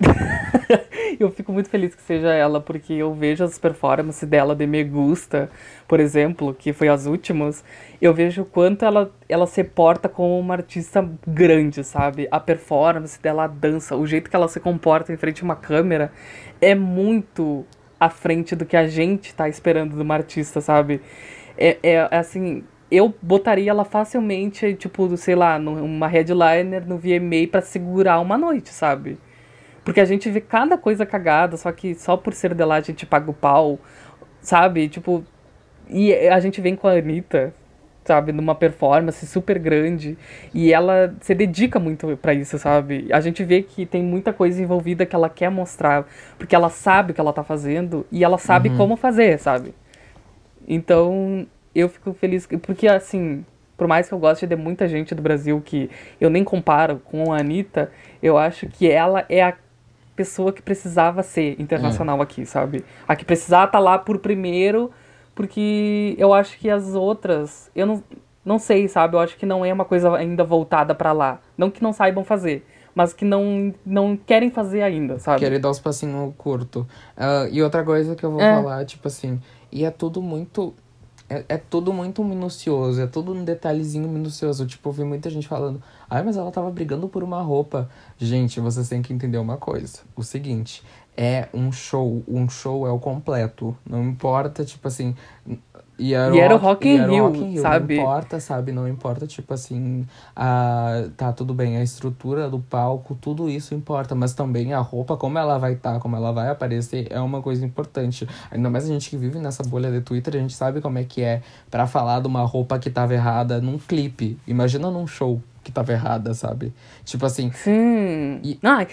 eu 1.18 1.30
fico 1.30 1.52
muito 1.52 1.68
feliz 1.68 1.94
que 1.94 2.02
seja 2.02 2.32
ela, 2.32 2.60
porque 2.60 2.92
eu 2.92 3.14
vejo 3.14 3.44
as 3.44 3.58
performances 3.58 4.28
dela 4.28 4.54
de 4.54 4.66
Me 4.66 4.82
Gusta, 4.84 5.50
por 5.86 6.00
exemplo, 6.00 6.54
que 6.54 6.72
foi 6.72 6.88
as 6.88 7.06
últimas. 7.06 7.64
Eu 8.00 8.12
vejo 8.12 8.42
o 8.42 8.44
quanto 8.44 8.84
ela, 8.84 9.10
ela 9.28 9.46
se 9.46 9.62
porta 9.64 10.08
como 10.08 10.38
uma 10.38 10.54
artista 10.54 11.08
grande, 11.26 11.82
sabe? 11.84 12.28
A 12.30 12.40
performance 12.40 13.20
dela, 13.20 13.44
a 13.44 13.48
dança, 13.48 13.96
o 13.96 14.06
jeito 14.06 14.28
que 14.28 14.36
ela 14.36 14.48
se 14.48 14.60
comporta 14.60 15.12
em 15.12 15.16
frente 15.16 15.42
a 15.42 15.44
uma 15.44 15.56
câmera 15.56 16.12
é 16.60 16.74
muito 16.74 17.64
à 17.98 18.10
frente 18.10 18.54
do 18.54 18.66
que 18.66 18.76
a 18.76 18.86
gente 18.86 19.34
tá 19.34 19.48
esperando 19.48 19.96
de 19.96 20.02
uma 20.02 20.14
artista, 20.14 20.60
sabe? 20.60 21.00
É, 21.56 21.78
é 21.82 22.08
assim, 22.16 22.64
eu 22.90 23.14
botaria 23.20 23.70
ela 23.70 23.84
facilmente, 23.84 24.74
tipo, 24.74 25.16
sei 25.16 25.34
lá, 25.34 25.58
numa 25.58 26.06
headliner 26.06 26.86
no 26.86 26.96
VMA 26.96 27.48
pra 27.50 27.60
segurar 27.60 28.20
uma 28.20 28.38
noite, 28.38 28.70
sabe? 28.70 29.18
Porque 29.84 30.00
a 30.00 30.04
gente 30.04 30.30
vê 30.30 30.40
cada 30.40 30.76
coisa 30.76 31.06
cagada, 31.06 31.56
só 31.56 31.70
que 31.72 31.94
só 31.94 32.16
por 32.16 32.32
ser 32.32 32.54
de 32.54 32.64
lá 32.64 32.76
a 32.76 32.80
gente 32.80 33.06
paga 33.06 33.30
o 33.30 33.34
pau, 33.34 33.78
sabe? 34.40 34.88
Tipo, 34.88 35.24
e 35.88 36.12
a 36.12 36.40
gente 36.40 36.60
vem 36.60 36.76
com 36.76 36.88
a 36.88 36.92
Anitta, 36.92 37.54
sabe, 38.04 38.30
numa 38.30 38.54
performance 38.54 39.26
super 39.26 39.58
grande, 39.58 40.16
e 40.54 40.72
ela 40.72 41.14
se 41.20 41.34
dedica 41.34 41.80
muito 41.80 42.16
pra 42.16 42.32
isso, 42.32 42.56
sabe? 42.56 43.08
A 43.12 43.20
gente 43.20 43.42
vê 43.42 43.62
que 43.62 43.84
tem 43.84 44.02
muita 44.02 44.32
coisa 44.32 44.62
envolvida 44.62 45.04
que 45.04 45.14
ela 45.14 45.28
quer 45.28 45.50
mostrar, 45.50 46.06
porque 46.38 46.54
ela 46.54 46.68
sabe 46.70 47.10
o 47.10 47.14
que 47.14 47.20
ela 47.20 47.32
tá 47.32 47.42
fazendo 47.42 48.06
e 48.12 48.22
ela 48.22 48.38
sabe 48.38 48.70
como 48.76 48.96
fazer, 48.96 49.38
sabe? 49.40 49.74
Então, 50.68 51.46
eu 51.80 51.88
fico 51.88 52.12
feliz, 52.14 52.46
que- 52.46 52.56
porque 52.56 52.88
assim, 52.88 53.44
por 53.76 53.86
mais 53.86 54.08
que 54.08 54.14
eu 54.14 54.18
goste 54.18 54.46
de 54.46 54.56
muita 54.56 54.88
gente 54.88 55.14
do 55.14 55.22
Brasil 55.22 55.60
que 55.64 55.90
eu 56.20 56.30
nem 56.30 56.42
comparo 56.44 57.00
com 57.04 57.32
a 57.32 57.38
Anitta, 57.38 57.90
eu 58.22 58.38
acho 58.38 58.66
que 58.68 58.90
ela 58.90 59.24
é 59.28 59.42
a 59.42 59.54
pessoa 60.14 60.52
que 60.52 60.62
precisava 60.62 61.22
ser 61.22 61.60
internacional 61.60 62.22
aqui, 62.22 62.46
sabe? 62.46 62.82
A 63.06 63.14
que 63.14 63.24
precisava 63.24 63.66
estar 63.66 63.78
lá 63.78 63.98
por 63.98 64.18
primeiro, 64.18 64.90
porque 65.34 66.14
eu 66.18 66.32
acho 66.32 66.58
que 66.58 66.70
as 66.70 66.94
outras, 66.94 67.70
eu 67.76 67.86
não, 67.86 68.02
não 68.44 68.58
sei, 68.58 68.88
sabe? 68.88 69.14
Eu 69.16 69.20
acho 69.20 69.36
que 69.36 69.44
não 69.44 69.62
é 69.64 69.72
uma 69.72 69.84
coisa 69.84 70.14
ainda 70.16 70.42
voltada 70.42 70.94
pra 70.94 71.12
lá. 71.12 71.38
Não 71.58 71.70
que 71.70 71.82
não 71.82 71.92
saibam 71.92 72.24
fazer, 72.24 72.64
mas 72.94 73.12
que 73.12 73.26
não, 73.26 73.74
não 73.84 74.16
querem 74.16 74.50
fazer 74.50 74.80
ainda, 74.80 75.18
sabe? 75.18 75.40
Querer 75.40 75.58
dar 75.58 75.68
os 75.68 75.78
passinhos 75.78 76.32
curto. 76.38 76.86
Ah, 77.14 77.46
e 77.52 77.62
outra 77.62 77.84
coisa 77.84 78.16
que 78.16 78.24
eu 78.24 78.30
vou 78.30 78.40
É. 78.40 78.54
falar, 78.54 78.84
tipo 78.86 79.06
assim, 79.06 79.38
e 79.70 79.84
é 79.84 79.90
tudo 79.90 80.22
muito. 80.22 80.74
É, 81.28 81.44
é 81.48 81.56
tudo 81.56 81.92
muito 81.92 82.22
minucioso, 82.22 83.00
é 83.00 83.06
tudo 83.06 83.32
um 83.32 83.44
detalhezinho 83.44 84.08
minucioso. 84.08 84.66
Tipo, 84.66 84.88
eu 84.88 84.92
vi 84.92 85.04
muita 85.04 85.28
gente 85.28 85.48
falando, 85.48 85.82
ai, 86.08 86.22
mas 86.22 86.36
ela 86.36 86.50
tava 86.50 86.70
brigando 86.70 87.08
por 87.08 87.22
uma 87.24 87.42
roupa. 87.42 87.90
Gente, 88.16 88.60
vocês 88.60 88.88
têm 88.88 89.02
que 89.02 89.12
entender 89.12 89.38
uma 89.38 89.56
coisa. 89.56 90.00
O 90.14 90.22
seguinte, 90.22 90.82
é 91.16 91.48
um 91.52 91.72
show. 91.72 92.22
Um 92.28 92.48
show 92.48 92.86
é 92.86 92.90
o 92.90 92.98
completo. 92.98 93.76
Não 93.88 94.04
importa, 94.04 94.64
tipo 94.64 94.86
assim. 94.86 95.14
E 95.98 96.12
era, 96.12 96.34
E 96.34 96.38
era 96.38 96.54
o 96.54 96.58
Rock- 96.58 96.86
in 96.86 97.00
o 97.00 97.06
Rio, 97.10 97.24
Rock 97.26 97.38
in 97.42 97.50
Rio, 97.52 97.62
sabe? 97.62 97.94
Não 97.96 98.02
importa, 98.02 98.38
sabe? 98.40 98.72
Não 98.72 98.86
importa, 98.86 99.26
tipo 99.26 99.54
assim, 99.54 100.06
a, 100.34 101.04
tá 101.16 101.32
tudo 101.32 101.54
bem, 101.54 101.78
a 101.78 101.82
estrutura 101.82 102.50
do 102.50 102.58
palco, 102.58 103.16
tudo 103.18 103.48
isso 103.48 103.74
importa, 103.74 104.14
mas 104.14 104.34
também 104.34 104.74
a 104.74 104.78
roupa, 104.78 105.16
como 105.16 105.38
ela 105.38 105.56
vai 105.58 105.72
estar, 105.72 105.98
como 105.98 106.14
ela 106.14 106.32
vai 106.32 106.48
aparecer, 106.50 107.06
é 107.10 107.18
uma 107.20 107.40
coisa 107.40 107.64
importante. 107.64 108.28
Ainda 108.50 108.68
mais 108.68 108.84
a 108.84 108.88
gente 108.88 109.08
que 109.08 109.16
vive 109.16 109.38
nessa 109.38 109.62
bolha 109.62 109.90
de 109.90 110.00
Twitter, 110.02 110.34
a 110.36 110.38
gente 110.38 110.54
sabe 110.54 110.80
como 110.82 110.98
é 110.98 111.04
que 111.04 111.22
é 111.22 111.40
pra 111.70 111.86
falar 111.86 112.20
de 112.20 112.26
uma 112.26 112.42
roupa 112.42 112.78
que 112.78 112.90
tava 112.90 113.14
errada 113.14 113.60
num 113.60 113.78
clipe. 113.78 114.38
Imagina 114.46 114.90
num 114.90 115.06
show 115.06 115.40
que 115.64 115.72
tava 115.72 115.92
errada, 115.92 116.34
sabe? 116.34 116.72
Tipo 117.04 117.24
assim, 117.26 117.50
Sim. 117.52 118.38
E- 118.44 118.58
Ai, 118.62 118.86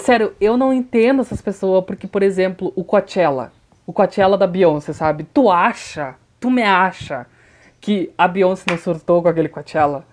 sério, 0.00 0.32
eu 0.40 0.56
não 0.56 0.72
entendo 0.72 1.22
essas 1.22 1.40
pessoas, 1.40 1.84
porque, 1.84 2.06
por 2.06 2.22
exemplo, 2.22 2.72
o 2.74 2.82
Coachella. 2.84 3.52
O 3.86 3.92
Coachella 3.92 4.36
da 4.36 4.46
Beyoncé, 4.46 4.92
sabe? 4.92 5.24
Tu 5.32 5.50
acha, 5.50 6.16
tu 6.40 6.50
me 6.50 6.62
acha 6.62 7.26
que 7.80 8.12
a 8.16 8.26
Beyoncé 8.26 8.64
não 8.68 8.78
surtou 8.78 9.22
com 9.22 9.28
aquele 9.28 9.48
Coachella? 9.48 10.04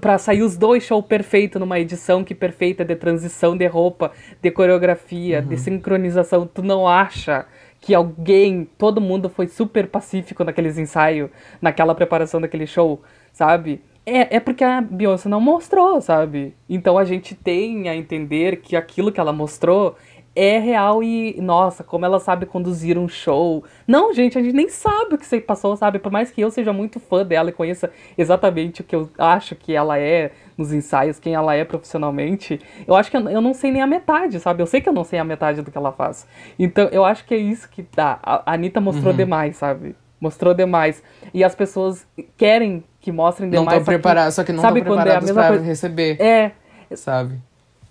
Pra 0.00 0.18
sair 0.18 0.42
os 0.42 0.56
dois 0.56 0.82
shows 0.82 1.06
perfeitos 1.06 1.58
numa 1.58 1.78
edição 1.78 2.22
que 2.22 2.34
perfeita 2.34 2.84
de 2.84 2.94
transição 2.94 3.56
de 3.56 3.66
roupa, 3.66 4.12
de 4.42 4.50
coreografia, 4.50 5.40
de 5.40 5.56
sincronização, 5.56 6.46
tu 6.46 6.62
não 6.62 6.86
acha 6.86 7.46
que 7.80 7.94
alguém, 7.94 8.68
todo 8.76 9.00
mundo 9.00 9.30
foi 9.30 9.46
super 9.46 9.86
pacífico 9.86 10.44
naqueles 10.44 10.76
ensaios, 10.76 11.30
naquela 11.62 11.94
preparação 11.94 12.40
daquele 12.40 12.66
show, 12.66 13.00
sabe? 13.32 13.80
É, 14.04 14.36
é 14.36 14.40
porque 14.40 14.64
a 14.64 14.80
Beyoncé 14.80 15.28
não 15.28 15.40
mostrou, 15.40 16.00
sabe? 16.00 16.54
Então 16.68 16.98
a 16.98 17.04
gente 17.04 17.34
tem 17.34 17.88
a 17.88 17.96
entender 17.96 18.56
que 18.56 18.74
aquilo 18.74 19.12
que 19.12 19.20
ela 19.20 19.32
mostrou 19.32 19.96
é 20.34 20.58
real 20.58 21.02
e, 21.02 21.40
nossa, 21.40 21.82
como 21.82 22.04
ela 22.04 22.20
sabe 22.20 22.46
conduzir 22.46 22.96
um 22.96 23.08
show. 23.08 23.64
Não, 23.86 24.12
gente, 24.14 24.38
a 24.38 24.42
gente 24.42 24.54
nem 24.54 24.68
sabe 24.68 25.14
o 25.14 25.18
que 25.18 25.26
você 25.26 25.40
passou, 25.40 25.76
sabe? 25.76 25.98
Por 25.98 26.12
mais 26.12 26.30
que 26.30 26.40
eu 26.40 26.50
seja 26.50 26.72
muito 26.72 27.00
fã 27.00 27.24
dela 27.24 27.50
e 27.50 27.52
conheça 27.52 27.90
exatamente 28.16 28.80
o 28.80 28.84
que 28.84 28.94
eu 28.94 29.10
acho 29.18 29.56
que 29.56 29.74
ela 29.74 29.98
é 29.98 30.30
nos 30.56 30.72
ensaios, 30.72 31.18
quem 31.18 31.34
ela 31.34 31.54
é 31.54 31.64
profissionalmente, 31.64 32.60
eu 32.86 32.94
acho 32.94 33.10
que 33.10 33.16
eu, 33.16 33.28
eu 33.28 33.40
não 33.40 33.54
sei 33.54 33.70
nem 33.72 33.82
a 33.82 33.86
metade, 33.86 34.38
sabe? 34.40 34.62
Eu 34.62 34.66
sei 34.66 34.80
que 34.80 34.88
eu 34.88 34.92
não 34.92 35.04
sei 35.04 35.18
a 35.18 35.24
metade 35.24 35.62
do 35.62 35.70
que 35.70 35.78
ela 35.78 35.92
faz. 35.92 36.26
Então, 36.58 36.88
eu 36.92 37.04
acho 37.04 37.24
que 37.24 37.34
é 37.34 37.38
isso 37.38 37.68
que 37.68 37.86
dá. 37.94 38.18
A 38.22 38.52
Anitta 38.54 38.80
mostrou 38.80 39.12
demais, 39.12 39.56
sabe? 39.56 39.94
Mostrou 40.20 40.52
demais. 40.54 41.02
E 41.32 41.44
as 41.44 41.54
pessoas 41.54 42.06
querem 42.36 42.82
que 43.00 43.12
mostrem 43.12 43.48
não 43.48 43.60
demais. 43.60 43.78
estão 43.78 43.84
preparados, 43.84 44.34
só 44.34 44.42
que 44.44 44.52
não 44.52 44.58
estão 44.62 44.76
é 44.76 44.80
a 44.80 44.84
preparados 44.84 45.26
mesma 45.26 45.42
pra 45.42 45.48
coisa? 45.50 45.64
receber, 45.64 46.20
É, 46.20 46.50
sabe? 46.94 47.38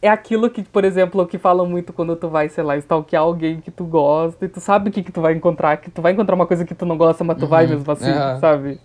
É 0.02 0.10
aquilo 0.10 0.50
que, 0.50 0.64
por 0.64 0.86
exemplo, 0.86 1.26
que 1.28 1.38
falam 1.38 1.66
muito 1.68 1.92
quando 1.94 2.16
tu 2.16 2.30
vai, 2.30 2.50
sei 2.50 2.64
lá, 2.64 2.78
stalkear 2.78 3.24
alguém 3.24 3.62
que 3.62 3.72
tu 3.72 3.86
gosta 3.86 4.46
e 4.46 4.50
tu 4.50 4.60
sabe 4.62 4.90
o 4.90 4.94
que, 4.94 5.04
que 5.04 5.12
tu 5.12 5.22
vai 5.22 5.34
encontrar, 5.34 5.78
que 5.78 5.90
tu 5.92 6.02
vai 6.02 6.14
encontrar 6.14 6.36
uma 6.36 6.48
coisa 6.48 6.66
que 6.66 6.76
tu 6.76 6.86
não 6.86 6.98
gosta, 6.98 7.24
mas 7.24 7.38
tu 7.38 7.48
vai 7.48 7.68
mesmo 7.68 7.92
assim, 7.92 8.12
é. 8.12 8.36
sabe? 8.36 8.80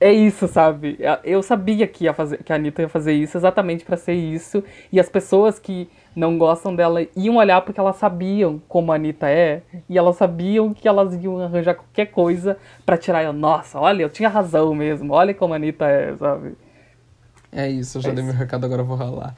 É 0.00 0.12
isso, 0.12 0.46
sabe? 0.46 0.96
Eu 1.24 1.42
sabia 1.42 1.86
que, 1.88 2.04
ia 2.04 2.14
fazer, 2.14 2.42
que 2.44 2.52
a 2.52 2.56
Anitta 2.56 2.82
ia 2.82 2.88
fazer 2.88 3.12
isso 3.14 3.36
exatamente 3.36 3.84
pra 3.84 3.96
ser 3.96 4.12
isso. 4.14 4.62
E 4.92 5.00
as 5.00 5.08
pessoas 5.08 5.58
que 5.58 5.90
não 6.14 6.38
gostam 6.38 6.74
dela 6.74 7.04
iam 7.16 7.36
olhar 7.36 7.60
porque 7.62 7.80
elas 7.80 7.96
sabiam 7.96 8.62
como 8.68 8.92
a 8.92 8.94
Anitta 8.94 9.28
é. 9.28 9.64
E 9.88 9.98
elas 9.98 10.14
sabiam 10.16 10.72
que 10.72 10.86
elas 10.86 11.14
iam 11.14 11.40
arranjar 11.40 11.74
qualquer 11.74 12.06
coisa 12.06 12.56
pra 12.86 12.96
tirar 12.96 13.22
ela. 13.22 13.32
Nossa, 13.32 13.80
olha, 13.80 14.02
eu 14.02 14.10
tinha 14.10 14.28
razão 14.28 14.72
mesmo. 14.72 15.12
Olha 15.14 15.34
como 15.34 15.52
a 15.54 15.56
Anitta 15.56 15.86
é, 15.86 16.16
sabe? 16.16 16.56
É 17.50 17.68
isso, 17.68 17.98
eu 17.98 18.02
já 18.02 18.10
É 18.10 18.12
dei 18.12 18.22
isso. 18.22 18.24
meu 18.24 18.34
recado, 18.34 18.64
agora 18.64 18.82
eu 18.82 18.86
vou 18.86 18.96
ralar. 18.96 19.34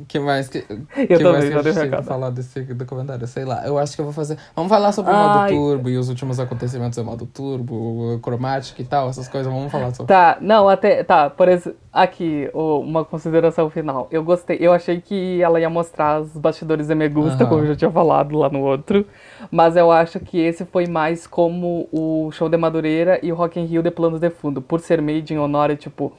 O 0.00 0.04
que 0.06 0.18
mais 0.20 0.48
que, 0.48 0.60
que 0.62 0.76
também 1.18 1.32
mais 1.32 1.48
que 1.48 1.54
a 1.54 1.62
dei 1.62 1.72
gente 1.72 1.74
tem 1.74 1.84
recado. 1.84 2.02
que 2.02 2.06
falar 2.08 2.30
desse 2.30 2.60
documentário? 2.62 3.26
Sei 3.26 3.44
lá, 3.44 3.66
eu 3.66 3.76
acho 3.78 3.96
que 3.96 4.00
eu 4.00 4.04
vou 4.04 4.14
fazer... 4.14 4.38
Vamos 4.54 4.70
falar 4.70 4.92
sobre 4.92 5.10
o 5.12 5.14
Ai. 5.16 5.26
modo 5.26 5.48
turbo 5.48 5.90
e 5.90 5.98
os 5.98 6.08
últimos 6.08 6.38
acontecimentos 6.38 6.96
do 6.96 7.04
modo 7.04 7.26
turbo, 7.26 8.18
cromática 8.22 8.80
e 8.80 8.84
tal, 8.84 9.08
essas 9.08 9.26
coisas, 9.26 9.52
vamos 9.52 9.72
falar 9.72 9.92
sobre. 9.92 10.06
Tá, 10.06 10.38
não, 10.40 10.68
até. 10.68 11.02
Tá, 11.02 11.28
por 11.28 11.48
exemplo, 11.48 11.78
aqui, 11.92 12.48
o- 12.54 12.78
uma 12.78 13.04
consideração 13.04 13.68
final. 13.70 14.06
Eu 14.10 14.22
gostei, 14.22 14.56
eu 14.60 14.72
achei 14.72 15.00
que 15.00 15.42
ela 15.42 15.58
ia 15.60 15.68
mostrar 15.68 16.20
os 16.20 16.30
bastidores 16.36 16.86
de 16.86 16.94
Me 16.94 17.08
Gusta, 17.08 17.42
Aham. 17.42 17.48
como 17.50 17.62
eu 17.62 17.66
já 17.68 17.74
tinha 17.76 17.90
falado 17.90 18.36
lá 18.38 18.48
no 18.48 18.60
outro. 18.60 19.04
Mas 19.50 19.74
eu 19.76 19.90
acho 19.90 20.20
que 20.20 20.38
esse 20.38 20.64
foi 20.64 20.86
mais 20.86 21.26
como 21.26 21.88
o 21.90 22.30
show 22.32 22.48
de 22.48 22.56
Madureira 22.56 23.18
e 23.22 23.32
o 23.32 23.34
Rock 23.34 23.58
in 23.58 23.64
Rio 23.64 23.82
de 23.82 23.90
Planos 23.90 24.20
de 24.20 24.30
Fundo. 24.30 24.62
Por 24.62 24.78
ser 24.80 25.02
made 25.02 25.34
in 25.34 25.38
honor, 25.38 25.76
tipo. 25.76 26.12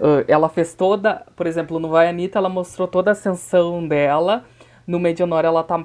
Ah, 0.00 0.24
ela 0.28 0.48
fez 0.48 0.74
toda. 0.74 1.24
Por 1.34 1.46
exemplo, 1.46 1.78
no 1.78 1.88
Vai 1.88 2.08
Anitta, 2.08 2.38
ela 2.38 2.48
mostrou 2.48 2.86
toda 2.86 3.10
a 3.10 3.12
ascensão 3.12 3.86
dela. 3.86 4.44
No 4.86 4.98
Honor, 4.98 5.44
ela 5.44 5.64
tá, 5.64 5.84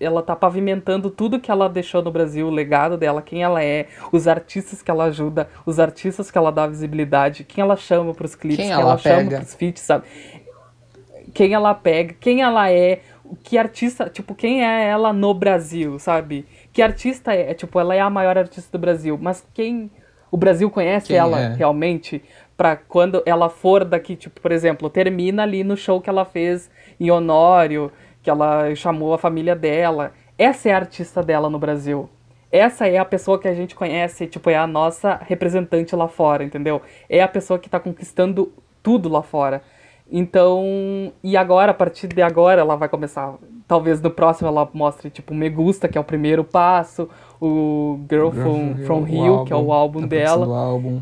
ela 0.00 0.22
tá 0.22 0.34
pavimentando 0.34 1.08
tudo 1.08 1.38
que 1.38 1.52
ela 1.52 1.68
deixou 1.68 2.02
no 2.02 2.10
Brasil, 2.10 2.48
o 2.48 2.50
legado 2.50 2.96
dela, 2.96 3.22
quem 3.22 3.44
ela 3.44 3.62
é, 3.62 3.86
os 4.10 4.26
artistas 4.26 4.82
que 4.82 4.90
ela 4.90 5.04
ajuda, 5.04 5.48
os 5.64 5.78
artistas 5.78 6.32
que 6.32 6.36
ela 6.36 6.50
dá 6.50 6.66
visibilidade, 6.66 7.44
quem 7.44 7.62
ela 7.62 7.76
chama 7.76 8.12
pros 8.12 8.34
clipes, 8.34 8.56
Quem 8.56 8.66
quem, 8.66 8.74
ela 8.74 8.90
ela, 8.90 8.98
chama 8.98 9.30
pros 9.30 9.54
feats, 9.54 9.82
sabe? 9.82 10.04
Quem 11.32 11.54
ela 11.54 11.72
pega, 11.74 12.12
quem 12.18 12.42
ela 12.42 12.68
é, 12.72 13.02
que 13.44 13.56
artista, 13.56 14.10
tipo, 14.10 14.34
quem 14.34 14.66
é 14.66 14.88
ela 14.88 15.12
no 15.12 15.32
Brasil, 15.32 15.96
sabe? 16.00 16.44
Que 16.72 16.82
artista 16.82 17.32
é, 17.32 17.54
tipo, 17.54 17.78
ela 17.78 17.94
é 17.94 18.00
a 18.00 18.10
maior 18.10 18.36
artista 18.36 18.76
do 18.76 18.80
Brasil, 18.80 19.16
mas 19.20 19.46
quem 19.54 19.92
o 20.30 20.36
Brasil 20.36 20.70
conhece 20.70 21.08
Quem 21.08 21.16
ela 21.16 21.40
é? 21.40 21.54
realmente 21.54 22.22
pra 22.60 22.76
quando 22.76 23.22
ela 23.24 23.48
for 23.48 23.86
daqui, 23.86 24.14
tipo, 24.14 24.38
por 24.38 24.52
exemplo, 24.52 24.90
termina 24.90 25.44
ali 25.44 25.64
no 25.64 25.78
show 25.78 25.98
que 25.98 26.10
ela 26.10 26.26
fez 26.26 26.70
em 27.00 27.10
Honório, 27.10 27.90
que 28.22 28.28
ela 28.28 28.74
chamou 28.74 29.14
a 29.14 29.18
família 29.18 29.56
dela. 29.56 30.12
Essa 30.36 30.68
é 30.68 30.72
a 30.74 30.76
artista 30.76 31.22
dela 31.22 31.48
no 31.48 31.58
Brasil. 31.58 32.10
Essa 32.52 32.86
é 32.86 32.98
a 32.98 33.04
pessoa 33.06 33.38
que 33.38 33.48
a 33.48 33.54
gente 33.54 33.74
conhece, 33.74 34.26
tipo, 34.26 34.50
é 34.50 34.58
a 34.58 34.66
nossa 34.66 35.18
representante 35.26 35.96
lá 35.96 36.06
fora, 36.06 36.44
entendeu? 36.44 36.82
É 37.08 37.22
a 37.22 37.28
pessoa 37.28 37.58
que 37.58 37.70
tá 37.70 37.80
conquistando 37.80 38.52
tudo 38.82 39.08
lá 39.08 39.22
fora. 39.22 39.62
Então, 40.12 41.10
e 41.24 41.38
agora, 41.38 41.70
a 41.70 41.74
partir 41.74 42.08
de 42.08 42.20
agora, 42.20 42.60
ela 42.60 42.76
vai 42.76 42.90
começar. 42.90 43.36
Talvez 43.66 44.02
no 44.02 44.10
próximo 44.10 44.48
ela 44.48 44.68
mostre, 44.74 45.08
tipo, 45.08 45.32
Me 45.32 45.48
Gusta, 45.48 45.88
que 45.88 45.96
é 45.96 46.00
o 46.00 46.04
primeiro 46.04 46.44
passo, 46.44 47.08
o 47.40 48.00
Girl 48.10 48.28
from, 48.32 48.76
from 48.84 48.98
o 48.98 49.02
Rio, 49.02 49.44
que 49.46 49.52
é 49.54 49.56
o 49.56 49.72
álbum 49.72 50.06
dela. 50.06 50.44
Álbum. 50.44 51.00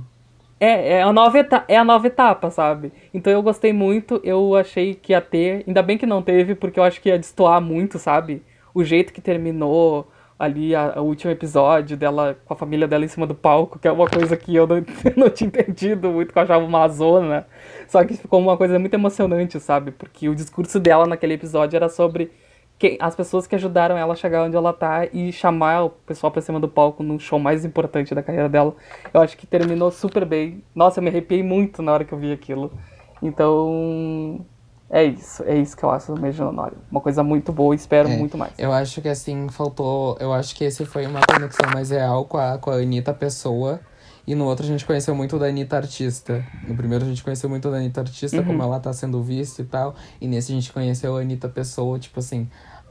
É, 0.60 0.94
é 0.94 1.02
a, 1.02 1.12
nova 1.12 1.38
etapa, 1.38 1.64
é 1.68 1.76
a 1.76 1.84
nova 1.84 2.06
etapa, 2.06 2.50
sabe? 2.50 2.92
Então 3.14 3.32
eu 3.32 3.42
gostei 3.42 3.72
muito, 3.72 4.20
eu 4.24 4.56
achei 4.56 4.94
que 4.94 5.12
ia 5.12 5.20
ter. 5.20 5.64
Ainda 5.66 5.82
bem 5.82 5.96
que 5.96 6.06
não 6.06 6.22
teve, 6.22 6.54
porque 6.54 6.80
eu 6.80 6.84
acho 6.84 7.00
que 7.00 7.08
ia 7.08 7.18
destoar 7.18 7.60
muito, 7.60 7.98
sabe? 7.98 8.42
O 8.74 8.82
jeito 8.82 9.12
que 9.12 9.20
terminou 9.20 10.08
ali 10.38 10.74
o 10.74 11.02
último 11.02 11.32
episódio 11.32 11.96
dela 11.96 12.38
com 12.44 12.54
a 12.54 12.56
família 12.56 12.86
dela 12.86 13.04
em 13.04 13.08
cima 13.08 13.26
do 13.26 13.34
palco, 13.34 13.78
que 13.78 13.88
é 13.88 13.92
uma 13.92 14.08
coisa 14.08 14.36
que 14.36 14.54
eu 14.54 14.66
não, 14.66 14.76
não 15.16 15.30
tinha 15.30 15.48
entendido 15.48 16.10
muito, 16.10 16.32
que 16.32 16.38
eu 16.38 16.42
achava 16.42 16.64
uma 16.64 16.88
zona. 16.88 17.46
Só 17.88 18.04
que 18.04 18.14
ficou 18.14 18.40
uma 18.40 18.56
coisa 18.56 18.78
muito 18.78 18.94
emocionante, 18.94 19.58
sabe? 19.60 19.90
Porque 19.92 20.28
o 20.28 20.34
discurso 20.34 20.78
dela 20.78 21.06
naquele 21.06 21.34
episódio 21.34 21.76
era 21.76 21.88
sobre 21.88 22.30
quem, 22.78 22.96
as 23.00 23.16
pessoas 23.16 23.46
que 23.46 23.54
ajudaram 23.54 23.96
ela 23.96 24.12
a 24.12 24.16
chegar 24.16 24.44
onde 24.44 24.56
ela 24.56 24.72
tá 24.72 25.06
e 25.12 25.32
chamar 25.32 25.84
o 25.84 25.90
pessoal 25.90 26.30
pra 26.30 26.40
cima 26.40 26.60
do 26.60 26.68
palco 26.68 27.02
num 27.02 27.18
show 27.18 27.38
mais 27.38 27.64
importante 27.64 28.14
da 28.14 28.22
carreira 28.22 28.48
dela. 28.48 28.74
Eu 29.12 29.20
acho 29.20 29.36
que 29.36 29.46
terminou 29.46 29.90
super 29.90 30.24
bem. 30.24 30.62
Nossa, 30.74 31.00
eu 31.00 31.02
me 31.02 31.10
arrepiei 31.10 31.42
muito 31.42 31.82
na 31.82 31.92
hora 31.92 32.04
que 32.04 32.12
eu 32.12 32.18
vi 32.18 32.32
aquilo. 32.32 32.70
Então, 33.20 34.46
é 34.88 35.04
isso. 35.04 35.42
É 35.44 35.56
isso 35.56 35.76
que 35.76 35.82
eu 35.82 35.90
acho 35.90 36.14
do 36.14 36.30
de 36.30 36.42
Honório. 36.42 36.78
Uma 36.90 37.00
coisa 37.00 37.22
muito 37.22 37.52
boa 37.52 37.74
espero 37.74 38.08
É, 38.08 38.16
muito 38.16 38.38
mais. 38.38 38.52
Eu 38.56 38.72
acho 38.72 39.02
que 39.02 39.08
assim, 39.08 39.48
faltou. 39.48 40.16
Eu 40.20 40.32
acho 40.32 40.54
que 40.54 40.64
esse 40.64 40.84
foi 40.86 41.06
uma 41.06 41.20
conexão 41.20 41.68
mais 41.74 41.90
real 41.90 42.24
com 42.24 42.38
a, 42.38 42.58
com 42.58 42.70
a 42.70 42.74
Anitta 42.74 43.12
pessoa. 43.12 43.80
E 44.26 44.34
no 44.34 44.44
outro 44.44 44.64
a 44.64 44.68
gente 44.68 44.84
conheceu 44.84 45.14
muito 45.14 45.38
da 45.38 45.46
Anitta 45.46 45.76
artista. 45.76 46.44
No 46.66 46.76
primeiro 46.76 47.04
a 47.04 47.08
gente 47.08 47.24
conheceu 47.24 47.48
muito 47.48 47.70
da 47.70 47.78
Anitta 47.78 48.02
artista, 48.02 48.42
como 48.42 48.62
ela 48.62 48.78
tá 48.78 48.92
sendo 48.92 49.22
vista 49.22 49.62
e 49.62 49.64
tal. 49.64 49.94
E 50.20 50.28
nesse 50.28 50.52
a 50.52 50.54
gente 50.54 50.70
conheceu 50.72 51.16
a 51.16 51.20
Anitta 51.20 51.48
pessoa, 51.48 51.98
tipo 51.98 52.20
assim, 52.20 52.46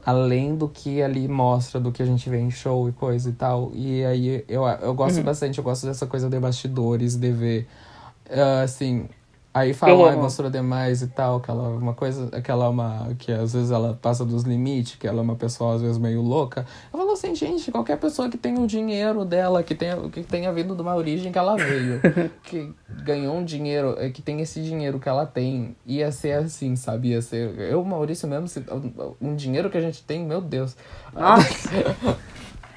além 0.08 0.56
do 0.56 0.66
que 0.70 1.02
ali 1.02 1.28
mostra, 1.28 1.78
do 1.78 1.92
que 1.92 2.02
a 2.02 2.06
gente 2.06 2.30
vê 2.30 2.38
em 2.40 2.50
show 2.50 2.88
e 2.88 2.92
coisa 2.92 3.28
e 3.28 3.32
tal. 3.34 3.70
E 3.74 4.02
aí 4.06 4.42
eu, 4.48 4.66
eu 4.66 4.94
gosto 4.94 5.22
bastante, 5.22 5.58
eu 5.58 5.64
gosto 5.64 5.86
dessa 5.86 6.06
coisa 6.06 6.30
de 6.30 6.40
bastidores, 6.40 7.14
de 7.14 7.30
ver. 7.30 7.68
ah, 8.30 8.62
assim. 8.62 9.06
Aí 9.58 9.70
Eu 9.70 9.74
falam, 9.74 10.06
ah, 10.06 10.16
mostrou 10.16 10.50
demais 10.50 11.02
e 11.02 11.06
tal, 11.08 11.40
que 11.40 11.50
ela 11.50 11.64
é 11.68 11.76
uma 11.76 11.94
coisa, 11.94 12.28
que 12.40 12.50
ela 12.50 12.66
é 12.66 12.68
uma. 12.68 13.14
que 13.18 13.32
às 13.32 13.52
vezes 13.52 13.70
ela 13.70 13.98
passa 14.00 14.24
dos 14.24 14.42
limites, 14.44 14.96
que 14.96 15.06
ela 15.06 15.18
é 15.18 15.22
uma 15.22 15.34
pessoa 15.36 15.74
às 15.74 15.82
vezes 15.82 15.98
meio 15.98 16.22
louca. 16.22 16.64
Eu 16.92 16.98
falo 16.98 17.12
assim, 17.12 17.34
gente, 17.34 17.70
qualquer 17.72 17.98
pessoa 17.98 18.28
que 18.28 18.38
tenha 18.38 18.60
o 18.60 18.66
dinheiro 18.66 19.24
dela, 19.24 19.62
que 19.62 19.74
tenha, 19.74 19.96
que 20.10 20.22
tenha 20.22 20.52
vindo 20.52 20.74
de 20.74 20.82
uma 20.82 20.94
origem 20.94 21.32
que 21.32 21.38
ela 21.38 21.56
veio, 21.56 22.00
que 22.44 22.72
ganhou 23.04 23.36
um 23.36 23.44
dinheiro, 23.44 23.94
eh, 23.98 24.10
que 24.10 24.22
tem 24.22 24.40
esse 24.40 24.62
dinheiro 24.62 24.98
que 25.00 25.08
ela 25.08 25.26
tem, 25.26 25.74
ia 25.86 26.10
ser 26.12 26.32
assim, 26.38 26.76
sabe? 26.76 27.08
Ia 27.08 27.22
ser. 27.22 27.58
Eu, 27.58 27.84
Maurício 27.84 28.28
mesmo, 28.28 28.46
se- 28.48 28.64
um 29.20 29.34
dinheiro 29.34 29.70
que 29.70 29.78
a 29.78 29.80
gente 29.80 30.02
tem, 30.04 30.24
meu 30.24 30.40
Deus. 30.40 30.76
Nossa. 31.12 31.68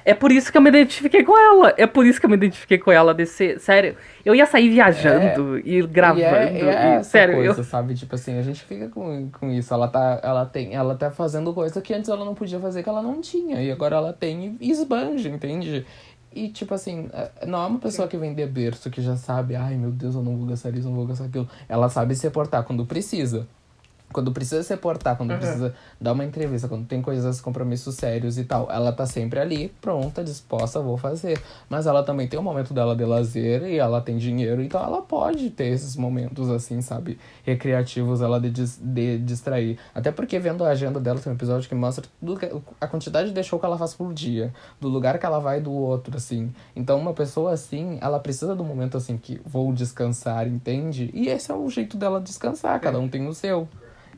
É 0.04 0.14
por 0.14 0.32
isso 0.32 0.50
que 0.50 0.58
eu 0.58 0.62
me 0.62 0.68
identifiquei 0.68 1.22
com 1.24 1.36
ela. 1.38 1.74
É 1.76 1.86
por 1.86 2.04
isso 2.06 2.18
que 2.20 2.26
eu 2.26 2.30
me 2.30 2.36
identifiquei 2.36 2.78
com 2.78 2.90
ela. 2.90 3.14
Desse, 3.14 3.58
sério, 3.58 3.96
eu 4.24 4.34
ia 4.34 4.46
sair 4.46 4.68
viajando 4.68 5.58
e 5.58 5.82
gravando. 5.86 6.20
E 6.20 6.24
é, 6.24 6.52
e 6.52 6.68
é 6.68 7.00
e- 7.00 7.04
sério, 7.04 7.34
coisa, 7.34 7.60
eu, 7.60 7.64
sabe? 7.64 7.94
Tipo 7.94 8.14
assim, 8.14 8.38
a 8.38 8.42
gente 8.42 8.62
fica 8.62 8.88
com, 8.88 9.28
com 9.30 9.50
isso. 9.50 9.72
Ela 9.72 9.88
tá, 9.88 10.20
ela, 10.22 10.44
tem, 10.46 10.74
ela 10.74 10.94
tá 10.94 11.10
fazendo 11.10 11.52
coisa 11.52 11.80
que 11.80 11.94
antes 11.94 12.08
ela 12.10 12.24
não 12.24 12.34
podia 12.34 12.58
fazer, 12.58 12.82
que 12.82 12.88
ela 12.88 13.02
não 13.02 13.20
tinha. 13.20 13.62
E 13.62 13.70
agora 13.70 13.96
ela 13.96 14.12
tem 14.12 14.56
e 14.60 14.70
esbanja, 14.70 15.28
entende? 15.28 15.86
E, 16.34 16.48
tipo 16.48 16.72
assim, 16.74 17.08
é- 17.12 17.46
não 17.46 17.62
é 17.62 17.66
uma 17.66 17.78
pessoa 17.78 18.08
que 18.08 18.16
vem 18.16 18.34
de 18.34 18.46
berço, 18.46 18.90
que 18.90 19.02
já 19.02 19.16
sabe, 19.16 19.54
ai 19.54 19.74
meu 19.74 19.90
Deus, 19.90 20.14
eu 20.14 20.22
não 20.22 20.36
vou 20.36 20.46
gastar 20.46 20.70
isso, 20.70 20.86
eu 20.86 20.90
não 20.90 20.96
vou 20.96 21.06
gastar 21.06 21.26
aquilo. 21.26 21.48
Ela 21.68 21.88
sabe 21.88 22.14
se 22.14 22.28
portar 22.30 22.64
quando 22.64 22.86
precisa. 22.86 23.46
Quando 24.12 24.30
precisa 24.32 24.62
se 24.62 24.76
portar, 24.76 25.16
quando 25.16 25.36
precisa 25.38 25.74
dar 26.00 26.12
uma 26.12 26.24
entrevista, 26.24 26.68
quando 26.68 26.86
tem 26.86 27.00
coisas, 27.02 27.40
compromissos 27.40 27.94
sérios 27.94 28.38
e 28.38 28.44
tal, 28.44 28.70
ela 28.70 28.92
tá 28.92 29.06
sempre 29.06 29.40
ali, 29.40 29.68
pronta, 29.80 30.22
disposta, 30.22 30.80
vou 30.80 30.96
fazer. 30.96 31.40
Mas 31.68 31.86
ela 31.86 32.02
também 32.02 32.28
tem 32.28 32.38
o 32.38 32.42
momento 32.42 32.72
dela 32.74 32.94
de 32.94 33.04
lazer 33.04 33.62
e 33.64 33.78
ela 33.78 34.00
tem 34.00 34.16
dinheiro, 34.18 34.62
então 34.62 34.82
ela 34.82 35.02
pode 35.02 35.50
ter 35.50 35.66
esses 35.68 35.96
momentos 35.96 36.50
assim, 36.50 36.80
sabe, 36.80 37.18
recreativos, 37.44 38.20
ela 38.20 38.40
de, 38.40 38.50
dis- 38.50 38.78
de 38.82 39.18
distrair. 39.18 39.78
Até 39.94 40.10
porque 40.12 40.38
vendo 40.38 40.64
a 40.64 40.68
agenda 40.70 40.98
dela, 41.00 41.18
tem 41.18 41.32
um 41.32 41.36
episódio 41.36 41.68
que 41.68 41.74
mostra 41.74 42.04
tudo 42.20 42.36
que- 42.38 42.50
a 42.80 42.86
quantidade 42.86 43.30
de 43.30 43.42
show 43.42 43.58
que 43.58 43.66
ela 43.66 43.78
faz 43.78 43.94
por 43.94 44.12
dia, 44.12 44.52
do 44.80 44.88
lugar 44.88 45.18
que 45.18 45.26
ela 45.26 45.38
vai 45.38 45.60
do 45.60 45.72
outro, 45.72 46.16
assim. 46.16 46.52
Então, 46.74 46.98
uma 46.98 47.12
pessoa 47.12 47.52
assim, 47.52 47.98
ela 48.00 48.18
precisa 48.18 48.54
do 48.54 48.64
momento 48.64 48.96
assim 48.96 49.16
que 49.16 49.40
vou 49.44 49.72
descansar, 49.72 50.46
entende? 50.46 51.10
E 51.14 51.28
esse 51.28 51.50
é 51.50 51.54
o 51.54 51.68
jeito 51.68 51.96
dela 51.96 52.20
descansar, 52.20 52.80
cada 52.80 52.98
um 52.98 53.08
tem 53.08 53.26
o 53.26 53.34
seu. 53.34 53.68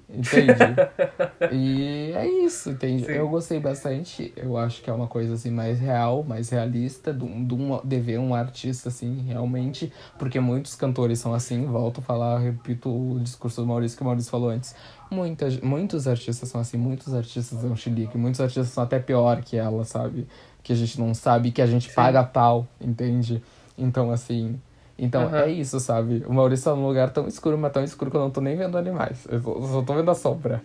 Entende? 0.09 0.53
e 1.53 2.13
é 2.15 2.27
isso, 2.45 2.71
entende? 2.71 3.07
Sim. 3.07 3.13
Eu 3.13 3.29
gostei 3.29 3.59
bastante. 3.59 4.33
Eu 4.37 4.57
acho 4.57 4.83
que 4.83 4.91
é 4.91 4.93
uma 4.93 5.07
coisa 5.07 5.35
assim 5.35 5.51
mais 5.51 5.79
real, 5.81 6.23
mais 6.23 6.51
realista, 6.51 7.13
de, 7.13 7.25
um, 7.25 7.45
de, 7.45 7.55
um, 7.55 7.81
de 7.83 8.01
ver 8.01 8.19
um 8.19 8.35
artista 8.35 8.89
assim, 8.89 9.23
realmente. 9.27 9.93
Porque 10.19 10.39
muitos 10.39 10.75
cantores 10.75 11.19
são 11.19 11.35
assim, 11.35 11.65
volto 11.67 12.01
a 12.01 12.03
falar, 12.03 12.39
repito 12.39 12.89
o 12.89 13.19
discurso 13.21 13.61
do 13.61 13.67
Maurício 13.67 13.97
que 13.97 14.03
o 14.03 14.07
Maurício 14.07 14.31
falou 14.31 14.51
antes. 14.51 14.75
Muitas, 15.11 15.61
muitos 15.61 16.07
artistas 16.07 16.49
são 16.49 16.61
assim, 16.61 16.77
muitos 16.77 17.15
artistas 17.15 17.61
são 17.61 17.75
chilique, 17.77 18.17
muitos 18.17 18.41
artistas 18.41 18.69
são 18.69 18.85
até 18.85 18.99
pior 18.99 19.43
que 19.43 19.57
ela, 19.57 19.85
sabe? 19.85 20.27
Que 20.63 20.73
a 20.73 20.77
gente 20.77 20.99
não 21.01 21.15
sabe, 21.15 21.51
que 21.51 21.63
a 21.63 21.67
gente 21.67 21.93
paga 21.93 22.23
pau, 22.23 22.67
entende? 22.81 23.43
Então, 23.77 24.11
assim. 24.11 24.61
Então 24.99 25.23
Aham. 25.23 25.39
é 25.39 25.51
isso, 25.51 25.81
sabe? 25.81 26.25
O 26.27 26.33
Maurício 26.33 26.67
tá 26.71 26.77
num 26.77 26.87
lugar 26.87 27.11
tão 27.11 27.27
escuro, 27.27 27.59
mas 27.59 27.73
tão 27.73 27.83
escuro 27.83 28.11
que 28.11 28.17
eu 28.17 28.21
não 28.21 28.31
tô 28.31 28.41
nem 28.41 28.57
vendo 28.57 28.79
animais. 28.79 29.27
Eu 29.29 29.41
só- 29.43 29.83
tô 29.83 29.95
vendo 29.95 30.11
a 30.11 30.15
sombra. 30.15 30.63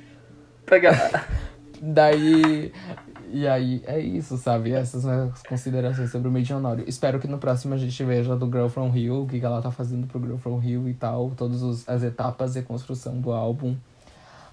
Pegar. 0.65 1.27
Daí. 1.81 2.71
E 3.31 3.47
aí, 3.47 3.83
é 3.85 3.99
isso, 3.99 4.37
sabe? 4.37 4.71
Essas 4.71 5.03
são 5.03 5.29
as 5.31 5.43
considerações 5.43 6.11
sobre 6.11 6.27
o 6.27 6.31
Medionório. 6.31 6.83
Espero 6.87 7.19
que 7.19 7.27
no 7.27 7.37
próximo 7.37 7.75
a 7.75 7.77
gente 7.77 8.03
veja 8.03 8.35
do 8.35 8.47
Girl 8.47 8.67
From 8.67 8.95
Hill, 8.95 9.21
o 9.23 9.27
que 9.27 9.39
ela 9.43 9.61
tá 9.61 9.69
fazendo 9.71 10.07
pro 10.07 10.19
Girl 10.19 10.37
From 10.37 10.61
Hill 10.63 10.89
e 10.89 10.93
tal, 10.95 11.31
todas 11.37 11.87
as 11.87 12.01
etapas 12.03 12.53
de 12.53 12.63
construção 12.63 13.19
do 13.19 13.31
álbum. 13.31 13.75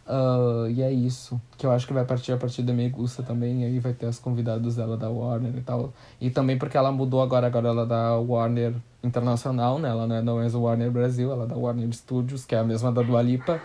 Ah, 0.07 0.66
e 0.70 0.82
é 0.82 0.90
isso. 0.92 1.40
Que 1.59 1.66
eu 1.66 1.72
acho 1.72 1.86
que 1.86 1.92
vai 1.92 2.04
partir 2.04 2.32
a 2.32 2.36
partir 2.36 2.62
da 2.62 2.72
Megusta 2.72 3.22
também, 3.22 3.62
e 3.62 3.64
aí 3.64 3.78
vai 3.78 3.92
ter 3.92 4.07
as 4.07 4.18
convidados 4.18 4.76
dela 4.76 4.96
da 4.96 5.11
Warner 5.11 5.57
e 5.57 5.61
tal. 5.61 5.92
E 6.20 6.30
também 6.30 6.57
porque 6.57 6.76
ela 6.76 6.92
mudou 6.92 7.20
agora, 7.22 7.46
agora 7.46 7.68
ela 7.68 7.82
é 7.82 7.86
da 7.86 8.16
Warner 8.16 8.74
Internacional, 9.02 9.78
né? 9.78 9.88
Ela 9.88 10.07
não 10.07 10.16
é 10.16 10.22
não 10.22 10.42
é 10.42 10.46
o 10.46 10.61
Warner 10.62 10.90
Brasil, 10.90 11.32
ela 11.32 11.44
é 11.44 11.48
da 11.48 11.57
Warner 11.57 11.92
Studios, 11.92 12.44
que 12.44 12.54
é 12.54 12.59
a 12.59 12.64
mesma 12.64 12.92
da 12.92 13.02
Dua 13.02 13.22
Lipa. 13.22 13.61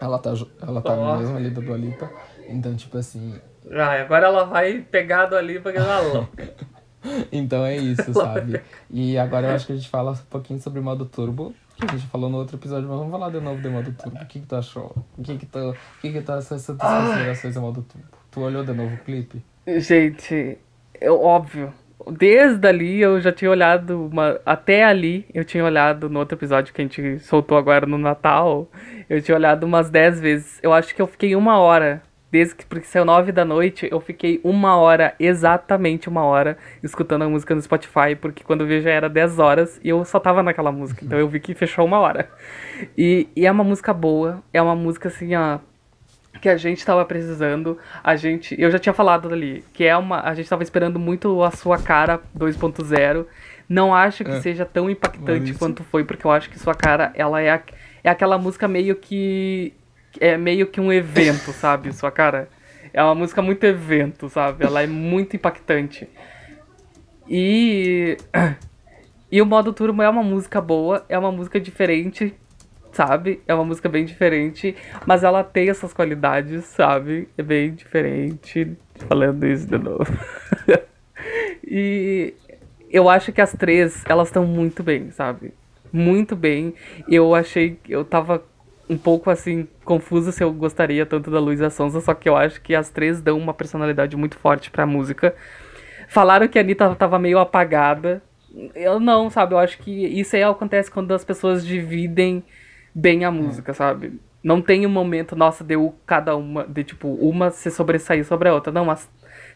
Ela 0.00 0.18
tá, 0.18 0.32
ela 0.62 0.80
tá 0.80 0.94
Ó. 0.94 1.16
mesmo 1.18 1.36
ali 1.36 1.50
da 1.50 1.60
Dua 1.60 1.76
Lipa. 1.76 2.08
Então, 2.48 2.74
tipo 2.76 2.96
assim, 2.96 3.34
Ai, 3.70 4.00
agora 4.00 4.26
ela 4.26 4.44
vai 4.44 4.80
pegar 4.80 5.26
do 5.26 5.36
ali 5.36 5.60
porque 5.60 5.78
ela 5.78 6.00
é 6.00 6.12
louca. 6.12 6.48
Então 7.30 7.64
é 7.64 7.76
isso, 7.76 8.10
sabe? 8.12 8.60
E 8.90 9.16
agora 9.16 9.46
eu 9.46 9.54
acho 9.54 9.66
que 9.66 9.72
a 9.72 9.76
gente 9.76 9.88
fala 9.88 10.12
um 10.12 10.16
pouquinho 10.28 10.60
sobre 10.60 10.80
modo 10.80 11.06
turbo, 11.06 11.54
que 11.86 11.94
a 11.94 11.96
gente 11.96 12.08
falou 12.08 12.28
no 12.28 12.38
outro 12.38 12.56
episódio, 12.56 12.88
mas 12.88 12.98
vamos 12.98 13.12
falar 13.12 13.30
de 13.30 13.40
novo 13.40 13.62
de 13.62 13.68
modo 13.68 13.92
turbo. 13.92 14.16
O 14.16 14.26
que, 14.26 14.40
que 14.40 14.46
tu 14.46 14.56
achou? 14.56 14.94
O 15.16 15.22
que 15.22 15.38
que 15.38 15.46
tu, 15.46 15.70
o 15.70 15.76
que 16.00 16.12
que 16.12 16.20
tu 16.20 16.32
essas 16.32 16.66
tuas 16.66 16.78
considerações 16.78 17.54
de 17.54 17.60
modo 17.60 17.82
turbo? 17.82 18.08
Tu 18.30 18.40
olhou 18.40 18.64
de 18.64 18.72
novo 18.72 18.94
o 18.94 18.98
clipe? 18.98 19.42
Gente, 19.66 20.58
eu, 21.00 21.20
óbvio. 21.22 21.72
Desde 22.10 22.66
ali 22.66 23.00
eu 23.00 23.20
já 23.20 23.32
tinha 23.32 23.50
olhado 23.50 24.06
uma. 24.06 24.40
Até 24.44 24.84
ali 24.84 25.26
eu 25.34 25.44
tinha 25.44 25.64
olhado 25.64 26.08
no 26.08 26.18
outro 26.18 26.36
episódio 26.36 26.72
que 26.72 26.80
a 26.80 26.84
gente 26.84 27.18
soltou 27.20 27.56
agora 27.56 27.86
no 27.86 27.98
Natal. 27.98 28.68
Eu 29.08 29.20
tinha 29.20 29.36
olhado 29.36 29.64
umas 29.64 29.90
10 29.90 30.20
vezes. 30.20 30.58
Eu 30.62 30.72
acho 30.72 30.94
que 30.94 31.02
eu 31.02 31.06
fiquei 31.06 31.36
uma 31.36 31.58
hora. 31.58 32.02
Desde 32.30 32.54
que 32.54 32.66
porque 32.66 32.86
saiu 32.86 33.06
9 33.06 33.32
da 33.32 33.42
noite, 33.44 33.88
eu 33.90 34.00
fiquei 34.00 34.38
uma 34.44 34.76
hora, 34.76 35.14
exatamente 35.18 36.08
uma 36.10 36.22
hora, 36.24 36.58
escutando 36.82 37.22
a 37.22 37.28
música 37.28 37.54
no 37.54 37.62
Spotify, 37.62 38.14
porque 38.20 38.44
quando 38.44 38.60
eu 38.62 38.66
vi 38.66 38.82
já 38.82 38.90
era 38.90 39.08
10 39.08 39.38
horas 39.38 39.80
e 39.82 39.88
eu 39.88 40.04
só 40.04 40.20
tava 40.20 40.42
naquela 40.42 40.70
música. 40.70 41.02
Então 41.04 41.18
eu 41.18 41.26
vi 41.26 41.40
que 41.40 41.54
fechou 41.54 41.86
uma 41.86 41.98
hora. 41.98 42.28
E, 42.96 43.28
e 43.34 43.46
é 43.46 43.50
uma 43.50 43.64
música 43.64 43.94
boa, 43.94 44.42
é 44.52 44.60
uma 44.60 44.76
música 44.76 45.08
assim, 45.08 45.34
ó 45.34 45.58
que 46.40 46.48
a 46.48 46.56
gente 46.56 46.84
tava 46.86 47.04
precisando. 47.04 47.76
A 48.04 48.14
gente, 48.14 48.54
eu 48.60 48.70
já 48.70 48.78
tinha 48.78 48.92
falado 48.92 49.32
ali, 49.32 49.64
que 49.72 49.82
é 49.84 49.96
uma, 49.96 50.20
a 50.20 50.34
gente 50.34 50.48
tava 50.48 50.62
esperando 50.62 50.96
muito 50.98 51.42
a 51.42 51.50
sua 51.50 51.78
cara 51.78 52.20
2.0. 52.38 53.26
Não 53.68 53.92
acho 53.92 54.22
que 54.22 54.30
É. 54.30 54.40
seja 54.40 54.64
tão 54.64 54.88
impactante 54.88 55.52
quanto 55.54 55.82
foi, 55.82 56.04
porque 56.04 56.24
eu 56.26 56.30
acho 56.30 56.48
que 56.48 56.58
sua 56.58 56.74
cara, 56.74 57.10
ela 57.16 57.40
é, 57.40 57.50
a- 57.50 57.60
é 58.04 58.08
aquela 58.10 58.38
música 58.38 58.68
meio 58.68 58.94
que 58.94 59.72
é 60.20 60.36
meio 60.36 60.66
que 60.66 60.80
um 60.80 60.92
evento, 60.92 61.52
sabe? 61.52 61.92
Sua 61.92 62.10
cara 62.10 62.48
é 62.92 63.02
uma 63.02 63.14
música 63.14 63.42
muito 63.42 63.64
evento, 63.64 64.28
sabe? 64.28 64.64
Ela 64.64 64.82
é 64.82 64.86
muito 64.86 65.36
impactante. 65.36 66.08
E 67.28 68.16
e 69.30 69.42
o 69.42 69.46
modo 69.46 69.72
turbo 69.72 70.02
é 70.02 70.08
uma 70.08 70.22
música 70.22 70.60
boa, 70.60 71.04
é 71.08 71.18
uma 71.18 71.30
música 71.30 71.60
diferente, 71.60 72.34
sabe? 72.92 73.40
É 73.46 73.54
uma 73.54 73.64
música 73.64 73.88
bem 73.88 74.04
diferente, 74.04 74.74
mas 75.06 75.22
ela 75.22 75.44
tem 75.44 75.68
essas 75.68 75.92
qualidades, 75.92 76.64
sabe? 76.64 77.28
É 77.36 77.42
bem 77.42 77.72
diferente. 77.72 78.76
Falando 79.08 79.46
isso 79.46 79.66
de 79.66 79.78
novo. 79.78 80.06
e 81.64 82.34
eu 82.90 83.08
acho 83.08 83.32
que 83.32 83.40
as 83.40 83.52
três, 83.52 84.02
elas 84.06 84.28
estão 84.28 84.46
muito 84.46 84.82
bem, 84.82 85.10
sabe? 85.10 85.52
Muito 85.92 86.34
bem. 86.34 86.74
Eu 87.08 87.34
achei, 87.34 87.78
eu 87.88 88.04
tava 88.04 88.42
um 88.88 88.96
pouco 88.96 89.30
assim, 89.30 89.68
confuso 89.84 90.32
se 90.32 90.42
eu 90.42 90.52
gostaria 90.52 91.04
tanto 91.04 91.30
da 91.30 91.38
Luísa 91.38 91.70
Sonza, 91.70 92.00
só 92.00 92.14
que 92.14 92.28
eu 92.28 92.36
acho 92.36 92.60
que 92.60 92.74
as 92.74 92.90
três 92.90 93.20
dão 93.20 93.36
uma 93.38 93.52
personalidade 93.52 94.16
muito 94.16 94.36
forte 94.36 94.70
pra 94.70 94.86
música. 94.86 95.34
Falaram 96.08 96.48
que 96.48 96.58
a 96.58 96.62
Anitta 96.62 96.94
tava 96.94 97.18
meio 97.18 97.38
apagada. 97.38 98.22
Eu 98.74 98.98
não, 98.98 99.28
sabe? 99.28 99.54
Eu 99.54 99.58
acho 99.58 99.78
que 99.78 99.90
isso 99.90 100.34
aí 100.34 100.42
acontece 100.42 100.90
quando 100.90 101.12
as 101.12 101.24
pessoas 101.24 101.66
dividem 101.66 102.42
bem 102.94 103.24
a 103.24 103.30
música, 103.30 103.74
sabe? 103.74 104.18
Não 104.42 104.62
tem 104.62 104.86
um 104.86 104.90
momento, 104.90 105.36
nossa, 105.36 105.62
deu 105.62 105.94
cada 106.06 106.34
uma, 106.34 106.66
de 106.66 106.82
tipo, 106.82 107.08
uma 107.08 107.50
se 107.50 107.70
sobressair 107.70 108.24
sobre 108.24 108.48
a 108.48 108.54
outra. 108.54 108.72
Não, 108.72 108.86
mas 108.86 109.08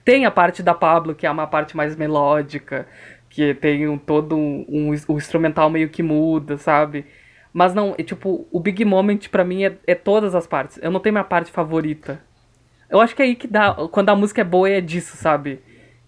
tem 0.04 0.26
a 0.26 0.30
parte 0.30 0.62
da 0.62 0.74
Pablo, 0.74 1.14
que 1.14 1.26
é 1.26 1.30
uma 1.30 1.46
parte 1.46 1.76
mais 1.76 1.96
melódica, 1.96 2.86
que 3.30 3.54
tem 3.54 3.88
um, 3.88 3.96
todo 3.96 4.36
um, 4.36 4.66
um, 4.68 4.90
o 4.90 5.16
instrumental 5.16 5.70
meio 5.70 5.88
que 5.88 6.02
muda, 6.02 6.58
sabe? 6.58 7.06
Mas 7.52 7.74
não, 7.74 7.94
é 7.98 8.02
tipo, 8.02 8.46
o 8.50 8.58
Big 8.58 8.84
Moment 8.84 9.28
pra 9.30 9.44
mim 9.44 9.64
é, 9.64 9.76
é 9.86 9.94
todas 9.94 10.34
as 10.34 10.46
partes. 10.46 10.78
Eu 10.82 10.90
não 10.90 11.00
tenho 11.00 11.12
minha 11.12 11.24
parte 11.24 11.50
favorita. 11.50 12.20
Eu 12.88 13.00
acho 13.00 13.14
que 13.14 13.22
é 13.22 13.26
aí 13.26 13.34
que 13.34 13.46
dá. 13.46 13.74
Quando 13.90 14.08
a 14.08 14.16
música 14.16 14.40
é 14.40 14.44
boa, 14.44 14.68
é 14.68 14.80
disso, 14.80 15.16
sabe? 15.16 15.60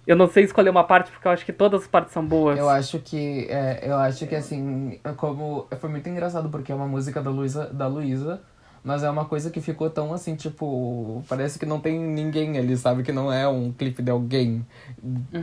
Eu 0.07 0.17
não 0.17 0.27
sei 0.29 0.45
escolher 0.45 0.69
uma 0.69 0.85
parte 0.85 1.11
porque 1.11 1.27
eu 1.27 1.33
acho 1.33 1.45
que 1.45 1.53
todas 1.53 1.83
as 1.83 1.87
partes 1.87 2.13
são 2.13 2.25
boas. 2.25 2.59
Eu 2.59 2.69
acho 2.69 2.99
que, 2.99 3.47
é, 3.49 3.81
eu 3.83 3.97
acho 3.97 4.27
que 4.27 4.35
assim, 4.35 5.01
como. 5.17 5.67
Foi 5.81 5.89
muito 5.89 6.09
engraçado 6.09 6.49
porque 6.51 6.71
é 6.71 6.75
uma 6.75 6.87
música 6.87 7.23
da 7.23 7.31
Luísa, 7.31 7.67
da 7.73 7.87
Luísa, 7.87 8.43
mas 8.85 9.03
é 9.03 9.09
uma 9.09 9.25
coisa 9.25 9.49
que 9.51 9.61
ficou 9.63 9.89
tão 9.89 10.13
assim, 10.13 10.35
tipo, 10.37 11.25
parece 11.29 11.59
que 11.59 11.65
não 11.65 11.81
tem 11.81 11.99
ninguém 11.99 12.59
ali, 12.59 12.77
sabe? 12.77 13.03
Que 13.03 13.11
não 13.13 13.33
é 13.33 13.49
um 13.49 13.73
clipe 13.73 14.03
de 14.03 14.11
alguém, 14.11 14.65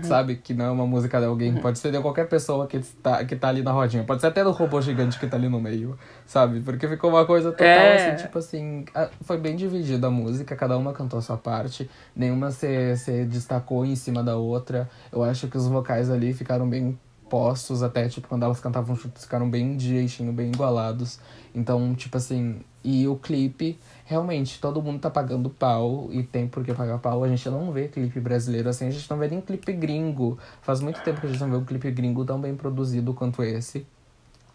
sabe? 0.03 0.35
Que 0.35 0.53
não 0.53 0.65
é 0.65 0.69
uma 0.71 0.85
música 0.85 1.19
de 1.19 1.25
alguém. 1.25 1.55
Pode 1.55 1.79
ser 1.79 1.91
de 1.91 1.99
qualquer 1.99 2.27
pessoa 2.29 2.67
que 2.67 2.79
tá, 2.79 3.25
que 3.25 3.35
tá 3.35 3.47
ali 3.49 3.61
na 3.63 3.71
rodinha. 3.71 4.03
Pode 4.03 4.21
ser 4.21 4.27
até 4.27 4.43
do 4.43 4.51
robô 4.51 4.79
gigante 4.79 5.19
que 5.19 5.25
tá 5.27 5.37
ali 5.37 5.49
no 5.49 5.59
meio, 5.59 5.97
sabe? 6.25 6.61
Porque 6.61 6.87
ficou 6.87 7.09
uma 7.09 7.25
coisa 7.25 7.51
total 7.51 7.65
É. 7.65 8.11
assim, 8.13 8.23
tipo 8.23 8.37
assim, 8.37 8.85
a- 8.93 9.09
foi 9.21 9.37
bem 9.37 9.55
dividida 9.55 10.07
a 10.07 10.11
música, 10.11 10.55
cada 10.55 10.77
uma 10.77 10.93
cantou 10.93 11.17
a 11.19 11.21
sua 11.21 11.37
parte, 11.37 11.89
nenhuma 12.15 12.51
se, 12.51 12.95
se 12.97 13.25
destacou 13.25 13.85
em 13.85 13.95
cima 13.95 14.23
da 14.23 14.37
outra. 14.37 14.87
Eu 15.11 15.23
acho 15.23 15.47
que 15.47 15.57
os 15.57 15.67
vocais 15.67 16.09
ali 16.11 16.31
ficaram 16.33 16.69
bem 16.69 16.97
postos, 17.29 17.81
até 17.81 18.09
tipo 18.09 18.27
quando 18.27 18.43
elas 18.43 18.59
cantavam 18.59 18.93
juntos, 18.93 19.23
ficaram 19.23 19.49
bem 19.49 19.77
direitinho, 19.77 20.33
bem 20.33 20.49
igualados. 20.49 21.17
Então, 21.53 21.93
tipo 21.95 22.17
assim, 22.17 22.61
e 22.83 23.07
o 23.07 23.15
clipe, 23.15 23.77
realmente, 24.05 24.59
todo 24.59 24.81
mundo 24.81 24.99
tá 24.99 25.09
pagando 25.09 25.49
pau 25.49 26.09
e 26.11 26.23
tem 26.23 26.47
por 26.47 26.63
que 26.63 26.73
pagar 26.73 26.97
pau. 26.97 27.23
A 27.23 27.27
gente 27.27 27.47
não 27.49 27.71
vê 27.71 27.87
clipe 27.87 28.19
brasileiro 28.19 28.69
assim, 28.69 28.87
a 28.87 28.91
gente 28.91 29.09
não 29.09 29.17
vê 29.17 29.27
nem 29.27 29.41
clipe 29.41 29.73
gringo. 29.73 30.37
Faz 30.61 30.81
muito 30.81 31.01
tempo 31.03 31.19
que 31.21 31.27
a 31.27 31.29
gente 31.29 31.41
não 31.41 31.51
vê 31.51 31.57
um 31.57 31.65
clipe 31.65 31.91
gringo 31.91 32.25
tão 32.25 32.39
bem 32.39 32.55
produzido 32.55 33.13
quanto 33.13 33.43
esse. 33.43 33.85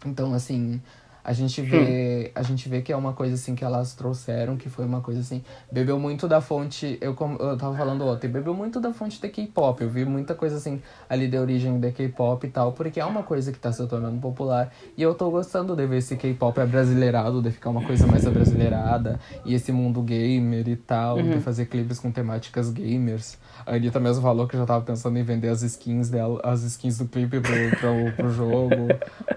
Então, 0.05 0.33
assim, 0.33 0.81
a 1.27 1.33
gente 1.33 1.61
vê, 1.61 2.31
a 2.33 2.41
gente 2.41 2.69
vê 2.69 2.81
que 2.81 2.89
é 2.89 2.95
uma 2.95 3.11
coisa 3.11 3.35
assim 3.35 3.53
que 3.53 3.65
elas 3.65 3.93
trouxeram, 3.93 4.55
que 4.55 4.69
foi 4.69 4.85
uma 4.85 5.01
coisa 5.01 5.19
assim, 5.19 5.43
bebeu 5.69 5.99
muito 5.99 6.25
da 6.25 6.39
fonte, 6.39 6.97
eu 7.01 7.13
como 7.13 7.37
eu 7.37 7.57
tava 7.57 7.75
falando 7.75 8.05
ontem, 8.05 8.29
bebeu 8.29 8.53
muito 8.53 8.79
da 8.79 8.93
fonte 8.93 9.21
da 9.21 9.27
K-pop. 9.27 9.81
Eu 9.81 9.89
vi 9.89 10.05
muita 10.05 10.33
coisa 10.33 10.55
assim 10.55 10.81
ali 11.09 11.27
da 11.27 11.41
origem 11.41 11.81
da 11.81 11.91
K-pop 11.91 12.47
e 12.47 12.49
tal, 12.49 12.71
porque 12.71 12.97
é 12.97 13.03
uma 13.03 13.23
coisa 13.23 13.51
que 13.51 13.59
tá 13.59 13.73
se 13.73 13.85
tornando 13.87 14.21
popular 14.21 14.73
e 14.95 15.03
eu 15.03 15.13
tô 15.13 15.29
gostando 15.29 15.75
de 15.75 15.85
ver 15.85 15.97
esse 15.97 16.15
K-pop 16.15 16.57
abrasileirado, 16.61 17.41
de 17.41 17.51
ficar 17.51 17.71
uma 17.71 17.83
coisa 17.83 18.07
mais 18.07 18.25
abrasileirada 18.25 19.19
e 19.43 19.53
esse 19.53 19.73
mundo 19.73 20.01
gamer 20.01 20.65
e 20.65 20.77
tal, 20.77 21.21
de 21.21 21.41
fazer 21.41 21.65
clipes 21.65 21.99
com 21.99 22.09
temáticas 22.09 22.69
gamers. 22.69 23.37
A 23.67 23.75
Anitta 23.75 23.99
mesmo 23.99 24.21
falou 24.23 24.47
que 24.47 24.55
já 24.55 24.65
tava 24.65 24.81
pensando 24.85 25.17
em 25.19 25.23
vender 25.23 25.49
as 25.49 25.61
skins 25.61 26.09
dela, 26.09 26.39
as 26.41 26.63
skins 26.63 26.97
do 26.99 27.05
clipe 27.05 27.41
pro, 27.41 27.53
pro, 27.77 28.11
pro 28.15 28.29
jogo. 28.31 28.87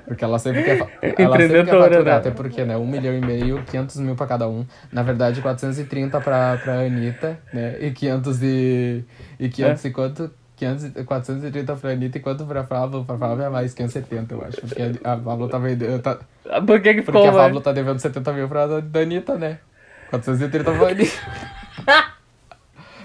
Porque 0.06 0.24
ela 0.24 0.38
sempre 0.38 0.62
quer, 0.62 0.78
ela 0.78 1.36
sempre 1.36 1.64
quer 1.64 1.78
faturar, 1.78 2.04
né? 2.04 2.12
até 2.12 2.30
porque, 2.30 2.64
né? 2.64 2.76
Um 2.76 2.86
milhão 2.86 3.12
e 3.12 3.20
meio, 3.20 3.60
500 3.64 3.96
mil 3.96 4.14
pra 4.14 4.28
cada 4.28 4.48
um. 4.48 4.64
Na 4.92 5.02
verdade, 5.02 5.40
430 5.42 6.20
pra, 6.20 6.56
pra 6.58 6.74
Anitta, 6.80 7.40
né? 7.52 7.76
E 7.80 7.90
500 7.90 8.42
e... 8.44 9.04
E 9.40 9.48
500 9.48 9.84
e 9.84 9.90
quanto? 9.90 10.30
500, 10.54 10.84
e- 10.84 11.04
430 11.04 11.74
pra 11.76 11.90
Anitta 11.90 12.18
e 12.18 12.20
quanto 12.20 12.44
pra 12.46 12.62
Pablo? 12.62 13.04
Pra 13.04 13.16
Pablo 13.16 13.42
é 13.42 13.48
mais 13.48 13.74
570, 13.74 14.32
eu 14.34 14.44
acho. 14.46 14.60
Porque 14.60 14.82
a 15.02 15.16
Pablo 15.16 15.48
tá 15.48 15.58
vendendo... 15.58 16.00
Tá, 16.00 16.18
Por 16.64 16.80
que 16.80 16.94
que 16.94 17.02
porque 17.02 17.18
ficou, 17.18 17.22
a 17.22 17.32
mano? 17.32 17.38
Pablo 17.46 17.60
tá 17.62 17.72
devendo 17.72 17.98
70 17.98 18.32
mil 18.32 18.48
pra 18.48 18.68
Anitta, 19.02 19.36
né? 19.36 19.58
430 20.10 20.70
pra 20.72 20.88
Anitta. 20.88 22.10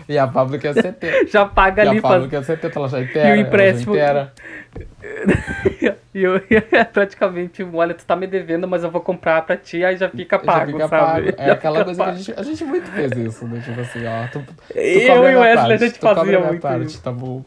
e 0.07 0.17
a 0.17 0.27
Pablo 0.27 0.57
quer 0.59 0.73
70. 0.73 1.27
Já 1.27 1.45
paga 1.45 1.83
E 1.83 1.87
ali 1.87 1.99
a 1.99 2.01
Pablo 2.01 2.27
pra... 2.29 2.39
quer 2.39 2.45
70, 2.45 2.79
ela 2.79 2.89
já 2.89 3.01
inteira. 3.01 3.27
ela 3.27 3.35
já 3.37 3.41
empréstimo-. 3.41 3.95
E 6.15 6.23
eu 6.23 6.41
praticamente, 6.93 7.61
olha, 7.73 7.93
tu 7.93 8.05
tá 8.05 8.15
me 8.15 8.25
devendo, 8.25 8.67
mas 8.67 8.83
eu 8.83 8.89
vou 8.89 9.01
comprar 9.01 9.41
pra 9.45 9.57
ti, 9.57 9.83
aí 9.83 9.97
já 9.97 10.09
fica 10.09 10.37
Já 10.37 10.43
pago, 10.43 10.71
fica 10.71 10.87
sabe? 10.87 11.33
pago. 11.33 11.35
É 11.35 11.35
Já 11.47 11.53
aquela 11.53 11.83
coisa 11.83 12.01
que 12.01 12.09
a 12.09 12.13
pago. 12.13 12.17
gente, 12.17 12.39
a 12.39 12.43
gente 12.43 12.63
muito 12.63 12.89
fez 12.91 13.11
isso, 13.11 13.45
né? 13.47 13.59
Tipo 13.59 13.81
assim, 13.81 13.99
ó. 14.05 14.27
Tu, 14.27 14.39
tu 14.41 14.53
Eu 14.73 15.29
e 15.29 15.35
o 15.35 15.39
Wesley, 15.41 15.51
a 15.75 15.77
parte, 15.77 15.77
gente 15.77 15.99
tu 15.99 16.01
cobra 16.07 16.15
fazia 16.15 16.39
muito 16.39 16.61
parte, 16.61 16.85
isso. 16.85 17.01
tá 17.01 17.11
bom? 17.11 17.43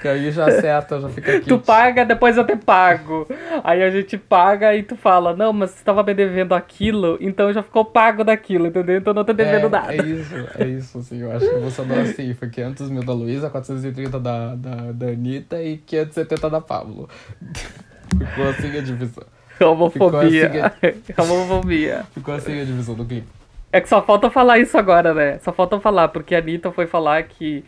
Que 0.00 0.08
aí 0.08 0.30
já 0.30 0.46
acerta, 0.46 1.00
já 1.00 1.08
fica 1.08 1.36
aqui. 1.36 1.48
Tu 1.48 1.58
paga, 1.58 2.04
depois 2.04 2.36
eu 2.36 2.46
te 2.46 2.56
pago. 2.56 3.26
Aí 3.64 3.82
a 3.82 3.90
gente 3.90 4.16
paga 4.16 4.74
e 4.74 4.82
tu 4.82 4.96
fala, 4.96 5.34
não, 5.34 5.52
mas 5.52 5.70
você 5.70 5.84
tava 5.84 6.02
me 6.02 6.14
devendo 6.14 6.54
aquilo, 6.54 7.18
então 7.20 7.52
já 7.52 7.62
ficou 7.62 7.84
pago 7.84 8.22
daquilo, 8.22 8.66
entendeu? 8.66 8.98
Então 8.98 9.12
não 9.12 9.24
tô 9.24 9.32
devendo 9.32 9.66
é, 9.66 9.68
nada. 9.68 9.92
É 9.92 9.96
isso, 9.96 10.34
é 10.58 10.64
isso, 10.66 10.98
assim. 10.98 11.20
Eu 11.20 11.32
acho 11.32 11.48
que 11.48 11.60
funcionou 11.60 11.98
assim. 12.00 12.34
Foi 12.34 12.48
500 12.48 12.90
mil 12.90 13.04
da 13.04 13.12
Luísa, 13.12 13.50
430 13.50 14.20
da, 14.20 14.54
da, 14.54 14.92
da 14.92 15.06
Anitta 15.06 15.62
e 15.62 15.78
570 15.78 16.50
da 16.50 16.60
Pablo. 16.60 17.08
Ficou 18.08 18.48
assim 18.48 18.78
a 18.78 18.80
divisão. 18.80 19.24
Homofobia. 19.60 20.72
Homofobia. 21.18 22.06
Ficou 22.14 22.34
assim 22.34 22.60
a 22.60 22.64
divisão 22.64 22.94
do 22.94 23.04
clipe. 23.04 23.28
É 23.70 23.80
que 23.80 23.88
só 23.88 24.02
falta 24.02 24.30
falar 24.30 24.58
isso 24.58 24.78
agora, 24.78 25.12
né? 25.12 25.38
Só 25.40 25.52
falta 25.52 25.78
falar, 25.78 26.08
porque 26.08 26.34
a 26.34 26.38
Anitta 26.38 26.72
foi 26.72 26.86
falar 26.86 27.22
que. 27.24 27.64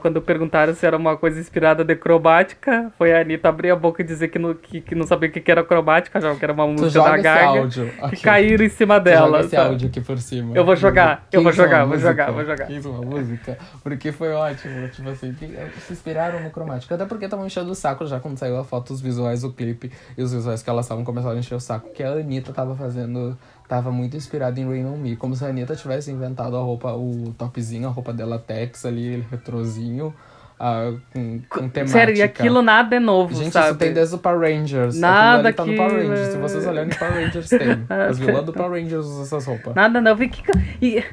Quando 0.00 0.20
perguntaram 0.20 0.74
se 0.74 0.84
era 0.86 0.96
uma 0.96 1.16
coisa 1.16 1.40
inspirada 1.40 1.84
de 1.84 1.94
cromática, 1.96 2.92
foi 2.98 3.12
a 3.12 3.20
Anitta 3.20 3.48
abrir 3.48 3.70
a 3.70 3.76
boca 3.76 4.02
e 4.02 4.04
dizer 4.04 4.28
que 4.28 4.38
não, 4.38 4.52
que, 4.54 4.80
que 4.80 4.94
não 4.94 5.06
sabia 5.06 5.28
o 5.28 5.32
que 5.32 5.40
que 5.40 5.50
era 5.50 5.62
cromática, 5.64 6.20
já 6.20 6.34
que 6.34 6.44
era 6.44 6.52
uma 6.52 6.66
música 6.66 7.02
da 7.02 7.16
Gaga. 7.16 7.46
áudio. 7.60 7.84
E 7.86 8.04
aqui. 8.04 8.22
caíram 8.22 8.64
em 8.64 8.68
cima 8.68 8.98
dela. 9.00 9.40
esse 9.40 9.56
áudio 9.56 9.88
aqui 9.88 10.00
por 10.00 10.18
cima. 10.18 10.56
Eu 10.56 10.64
vou 10.64 10.76
jogar, 10.76 11.26
eu 11.32 11.42
vou 11.42 11.52
jogar, 11.52 11.80
vou 11.84 11.88
música, 11.94 12.08
jogar, 12.10 12.30
vou 12.32 12.44
jogar. 12.44 12.66
Quis 12.66 12.84
uma 12.84 13.00
música, 13.00 13.58
porque 13.82 14.12
foi 14.12 14.32
ótimo, 14.32 14.88
tipo 14.88 15.08
assim, 15.08 15.32
que- 15.32 15.48
se 15.86 15.92
inspiraram 15.92 16.40
no 16.40 16.50
cromático. 16.50 16.92
Até 16.92 17.04
porque 17.06 17.24
estavam 17.24 17.46
enchendo 17.46 17.70
o 17.70 17.74
saco 17.74 18.04
já 18.06 18.20
quando 18.20 18.36
saiu 18.38 18.58
a 18.58 18.64
foto, 18.64 18.92
os 18.92 19.00
visuais 19.00 19.42
do 19.42 19.52
clipe 19.52 19.90
e 20.16 20.22
os 20.22 20.32
visuais 20.32 20.62
que 20.62 20.68
elas 20.68 20.84
estavam 20.84 21.04
começando 21.04 21.36
a 21.36 21.38
encher 21.38 21.54
o 21.54 21.60
saco, 21.60 21.88
que 21.92 22.02
a 22.02 22.12
Anitta 22.12 22.52
tava 22.52 22.74
fazendo, 22.74 23.38
tava 23.68 23.92
muito 23.92 24.16
inspirada 24.16 24.58
em 24.58 24.66
Rain 24.66 24.86
On 24.86 24.96
Me, 24.96 25.14
como 25.14 25.36
se 25.36 25.44
a 25.44 25.48
Anitta 25.48 25.76
tivesse 25.76 26.10
inventado 26.10 26.56
a 26.56 26.60
roupa, 26.60 26.92
o 26.94 27.34
topzinho, 27.36 27.86
a 27.88 27.90
roupa 27.90 28.12
dela 28.12 28.38
Tex 28.38 28.86
ali, 28.86 29.24
retrozinho, 29.30 30.14
ah, 30.58 30.92
com, 31.12 31.40
com 31.48 31.68
temática. 31.68 31.86
Sério, 31.86 32.16
e 32.16 32.22
aquilo 32.22 32.62
nada 32.62 32.96
é 32.96 32.98
novo, 32.98 33.32
Gente, 33.34 33.52
sabe? 33.52 33.68
isso 33.68 33.76
tem 33.78 33.92
desde 33.92 34.14
o 34.16 34.18
Power 34.18 34.40
Rangers. 34.40 34.98
Nada 34.98 35.50
Aquilo 35.50 35.64
ali 35.68 35.76
tá 35.76 35.84
no 35.84 35.88
Power 35.88 36.02
que- 36.02 36.08
Rangers. 36.08 36.28
Se 36.32 36.38
vocês 36.38 36.66
olharem 36.66 36.88
no 36.90 36.96
Power 36.98 37.14
Rangers, 37.14 37.48
tem. 37.48 37.68
As 38.08 38.18
vilãs 38.18 38.44
do 38.44 38.52
Power 38.52 38.72
Rangers 38.82 39.04
usam 39.06 39.22
essas 39.22 39.44
roupas. 39.46 39.74
Nada 39.74 40.00
não, 40.00 40.16
vi 40.16 40.28
que. 40.28 40.42
E, 40.82 41.04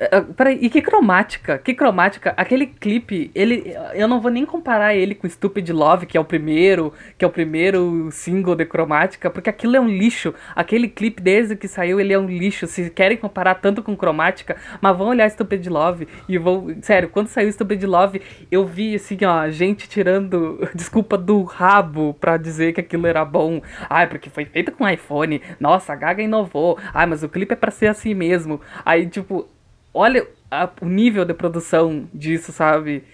ah, 0.00 0.22
peraí, 0.34 0.58
e 0.62 0.70
que 0.70 0.80
cromática? 0.80 1.58
Que 1.58 1.74
cromática? 1.74 2.32
Aquele 2.34 2.66
clipe, 2.66 3.30
ele. 3.34 3.76
Eu 3.92 4.08
não 4.08 4.18
vou 4.18 4.30
nem 4.30 4.46
comparar 4.46 4.94
ele 4.94 5.14
com 5.14 5.28
Stupid 5.28 5.68
Love, 5.68 6.06
que 6.06 6.16
é 6.16 6.20
o 6.20 6.24
primeiro, 6.24 6.90
que 7.18 7.24
é 7.24 7.28
o 7.28 7.30
primeiro 7.30 8.08
single 8.10 8.56
de 8.56 8.64
cromática, 8.64 9.28
porque 9.28 9.50
aquilo 9.50 9.76
é 9.76 9.80
um 9.80 9.88
lixo. 9.88 10.32
Aquele 10.56 10.88
clipe, 10.88 11.20
desde 11.20 11.54
que 11.54 11.68
saiu, 11.68 12.00
ele 12.00 12.14
é 12.14 12.18
um 12.18 12.26
lixo. 12.26 12.66
Se 12.66 12.88
querem 12.88 13.18
comparar 13.18 13.56
tanto 13.56 13.82
com 13.82 13.94
cromática, 13.94 14.56
mas 14.80 14.96
vão 14.96 15.08
olhar 15.08 15.28
Stupid 15.28 15.66
Love 15.66 16.08
e 16.26 16.38
vão. 16.38 16.74
Sério, 16.80 17.10
quando 17.10 17.28
saiu 17.28 17.52
Stupid 17.52 17.82
Love, 17.84 18.22
eu 18.50 18.64
vi 18.64 18.94
assim, 18.94 19.18
ó, 19.26 19.50
gente 19.50 19.86
tirando 19.86 20.66
desculpa 20.74 21.18
do 21.18 21.42
rabo 21.42 22.14
pra 22.14 22.38
dizer 22.38 22.72
que 22.72 22.80
aquilo 22.80 23.06
era 23.06 23.22
bom. 23.22 23.60
Ai, 23.90 24.06
porque 24.06 24.30
foi 24.30 24.46
feito 24.46 24.72
com 24.72 24.88
iPhone. 24.88 25.42
Nossa, 25.60 25.92
a 25.92 25.96
Gaga 25.96 26.22
inovou. 26.22 26.78
Ai, 26.94 27.04
mas 27.04 27.22
o 27.22 27.28
clipe 27.28 27.52
é 27.52 27.56
pra 27.56 27.70
ser 27.70 27.88
assim 27.88 28.14
mesmo. 28.14 28.62
Aí, 28.82 29.06
tipo, 29.06 29.46
olha 29.92 30.26
a- 30.50 30.68
o 30.80 30.86
nível 30.86 31.24
de 31.24 31.34
produção 31.34 32.08
disso, 32.12 32.52
sabe? 32.52 33.04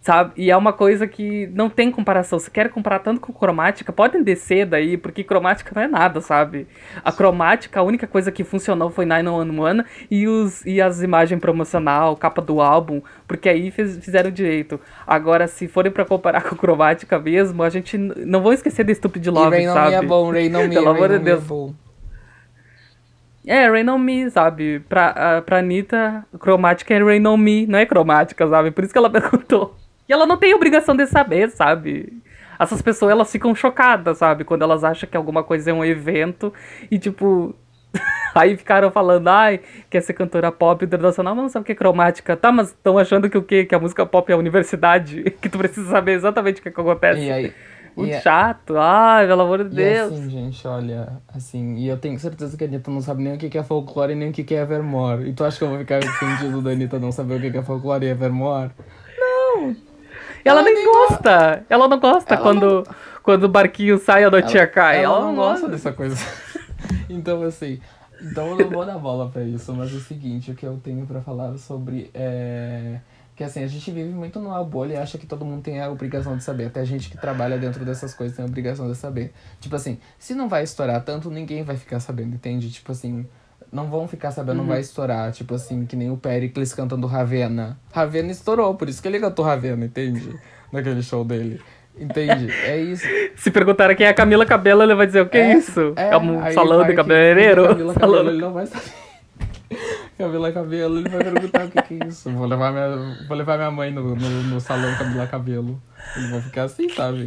Sabe? 0.00 0.32
E 0.36 0.50
é 0.50 0.56
uma 0.56 0.72
coisa 0.72 1.06
que 1.06 1.46
não 1.54 1.70
tem 1.70 1.88
comparação. 1.88 2.36
Se 2.36 2.50
quer 2.50 2.68
comparar 2.70 2.98
tanto 2.98 3.20
com 3.20 3.32
cromática, 3.32 3.92
podem 3.92 4.20
descer 4.20 4.66
daí, 4.66 4.96
porque 4.96 5.22
cromática 5.22 5.70
não 5.76 5.82
é 5.82 5.86
nada, 5.86 6.20
sabe? 6.20 6.66
A 7.04 7.12
cromática, 7.12 7.78
a 7.78 7.84
única 7.84 8.04
coisa 8.08 8.32
que 8.32 8.42
funcionou 8.42 8.90
foi 8.90 9.06
911 9.06 9.84
e, 10.10 10.26
os, 10.26 10.66
e 10.66 10.80
as 10.80 11.02
imagens 11.02 11.40
promocional, 11.40 12.16
capa 12.16 12.42
do 12.42 12.60
álbum, 12.60 13.00
porque 13.28 13.48
aí 13.48 13.70
fizeram 13.70 14.32
direito. 14.32 14.80
Agora, 15.06 15.46
se 15.46 15.68
forem 15.68 15.92
pra 15.92 16.04
comparar 16.04 16.42
com 16.50 16.56
cromática 16.56 17.16
mesmo, 17.20 17.62
a 17.62 17.70
gente 17.70 17.96
não 17.96 18.42
vão 18.42 18.52
esquecer 18.52 18.82
de 18.84 18.96
Stupid 18.96 19.24
E 19.24 19.30
Love, 19.30 19.68
On 19.68 19.72
sabe? 19.72 19.90
Me 19.90 19.94
é 19.94 20.02
bom, 20.02 20.32
Rain 20.32 20.50
On 20.56 20.66
Me, 20.66 20.74
Pelo 20.74 20.88
amor 20.88 21.10
de 21.10 21.14
On 21.18 21.22
Deus. 21.22 21.44
é 21.44 21.46
bom. 21.46 21.74
É, 23.46 23.68
Rain 23.68 23.88
On 23.88 23.98
Me, 23.98 24.30
sabe? 24.30 24.80
Pra, 24.88 25.08
a, 25.08 25.42
pra 25.42 25.58
Anitta, 25.58 26.24
cromática 26.38 26.94
é 26.94 27.02
Rain 27.02 27.26
On 27.26 27.36
Me, 27.36 27.66
não 27.66 27.78
é 27.78 27.86
cromática, 27.86 28.48
sabe? 28.48 28.70
Por 28.70 28.84
isso 28.84 28.92
que 28.92 28.98
ela 28.98 29.10
perguntou. 29.10 29.76
E 30.08 30.12
ela 30.12 30.26
não 30.26 30.36
tem 30.36 30.54
obrigação 30.54 30.96
de 30.96 31.06
saber, 31.06 31.50
sabe? 31.50 32.22
Essas 32.58 32.80
pessoas, 32.80 33.10
elas 33.10 33.30
ficam 33.30 33.54
chocadas, 33.54 34.18
sabe? 34.18 34.44
Quando 34.44 34.62
elas 34.62 34.84
acham 34.84 35.08
que 35.08 35.16
alguma 35.16 35.42
coisa 35.42 35.70
é 35.70 35.74
um 35.74 35.84
evento 35.84 36.52
e, 36.90 36.98
tipo... 36.98 37.54
Aí 38.34 38.56
ficaram 38.56 38.90
falando, 38.90 39.28
ai, 39.28 39.60
quer 39.90 40.00
ser 40.00 40.14
cantora 40.14 40.50
pop 40.50 40.82
internacional, 40.82 41.34
mas 41.34 41.42
não 41.42 41.48
sabe 41.50 41.64
o 41.64 41.66
que 41.66 41.72
é 41.72 41.74
cromática. 41.74 42.34
Tá, 42.34 42.50
mas 42.50 42.68
estão 42.68 42.96
achando 42.96 43.28
que 43.28 43.36
o 43.36 43.42
quê? 43.42 43.66
Que 43.66 43.74
a 43.74 43.78
música 43.78 44.06
pop 44.06 44.30
é 44.30 44.34
a 44.34 44.38
universidade? 44.38 45.22
Que 45.42 45.50
tu 45.50 45.58
precisa 45.58 45.90
saber 45.90 46.12
exatamente 46.12 46.60
o 46.60 46.62
que, 46.62 46.70
que 46.70 46.80
acontece. 46.80 47.20
E 47.20 47.30
aí... 47.30 47.52
Muito 47.96 48.10
e 48.10 48.14
é- 48.14 48.20
chato. 48.20 48.76
Ai, 48.78 49.26
pelo 49.26 49.42
amor 49.42 49.64
de 49.64 49.72
E 49.72 49.76
Deus. 49.76 50.12
assim, 50.12 50.30
gente, 50.30 50.66
olha, 50.66 51.08
assim, 51.34 51.76
e 51.76 51.88
eu 51.88 51.96
tenho 51.98 52.18
certeza 52.18 52.56
que 52.56 52.64
a 52.64 52.66
Anitta 52.66 52.90
não 52.90 53.00
sabe 53.00 53.22
nem 53.22 53.34
o 53.34 53.38
que 53.38 53.56
é 53.58 53.62
folclore 53.62 54.14
nem 54.14 54.30
o 54.30 54.32
que 54.32 54.54
é 54.54 54.60
Evermore. 54.60 55.28
E 55.28 55.32
tu 55.32 55.44
acha 55.44 55.58
que 55.58 55.64
eu 55.64 55.68
vou 55.68 55.78
ficar 55.78 56.00
ofendido 56.04 56.62
da 56.62 56.70
Anitta 56.70 56.98
não 56.98 57.12
saber 57.12 57.36
o 57.36 57.50
que 57.52 57.56
é 57.58 57.62
folclore 57.62 58.06
e 58.06 58.08
Evermore? 58.10 58.70
E 60.44 60.48
ela, 60.48 60.60
Ela 60.60 60.62
nem 60.62 60.74
nem 60.74 60.84
gosta. 60.86 61.64
Ela 61.68 61.86
não 61.88 62.00
gosta 62.00 62.34
Ela 62.34 62.42
quando, 62.42 62.84
quando 63.22 63.44
o 63.44 63.48
barquinho 63.48 63.98
sai 63.98 64.24
a 64.24 64.30
notinha 64.30 64.66
cai. 64.66 65.04
Ela, 65.04 65.20
não 65.20 65.34
gosta 65.34 65.68
dessa 65.68 65.92
coisa. 65.92 66.16
então, 67.08 67.42
assim, 67.42 67.78
então 68.20 68.48
eu 68.48 68.58
não 68.58 68.70
vou 68.70 68.84
dar 68.84 68.98
bola 68.98 69.28
pra 69.28 69.42
isso, 69.44 69.72
mas 69.74 69.92
é 69.92 69.96
o 69.96 70.00
seguinte, 70.00 70.50
o 70.50 70.54
que 70.54 70.66
eu 70.66 70.80
tenho 70.82 71.06
pra 71.06 71.20
falar 71.20 71.56
sobre 71.58 72.10
é. 72.14 72.98
Que 73.42 73.46
assim, 73.46 73.64
a 73.64 73.66
gente 73.66 73.90
vive 73.90 74.10
muito 74.10 74.38
numa 74.38 74.62
bolha 74.62 74.94
e 74.94 74.96
acha 74.96 75.18
que 75.18 75.26
todo 75.26 75.44
mundo 75.44 75.64
tem 75.64 75.80
a 75.80 75.90
obrigação 75.90 76.36
de 76.36 76.44
saber. 76.44 76.66
Até 76.66 76.78
a 76.78 76.84
gente 76.84 77.10
que 77.10 77.18
trabalha 77.18 77.58
dentro 77.58 77.84
dessas 77.84 78.14
coisas 78.14 78.36
tem 78.36 78.44
a 78.44 78.46
obrigação 78.46 78.88
de 78.88 78.96
saber. 78.96 79.32
Tipo 79.60 79.74
assim, 79.74 79.98
se 80.16 80.32
não 80.32 80.48
vai 80.48 80.62
estourar 80.62 81.02
tanto, 81.02 81.28
ninguém 81.28 81.64
vai 81.64 81.76
ficar 81.76 81.98
sabendo, 81.98 82.36
entende? 82.36 82.70
Tipo 82.70 82.92
assim, 82.92 83.26
não 83.72 83.90
vão 83.90 84.06
ficar 84.06 84.30
sabendo, 84.30 84.58
não 84.58 84.66
vai 84.66 84.78
estourar. 84.78 85.32
Tipo 85.32 85.56
assim, 85.56 85.84
que 85.86 85.96
nem 85.96 86.08
o 86.08 86.16
Pericles 86.16 86.72
cantando 86.72 87.04
Ravena. 87.08 87.76
Ravena 87.90 88.30
estourou, 88.30 88.76
por 88.76 88.88
isso 88.88 89.02
que 89.02 89.08
ele 89.08 89.18
cantou 89.18 89.44
Ravena, 89.44 89.86
entende? 89.86 90.38
Naquele 90.70 91.02
show 91.02 91.24
dele. 91.24 91.60
Entende? 91.98 92.48
É 92.64 92.80
isso. 92.80 93.04
Se 93.34 93.50
perguntarem 93.50 93.96
quem 93.96 94.06
é 94.06 94.10
a 94.10 94.14
Camila 94.14 94.46
Cabelo, 94.46 94.84
ele 94.84 94.94
vai 94.94 95.06
dizer 95.08 95.22
o 95.22 95.28
que 95.28 95.36
é, 95.36 95.54
isso? 95.56 95.94
É, 95.96 96.16
um 96.16 96.40
aí 96.40 96.54
salão 96.54 96.84
de 96.84 96.94
cabeleireiro? 96.94 97.66
Camila 97.66 97.94
Cabello, 97.94 98.30
ele 98.30 98.40
não 98.40 98.52
vai 98.52 98.66
saber. 98.66 99.01
Camila 100.18 100.52
Cabelo, 100.52 100.98
ele 100.98 101.08
vai 101.08 101.24
perguntar 101.24 101.64
o 101.64 101.70
que, 101.70 101.82
que 101.82 102.02
é 102.02 102.06
isso. 102.06 102.30
Vou 102.30 102.46
levar 102.46 102.72
minha, 102.72 103.26
vou 103.26 103.36
levar 103.36 103.56
minha 103.56 103.70
mãe 103.70 103.90
no, 103.90 104.14
no, 104.14 104.42
no 104.44 104.60
salão 104.60 104.94
Camila 104.96 105.26
Cabelo. 105.26 105.80
Eles 106.16 106.30
vão 106.30 106.42
ficar 106.42 106.64
assim, 106.64 106.88
sabe? 106.88 107.26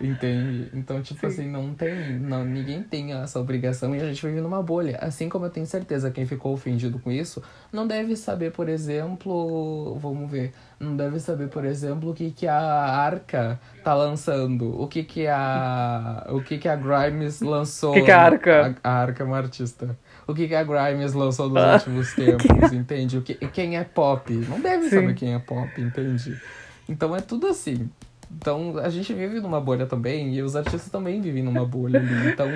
Entende? 0.00 0.70
Então, 0.74 1.02
tipo 1.02 1.26
assim, 1.26 1.48
não 1.48 1.74
tem. 1.74 2.18
Não, 2.18 2.44
ninguém 2.44 2.82
tem 2.82 3.12
essa 3.14 3.40
obrigação 3.40 3.94
e 3.94 4.00
a 4.00 4.06
gente 4.06 4.24
vive 4.24 4.40
numa 4.40 4.62
bolha. 4.62 4.98
Assim 5.00 5.28
como 5.28 5.46
eu 5.46 5.50
tenho 5.50 5.66
certeza 5.66 6.10
quem 6.10 6.26
ficou 6.26 6.52
ofendido 6.52 6.98
com 6.98 7.10
isso 7.10 7.42
não 7.72 7.86
deve 7.86 8.14
saber, 8.16 8.52
por 8.52 8.68
exemplo. 8.68 9.98
Vamos 9.98 10.30
ver. 10.30 10.52
Não 10.78 10.96
deve 10.96 11.18
saber, 11.18 11.48
por 11.48 11.64
exemplo, 11.64 12.10
o 12.10 12.14
que, 12.14 12.30
que 12.30 12.46
a 12.46 12.56
Arca 12.56 13.58
tá 13.82 13.94
lançando. 13.94 14.80
O 14.80 14.86
que, 14.86 15.02
que 15.02 15.26
a. 15.26 16.26
O 16.30 16.40
que, 16.42 16.58
que 16.58 16.68
a 16.68 16.76
Grimes 16.76 17.40
lançou. 17.40 17.90
O 17.90 17.94
que 17.94 18.02
que 18.02 18.10
a 18.10 18.20
Arca? 18.22 18.76
A, 18.84 18.90
a 18.90 18.92
Arca 19.00 19.22
é 19.22 19.26
uma 19.26 19.36
artista. 19.36 19.98
O 20.28 20.34
que, 20.34 20.46
que 20.46 20.54
a 20.54 20.62
Grimes 20.62 21.14
lançou 21.14 21.48
nos 21.48 21.72
últimos 21.72 22.12
tempos, 22.14 22.70
entende? 22.70 23.16
O 23.16 23.22
que, 23.22 23.34
quem 23.34 23.78
é 23.78 23.82
pop? 23.82 24.30
Não 24.30 24.60
deve 24.60 24.84
Sim. 24.84 24.90
saber 24.90 25.14
quem 25.14 25.34
é 25.34 25.38
pop, 25.38 25.68
entende? 25.80 26.38
Então 26.86 27.16
é 27.16 27.20
tudo 27.20 27.46
assim. 27.46 27.88
Então 28.30 28.76
a 28.76 28.90
gente 28.90 29.14
vive 29.14 29.40
numa 29.40 29.58
bolha 29.58 29.86
também 29.86 30.34
e 30.34 30.42
os 30.42 30.54
artistas 30.54 30.90
também 30.90 31.22
vivem 31.22 31.42
numa 31.42 31.64
bolha 31.64 31.98
ali. 31.98 32.28
Então 32.28 32.46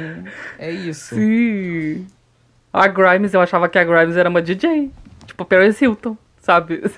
é 0.58 0.70
isso. 0.70 1.14
Sim. 1.14 2.06
A 2.70 2.86
Grimes, 2.88 3.32
eu 3.32 3.40
achava 3.40 3.66
que 3.70 3.78
a 3.78 3.84
Grimes 3.84 4.16
era 4.16 4.28
uma 4.28 4.42
DJ. 4.42 4.90
Tipo 5.24 5.46
Paris 5.46 5.80
Hilton, 5.80 6.14
sabe? 6.40 6.82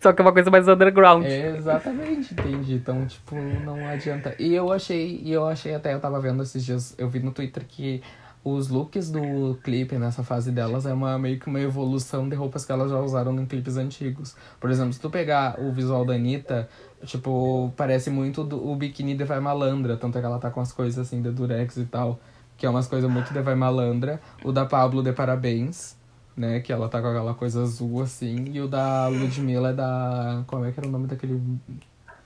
Só 0.00 0.12
que 0.12 0.20
é 0.20 0.24
uma 0.24 0.32
coisa 0.32 0.50
mais 0.50 0.66
underground. 0.66 1.24
É, 1.24 1.56
exatamente, 1.56 2.34
entendi. 2.34 2.74
Então, 2.74 3.06
tipo, 3.06 3.36
não 3.36 3.88
adianta. 3.88 4.34
E 4.38 4.52
eu 4.52 4.70
achei, 4.72 5.20
e 5.22 5.32
eu 5.32 5.46
achei 5.46 5.72
até, 5.74 5.94
eu 5.94 6.00
tava 6.00 6.20
vendo 6.20 6.42
esses 6.42 6.62
dias, 6.62 6.94
eu 6.98 7.08
vi 7.08 7.20
no 7.20 7.30
Twitter 7.30 7.64
que 7.66 8.02
os 8.44 8.68
looks 8.68 9.10
do 9.10 9.58
clipe 9.62 9.96
nessa 9.96 10.22
fase 10.22 10.52
delas 10.52 10.84
é 10.84 10.92
uma 10.92 11.18
meio 11.18 11.40
que 11.40 11.46
uma 11.46 11.60
evolução 11.60 12.28
de 12.28 12.36
roupas 12.36 12.66
que 12.66 12.70
elas 12.70 12.90
já 12.90 13.00
usaram 13.00 13.34
em 13.40 13.46
clipes 13.46 13.78
antigos. 13.78 14.36
Por 14.60 14.70
exemplo, 14.70 14.92
se 14.92 15.00
tu 15.00 15.08
pegar 15.08 15.58
o 15.58 15.72
visual 15.72 16.04
da 16.04 16.12
Anitta, 16.12 16.68
tipo, 17.06 17.72
parece 17.74 18.10
muito 18.10 18.44
do, 18.44 18.70
o 18.70 18.76
biquíni 18.76 19.16
de 19.16 19.24
Vai 19.24 19.40
Malandra, 19.40 19.96
tanto 19.96 20.18
é 20.18 20.20
que 20.20 20.26
ela 20.26 20.38
tá 20.38 20.50
com 20.50 20.60
as 20.60 20.72
coisas 20.72 20.98
assim 20.98 21.22
de 21.22 21.30
durex 21.30 21.78
e 21.78 21.86
tal, 21.86 22.20
que 22.58 22.66
é 22.66 22.70
umas 22.70 22.86
coisas 22.86 23.10
muito 23.10 23.32
de 23.32 23.40
Vai 23.40 23.54
Malandra. 23.54 24.20
O 24.44 24.52
da 24.52 24.66
Pablo 24.66 25.02
de 25.02 25.12
Parabéns, 25.12 25.96
né, 26.36 26.60
que 26.60 26.70
ela 26.70 26.86
tá 26.90 27.00
com 27.00 27.08
aquela 27.08 27.32
coisa 27.32 27.62
azul 27.62 28.02
assim, 28.02 28.44
e 28.52 28.60
o 28.60 28.68
da 28.68 29.08
Ludmilla 29.08 29.70
é 29.70 29.72
da... 29.72 30.42
como 30.46 30.66
é 30.66 30.70
que 30.72 30.78
era 30.78 30.86
o 30.86 30.92
nome 30.92 31.06
daquele 31.06 31.40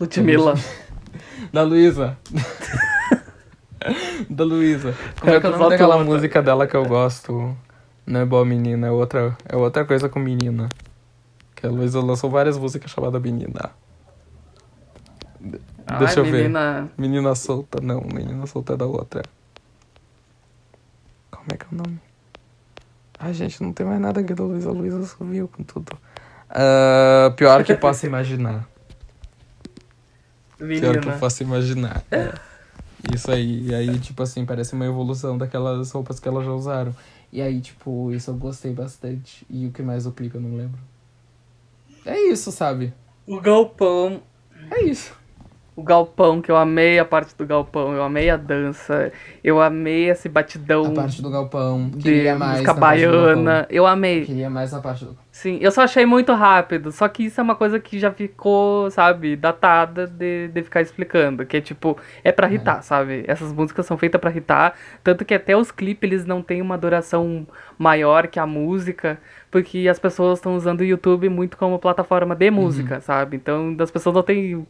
Ludmilla. 0.01 0.55
da 1.53 1.63
Luísa. 1.63 2.19
da 4.29 4.45
Luísa. 4.45 4.95
Como 5.21 5.33
é 5.33 5.41
que 5.41 5.47
é 5.47 5.49
o 5.49 5.53
nome 5.57 5.71
daquela 5.71 5.99
tu, 5.99 6.05
música 6.05 6.43
dela 6.43 6.67
que 6.67 6.77
eu 6.77 6.85
gosto? 6.89 7.57
Não 8.07 8.21
é 8.21 8.25
boa 8.25 8.45
menina, 8.45 8.87
é 8.87 8.91
outra, 8.91 9.37
é 9.49 9.57
outra 9.57 9.85
coisa 9.85 10.09
com 10.09 10.19
menina. 10.19 10.69
Que 11.55 11.67
a 11.67 11.71
Luísa 11.71 12.01
lançou 12.01 12.31
várias 12.31 12.57
músicas 12.57 12.91
chamadas 12.91 13.21
Menina. 13.21 13.71
De- 15.41 15.61
Ai, 15.87 15.99
Deixa 15.99 16.21
eu 16.21 16.25
ver. 16.25 16.33
menina. 16.33 16.89
Menina 16.97 17.35
solta, 17.35 17.81
não, 17.83 18.01
menina 18.03 18.47
solta 18.47 18.75
é 18.75 18.77
da 18.77 18.87
outra. 18.87 19.23
Como 21.31 21.47
é 21.53 21.57
que 21.57 21.65
é 21.65 21.69
o 21.73 21.77
nome? 21.77 22.01
Ai, 23.19 23.33
gente, 23.35 23.63
não 23.63 23.73
tem 23.73 23.85
mais 23.85 24.01
nada 24.01 24.21
aqui 24.21 24.33
da 24.35 24.45
Luísa. 24.45 24.69
A 24.69 24.73
Luísa 24.73 25.05
sumiu 25.07 25.49
com 25.49 25.63
tudo. 25.65 25.99
Ah, 26.49 27.33
pior 27.37 27.65
que 27.65 27.75
possa 27.75 28.07
imaginar. 28.09 28.69
Pior 30.57 30.69
que 30.69 30.85
eu 30.87 30.93
Menina. 30.93 31.19
posso 31.19 31.43
imaginar. 31.43 32.03
É. 32.11 32.33
Isso 33.15 33.31
aí. 33.31 33.67
E 33.69 33.75
aí, 33.75 33.99
tipo 33.99 34.23
assim, 34.23 34.45
parece 34.45 34.75
uma 34.75 34.87
evolução 34.87 35.39
daquelas 35.39 35.91
roupas 35.91 36.19
que 36.19 36.29
elas 36.29 36.45
já 36.45 36.53
usaram. 36.53 36.95
E 37.33 37.41
aí, 37.43 37.61
tipo, 37.61 38.13
isso 38.13 38.31
eu 38.31 38.35
gostei 38.35 38.73
bastante. 38.73 39.47
E 39.49 39.67
o 39.67 39.73
que 39.73 39.83
mais 39.83 40.07
o 40.07 40.13
clipe 40.13 40.35
eu 40.35 40.41
não 40.41 40.57
lembro. 40.57 40.81
É 42.05 42.19
isso, 42.19 42.51
sabe? 42.51 42.93
O 43.27 43.41
galpão. 43.41 44.23
É 44.71 44.83
isso. 44.83 45.15
O 45.79 45.83
galpão, 45.85 46.43
que 46.43 46.51
eu 46.51 46.57
amei 46.57 46.99
a 46.99 47.05
parte 47.05 47.37
do 47.37 47.47
galpão, 47.47 47.93
eu 47.95 48.03
amei 48.03 48.29
a 48.29 48.37
dança, 48.37 49.13
eu 49.45 49.63
amei 49.63 50.11
esse 50.11 50.29
batidão 50.29 50.87
A 50.87 50.91
parte 50.91 51.23
do 51.23 51.31
galpão. 51.31 51.89
de 51.91 52.03
Queria 52.03 52.35
mais. 52.35 52.51
música 52.55 52.75
baiana. 52.75 53.65
Eu 53.71 53.87
amei. 53.87 54.25
Queria 54.25 54.51
mais 54.51 54.73
na 54.73 54.81
parte 54.81 55.05
do. 55.05 55.17
Sim, 55.31 55.57
eu 55.61 55.71
só 55.71 55.83
achei 55.83 56.05
muito 56.05 56.33
rápido. 56.33 56.91
Só 56.91 57.07
que 57.07 57.27
isso 57.27 57.41
é 57.41 57.45
uma 57.45 57.55
coisa 57.55 57.79
que 57.79 57.97
já 57.97 58.11
ficou, 58.11 58.91
sabe, 58.91 59.37
datada 59.37 60.09
de, 60.09 60.49
de 60.49 60.63
ficar 60.65 60.81
explicando. 60.81 61.47
Que 61.47 61.59
é 61.59 61.61
tipo, 61.61 61.97
é 62.25 62.33
pra 62.33 62.49
irritar, 62.49 62.83
sabe? 62.83 63.23
Essas 63.29 63.53
músicas 63.53 63.87
são 63.87 63.97
feitas 63.97 64.21
pra 64.21 64.31
irritar. 64.33 64.75
Tanto 65.05 65.25
que 65.25 65.33
até 65.33 65.57
os 65.57 65.71
clipes 65.71 66.11
eles 66.11 66.27
não 66.27 66.43
têm 66.43 66.61
uma 66.61 66.77
duração 66.77 67.47
maior 67.79 68.27
que 68.27 68.41
a 68.41 68.47
música. 68.47 69.17
Porque 69.49 69.87
as 69.89 70.01
pessoas 70.01 70.41
estão 70.41 70.57
usando 70.57 70.81
o 70.81 70.85
YouTube 70.85 71.29
muito 71.29 71.57
como 71.57 71.79
plataforma 71.79 72.35
de 72.35 72.51
música, 72.51 73.01
sabe? 73.01 73.37
Então 73.37 73.77
as 73.79 73.93
pessoas 73.93 74.17
não 74.17 74.25
têm. 74.25 74.67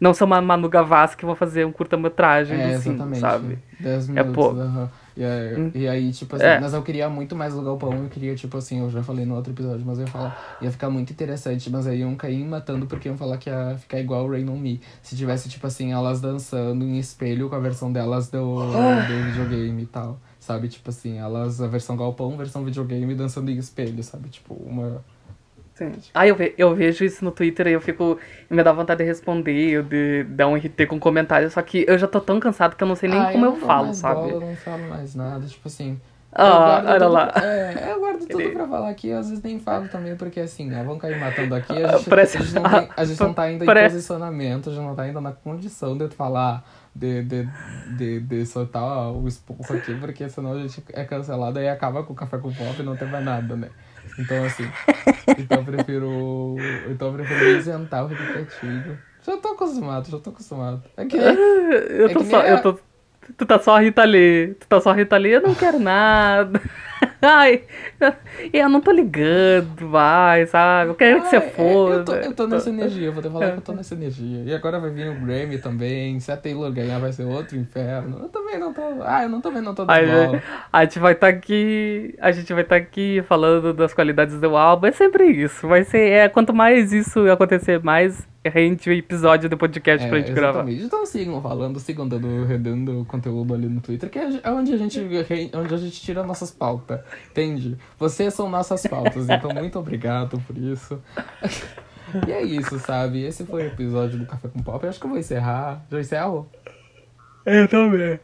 Não 0.00 0.12
são 0.14 0.26
uma 0.26 0.40
Manu 0.40 0.68
Gavassi 0.68 1.16
que 1.16 1.24
vão 1.24 1.34
fazer 1.34 1.64
um 1.64 1.72
curta-metragem 1.72 2.60
É, 2.60 2.66
do 2.68 2.72
exatamente. 2.74 3.20
sabe? 3.20 3.58
10 3.80 4.08
É 4.08 4.12
minutos. 4.12 4.34
pouco. 4.34 4.60
aham. 4.60 4.90
E, 5.16 5.24
aí, 5.24 5.70
e 5.74 5.88
aí, 5.88 6.12
tipo 6.12 6.36
assim, 6.36 6.44
É. 6.44 6.60
mas 6.60 6.74
eu 6.74 6.82
queria 6.82 7.08
muito 7.08 7.34
mais 7.34 7.54
do 7.54 7.62
galpão. 7.62 7.90
Eu 7.94 8.08
queria, 8.10 8.34
tipo 8.34 8.58
assim, 8.58 8.80
eu 8.80 8.90
já 8.90 9.02
falei 9.02 9.24
no 9.24 9.34
outro 9.34 9.50
episódio, 9.50 9.82
mas 9.86 9.98
eu 9.98 10.04
ia 10.04 10.10
falar, 10.10 10.58
ia 10.60 10.70
ficar 10.70 10.90
muito 10.90 11.10
interessante, 11.10 11.70
mas 11.70 11.86
aí 11.86 12.00
iam 12.00 12.14
cair 12.16 12.44
matando 12.44 12.84
porque 12.86 13.08
iam 13.08 13.16
falar 13.16 13.38
que 13.38 13.48
ia 13.48 13.76
ficar 13.78 13.98
igual 13.98 14.26
o 14.26 14.30
Rain 14.30 14.46
On 14.50 14.58
Me. 14.58 14.78
Se 15.02 15.16
tivesse, 15.16 15.48
tipo 15.48 15.66
assim, 15.66 15.90
elas 15.92 16.20
dançando 16.20 16.84
em 16.84 16.98
espelho 16.98 17.48
com 17.48 17.54
a 17.54 17.58
versão 17.60 17.90
delas 17.90 18.28
do, 18.28 18.38
do 18.38 19.22
videogame 19.32 19.82
e 19.84 19.86
tal. 19.86 20.20
Sabe, 20.38 20.68
tipo 20.68 20.90
assim, 20.90 21.18
elas, 21.18 21.60
a 21.62 21.66
versão 21.66 21.96
galpão, 21.96 22.36
versão 22.36 22.62
videogame 22.62 23.14
dançando 23.14 23.50
em 23.50 23.56
espelho, 23.56 24.02
sabe? 24.02 24.28
Tipo, 24.28 24.52
uma. 24.54 25.02
Sim. 25.76 25.92
Ah, 26.14 26.26
eu, 26.26 26.34
ve- 26.34 26.54
eu 26.56 26.74
vejo 26.74 27.04
isso 27.04 27.22
no 27.22 27.30
Twitter 27.30 27.66
e 27.66 27.72
eu 27.72 27.80
fico. 27.82 28.18
Me 28.48 28.62
dá 28.62 28.72
vontade 28.72 28.98
de 29.02 29.04
responder, 29.04 29.82
de 29.82 30.24
dar 30.24 30.48
um 30.48 30.56
RT 30.56 30.86
com 30.88 30.98
comentário, 30.98 31.50
só 31.50 31.60
que 31.60 31.84
eu 31.86 31.98
já 31.98 32.08
tô 32.08 32.18
tão 32.18 32.40
cansado 32.40 32.74
que 32.74 32.82
eu 32.82 32.88
não 32.88 32.94
sei 32.96 33.10
nem 33.10 33.20
Ah, 33.20 33.30
como 33.30 33.44
eu, 33.44 33.50
dou 33.52 33.60
falo, 33.60 33.92
sabe? 33.92 34.14
bola, 34.22 34.32
eu 34.32 34.40
não 34.40 34.56
falo 34.56 34.88
mais 34.88 35.14
nada, 35.14 35.46
tipo 35.46 35.68
assim. 35.68 36.00
Ah, 36.32 36.80
eu 36.82 36.88
olha 36.90 36.98
tudo- 37.00 37.12
lá. 37.12 37.32
É, 37.42 37.92
eu 37.92 38.00
guardo 38.00 38.26
tudo 38.26 38.40
Ele- 38.40 38.50
pra 38.52 38.66
falar 38.66 38.88
aqui, 38.90 39.10
às 39.12 39.28
vezes 39.28 39.42
nem 39.42 39.58
falo 39.58 39.88
também, 39.88 40.16
porque 40.16 40.40
assim, 40.40 40.74
ó, 40.78 40.82
vão 40.82 40.98
cair 40.98 41.18
matando 41.18 41.54
aqui, 41.54 41.72
Ah, 41.82 41.90
a 41.94 41.96
gente, 41.98 42.08
parece- 42.10 42.38
a 42.38 42.40
gente, 42.42 42.54
não, 42.54 42.62
tem- 42.70 42.88
a 42.96 43.04
gente 43.04 43.20
não 43.20 43.32
tá 43.34 43.42
ainda 43.42 43.64
em 43.64 43.66
parece- 43.66 43.94
posicionamento, 43.96 44.70
a 44.70 44.72
gente 44.72 44.82
não 44.82 44.94
tá 44.94 45.02
ainda 45.02 45.20
na 45.20 45.32
condição 45.32 45.96
de 45.96 46.08
falar, 46.08 46.62
de, 46.94 47.22
de, 47.22 47.48
de, 47.96 48.20
de 48.20 48.46
soltar 48.46 49.10
o 49.12 49.26
esporro 49.28 49.64
aqui, 49.76 49.94
porque 49.94 50.28
senão 50.30 50.52
a 50.52 50.58
gente 50.58 50.82
é 50.94 51.04
cancelado 51.04 51.58
e 51.60 51.68
acaba 51.68 52.02
com 52.02 52.12
o 52.14 52.16
café 52.16 52.38
com 52.38 52.50
pop 52.52 52.74
e 52.78 52.82
não 52.82 52.96
tem 52.96 53.08
mais 53.08 53.24
nada, 53.24 53.56
né? 53.56 53.68
Então 54.18 54.44
assim, 54.44 54.64
então 55.38 55.58
eu 55.58 55.64
prefiro. 55.64 56.82
Então 56.90 57.08
eu 57.08 57.14
prefiro 57.14 57.50
isentar, 57.50 58.08
fico 58.08 58.26
quietinho. 58.26 58.98
Já 59.24 59.36
tô 59.38 59.48
acostumado, 59.48 60.10
já 60.10 60.18
tô 60.18 60.30
acostumado. 60.30 60.82
É 60.96 61.04
que 61.04 61.16
Eu 61.16 62.06
É 62.06 62.14
tô 62.14 62.20
que 62.20 62.26
só. 62.26 62.42
Eu 62.42 62.62
tô. 62.62 62.78
Tu 63.36 63.44
tá 63.44 63.58
só 63.58 63.76
a 63.76 63.80
Rita 63.80 64.04
Lee. 64.04 64.54
Tu 64.54 64.66
tá 64.68 64.80
só 64.80 64.90
a 64.90 64.94
Rita 64.94 65.16
Lee, 65.16 65.32
eu 65.32 65.42
não 65.42 65.54
quero 65.54 65.78
nada. 65.80 66.60
Ai, 67.22 67.62
eu 68.52 68.68
não 68.68 68.80
tô 68.80 68.90
ligando 68.90 69.88
mais, 69.88 70.50
sabe? 70.50 70.90
Eu 70.90 70.94
quero 70.94 71.22
que 71.22 71.28
você 71.28 71.36
é, 71.36 71.40
foda. 71.40 71.94
Eu 71.94 72.04
tô, 72.04 72.12
eu 72.14 72.34
tô 72.34 72.46
nessa 72.46 72.68
energia, 72.70 73.10
vou 73.10 73.22
te 73.22 73.30
falar 73.30 73.52
que 73.52 73.58
eu 73.58 73.62
tô 73.62 73.72
nessa 73.72 73.94
energia. 73.94 74.42
E 74.44 74.54
agora 74.54 74.78
vai 74.78 74.90
vir 74.90 75.08
o 75.08 75.14
Grammy 75.14 75.58
também. 75.58 76.20
Se 76.20 76.30
a 76.30 76.36
Taylor 76.36 76.70
ganhar, 76.72 76.98
vai 76.98 77.12
ser 77.12 77.24
outro 77.24 77.56
inferno. 77.56 78.20
Eu 78.22 78.28
também 78.28 78.58
não 78.58 78.72
tô. 78.72 78.82
Ah, 79.02 79.22
eu 79.22 79.28
não 79.28 79.40
também 79.40 79.62
não 79.62 79.74
tô 79.74 79.84
Aí, 79.88 80.06
bola. 80.06 80.42
a 80.72 80.84
gente 80.84 80.98
vai 80.98 81.12
estar 81.12 81.28
aqui, 81.28 82.14
a 82.20 82.32
gente 82.32 82.52
vai 82.52 82.62
estar 82.62 82.76
aqui 82.76 83.22
falando 83.26 83.72
das 83.72 83.94
qualidades 83.94 84.38
do 84.40 84.56
álbum. 84.56 84.86
É 84.86 84.92
sempre 84.92 85.26
isso. 85.30 85.66
Vai 85.66 85.84
ser, 85.84 86.10
é, 86.10 86.28
quanto 86.28 86.52
mais 86.52 86.92
isso 86.92 87.30
acontecer, 87.30 87.82
mais 87.82 88.26
rende 88.48 88.88
o 88.88 88.92
episódio 88.92 89.48
do 89.48 89.56
podcast 89.56 90.06
pra 90.08 90.18
É, 90.18 90.20
gente 90.20 90.32
gravar. 90.32 90.58
exatamente. 90.60 90.82
Então 90.84 91.06
sigam 91.06 91.40
falando, 91.42 91.78
sigam 91.80 92.06
dando, 92.08 92.44
redando 92.44 93.04
conteúdo 93.08 93.54
ali 93.54 93.68
no 93.68 93.80
Twitter, 93.80 94.08
que 94.10 94.18
é 94.18 94.50
onde 94.50 94.72
a 94.72 94.76
gente, 94.76 95.00
onde 95.54 95.74
a 95.74 95.78
gente 95.78 96.00
tira 96.00 96.22
nossas 96.22 96.50
pautas. 96.50 97.00
Entende? 97.30 97.76
Vocês 97.98 98.32
são 98.34 98.48
nossas 98.50 98.86
pautas, 98.86 99.28
então 99.28 99.50
muito 99.52 99.78
obrigado 99.78 100.40
por 100.46 100.56
isso. 100.56 101.00
E 102.26 102.32
é 102.32 102.42
isso, 102.42 102.78
sabe? 102.78 103.24
Esse 103.24 103.44
foi 103.44 103.64
o 103.64 103.66
episódio 103.66 104.18
do 104.18 104.26
Café 104.26 104.48
com 104.48 104.62
Pop. 104.62 104.82
Eu 104.84 104.90
acho 104.90 105.00
que 105.00 105.06
eu 105.06 105.10
vou 105.10 105.18
encerrar. 105.18 105.84
Já 105.90 106.00
encerro? 106.00 106.48
Eu 107.44 107.66
também. 107.68 108.18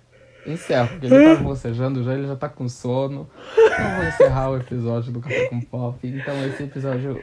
Encerro, 0.47 0.89
porque 0.89 1.07
ele 1.07 1.37
tá 1.37 1.43
bocejando 1.43 2.03
já, 2.03 2.14
ele 2.14 2.27
já 2.27 2.35
tá 2.37 2.49
com 2.49 2.68
sono. 2.68 3.29
Então 3.57 3.89
eu 3.91 3.97
vou 3.97 4.05
encerrar 4.07 4.51
o 4.51 4.57
episódio 4.57 5.12
do 5.12 5.20
Café 5.20 5.47
com 5.47 5.61
Pop. 5.61 5.99
Então 6.07 6.45
esse 6.47 6.64
episódio. 6.64 7.20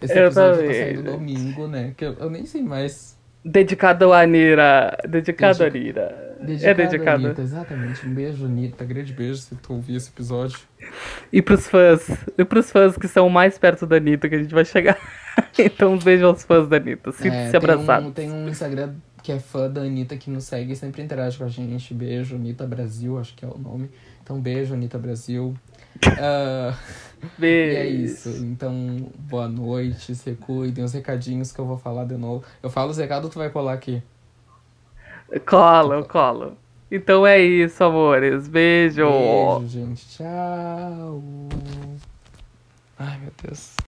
Esse 0.00 0.18
Eu 0.18 0.26
episódio 0.26 0.56
tá 0.56 0.62
também. 0.62 0.82
saindo 0.82 1.02
domingo, 1.02 1.66
né? 1.68 1.92
Que 1.96 2.04
eu, 2.04 2.14
eu 2.14 2.30
nem 2.30 2.44
sei 2.46 2.62
mais. 2.62 3.16
Dedicado 3.44 4.12
a 4.12 4.20
Anira. 4.22 4.96
Dedicado 5.08 5.64
a 5.64 5.68
Dedica- 5.68 6.00
Anira. 6.00 6.36
Dedicado 6.40 6.70
é 6.70 6.74
dedicado. 6.86 7.22
A 7.24 7.26
Anitta, 7.28 7.42
exatamente. 7.42 8.06
Um 8.06 8.14
beijo, 8.14 8.44
Anitta. 8.44 8.84
Grande 8.84 9.12
beijo 9.12 9.38
se 9.40 9.54
tu 9.56 9.72
ouvir 9.74 9.96
esse 9.96 10.10
episódio. 10.10 10.58
E 11.32 11.40
pros 11.42 11.66
fãs. 11.68 12.08
E 12.36 12.44
pros 12.44 12.70
fãs 12.70 12.96
que 12.96 13.08
são 13.08 13.28
mais 13.28 13.58
perto 13.58 13.86
da 13.86 13.96
Anitta 13.96 14.28
que 14.28 14.34
a 14.34 14.38
gente 14.38 14.54
vai 14.54 14.64
chegar. 14.64 14.98
então 15.58 15.94
um 15.94 15.98
beijo 15.98 16.26
aos 16.26 16.44
fãs 16.44 16.68
da 16.68 16.76
Anitta. 16.76 17.10
Sinta-se 17.12 17.54
É, 17.54 17.56
abraçado. 17.56 18.06
um, 18.06 18.12
tem 18.12 18.30
um 18.30 18.48
Instagram 18.48 18.94
que 19.22 19.32
é 19.32 19.38
fã 19.40 19.68
da 19.68 19.80
Anitta, 19.80 20.16
que 20.16 20.30
nos 20.30 20.44
segue 20.44 20.72
e 20.72 20.76
sempre 20.76 21.02
interage 21.02 21.38
com 21.38 21.44
a 21.44 21.48
gente. 21.48 21.92
Beijo, 21.92 22.36
Anitta 22.36 22.66
Brasil, 22.66 23.18
acho 23.18 23.34
que 23.34 23.44
é 23.44 23.48
o 23.48 23.58
nome. 23.58 23.90
Então, 24.22 24.40
beijo, 24.40 24.74
Anitta 24.74 24.98
Brasil. 24.98 25.54
Ah, 27.22 27.26
e 27.36 27.40
Beijo. 27.40 27.76
é 27.78 27.86
isso. 27.86 28.28
Então, 28.44 29.10
boa 29.18 29.48
noite, 29.48 30.14
se 30.14 30.34
cuidem. 30.34 30.84
Os 30.84 30.92
recadinhos 30.92 31.50
que 31.52 31.58
eu 31.58 31.66
vou 31.66 31.76
falar 31.78 32.04
de 32.04 32.16
novo. 32.16 32.44
Eu 32.62 32.70
falo 32.70 32.90
os 32.90 32.96
recados, 32.96 33.30
tu 33.30 33.38
vai 33.38 33.50
colar 33.50 33.72
aqui. 33.72 34.02
Colo, 35.46 35.94
eu 35.94 36.04
colo. 36.04 36.56
Então 36.90 37.26
é 37.26 37.38
isso, 37.40 37.82
amores. 37.84 38.48
Beijo. 38.48 39.06
Beijo, 39.06 39.68
gente. 39.68 40.06
Tchau. 40.08 41.22
Ai, 42.98 43.18
meu 43.18 43.32
Deus. 43.42 43.78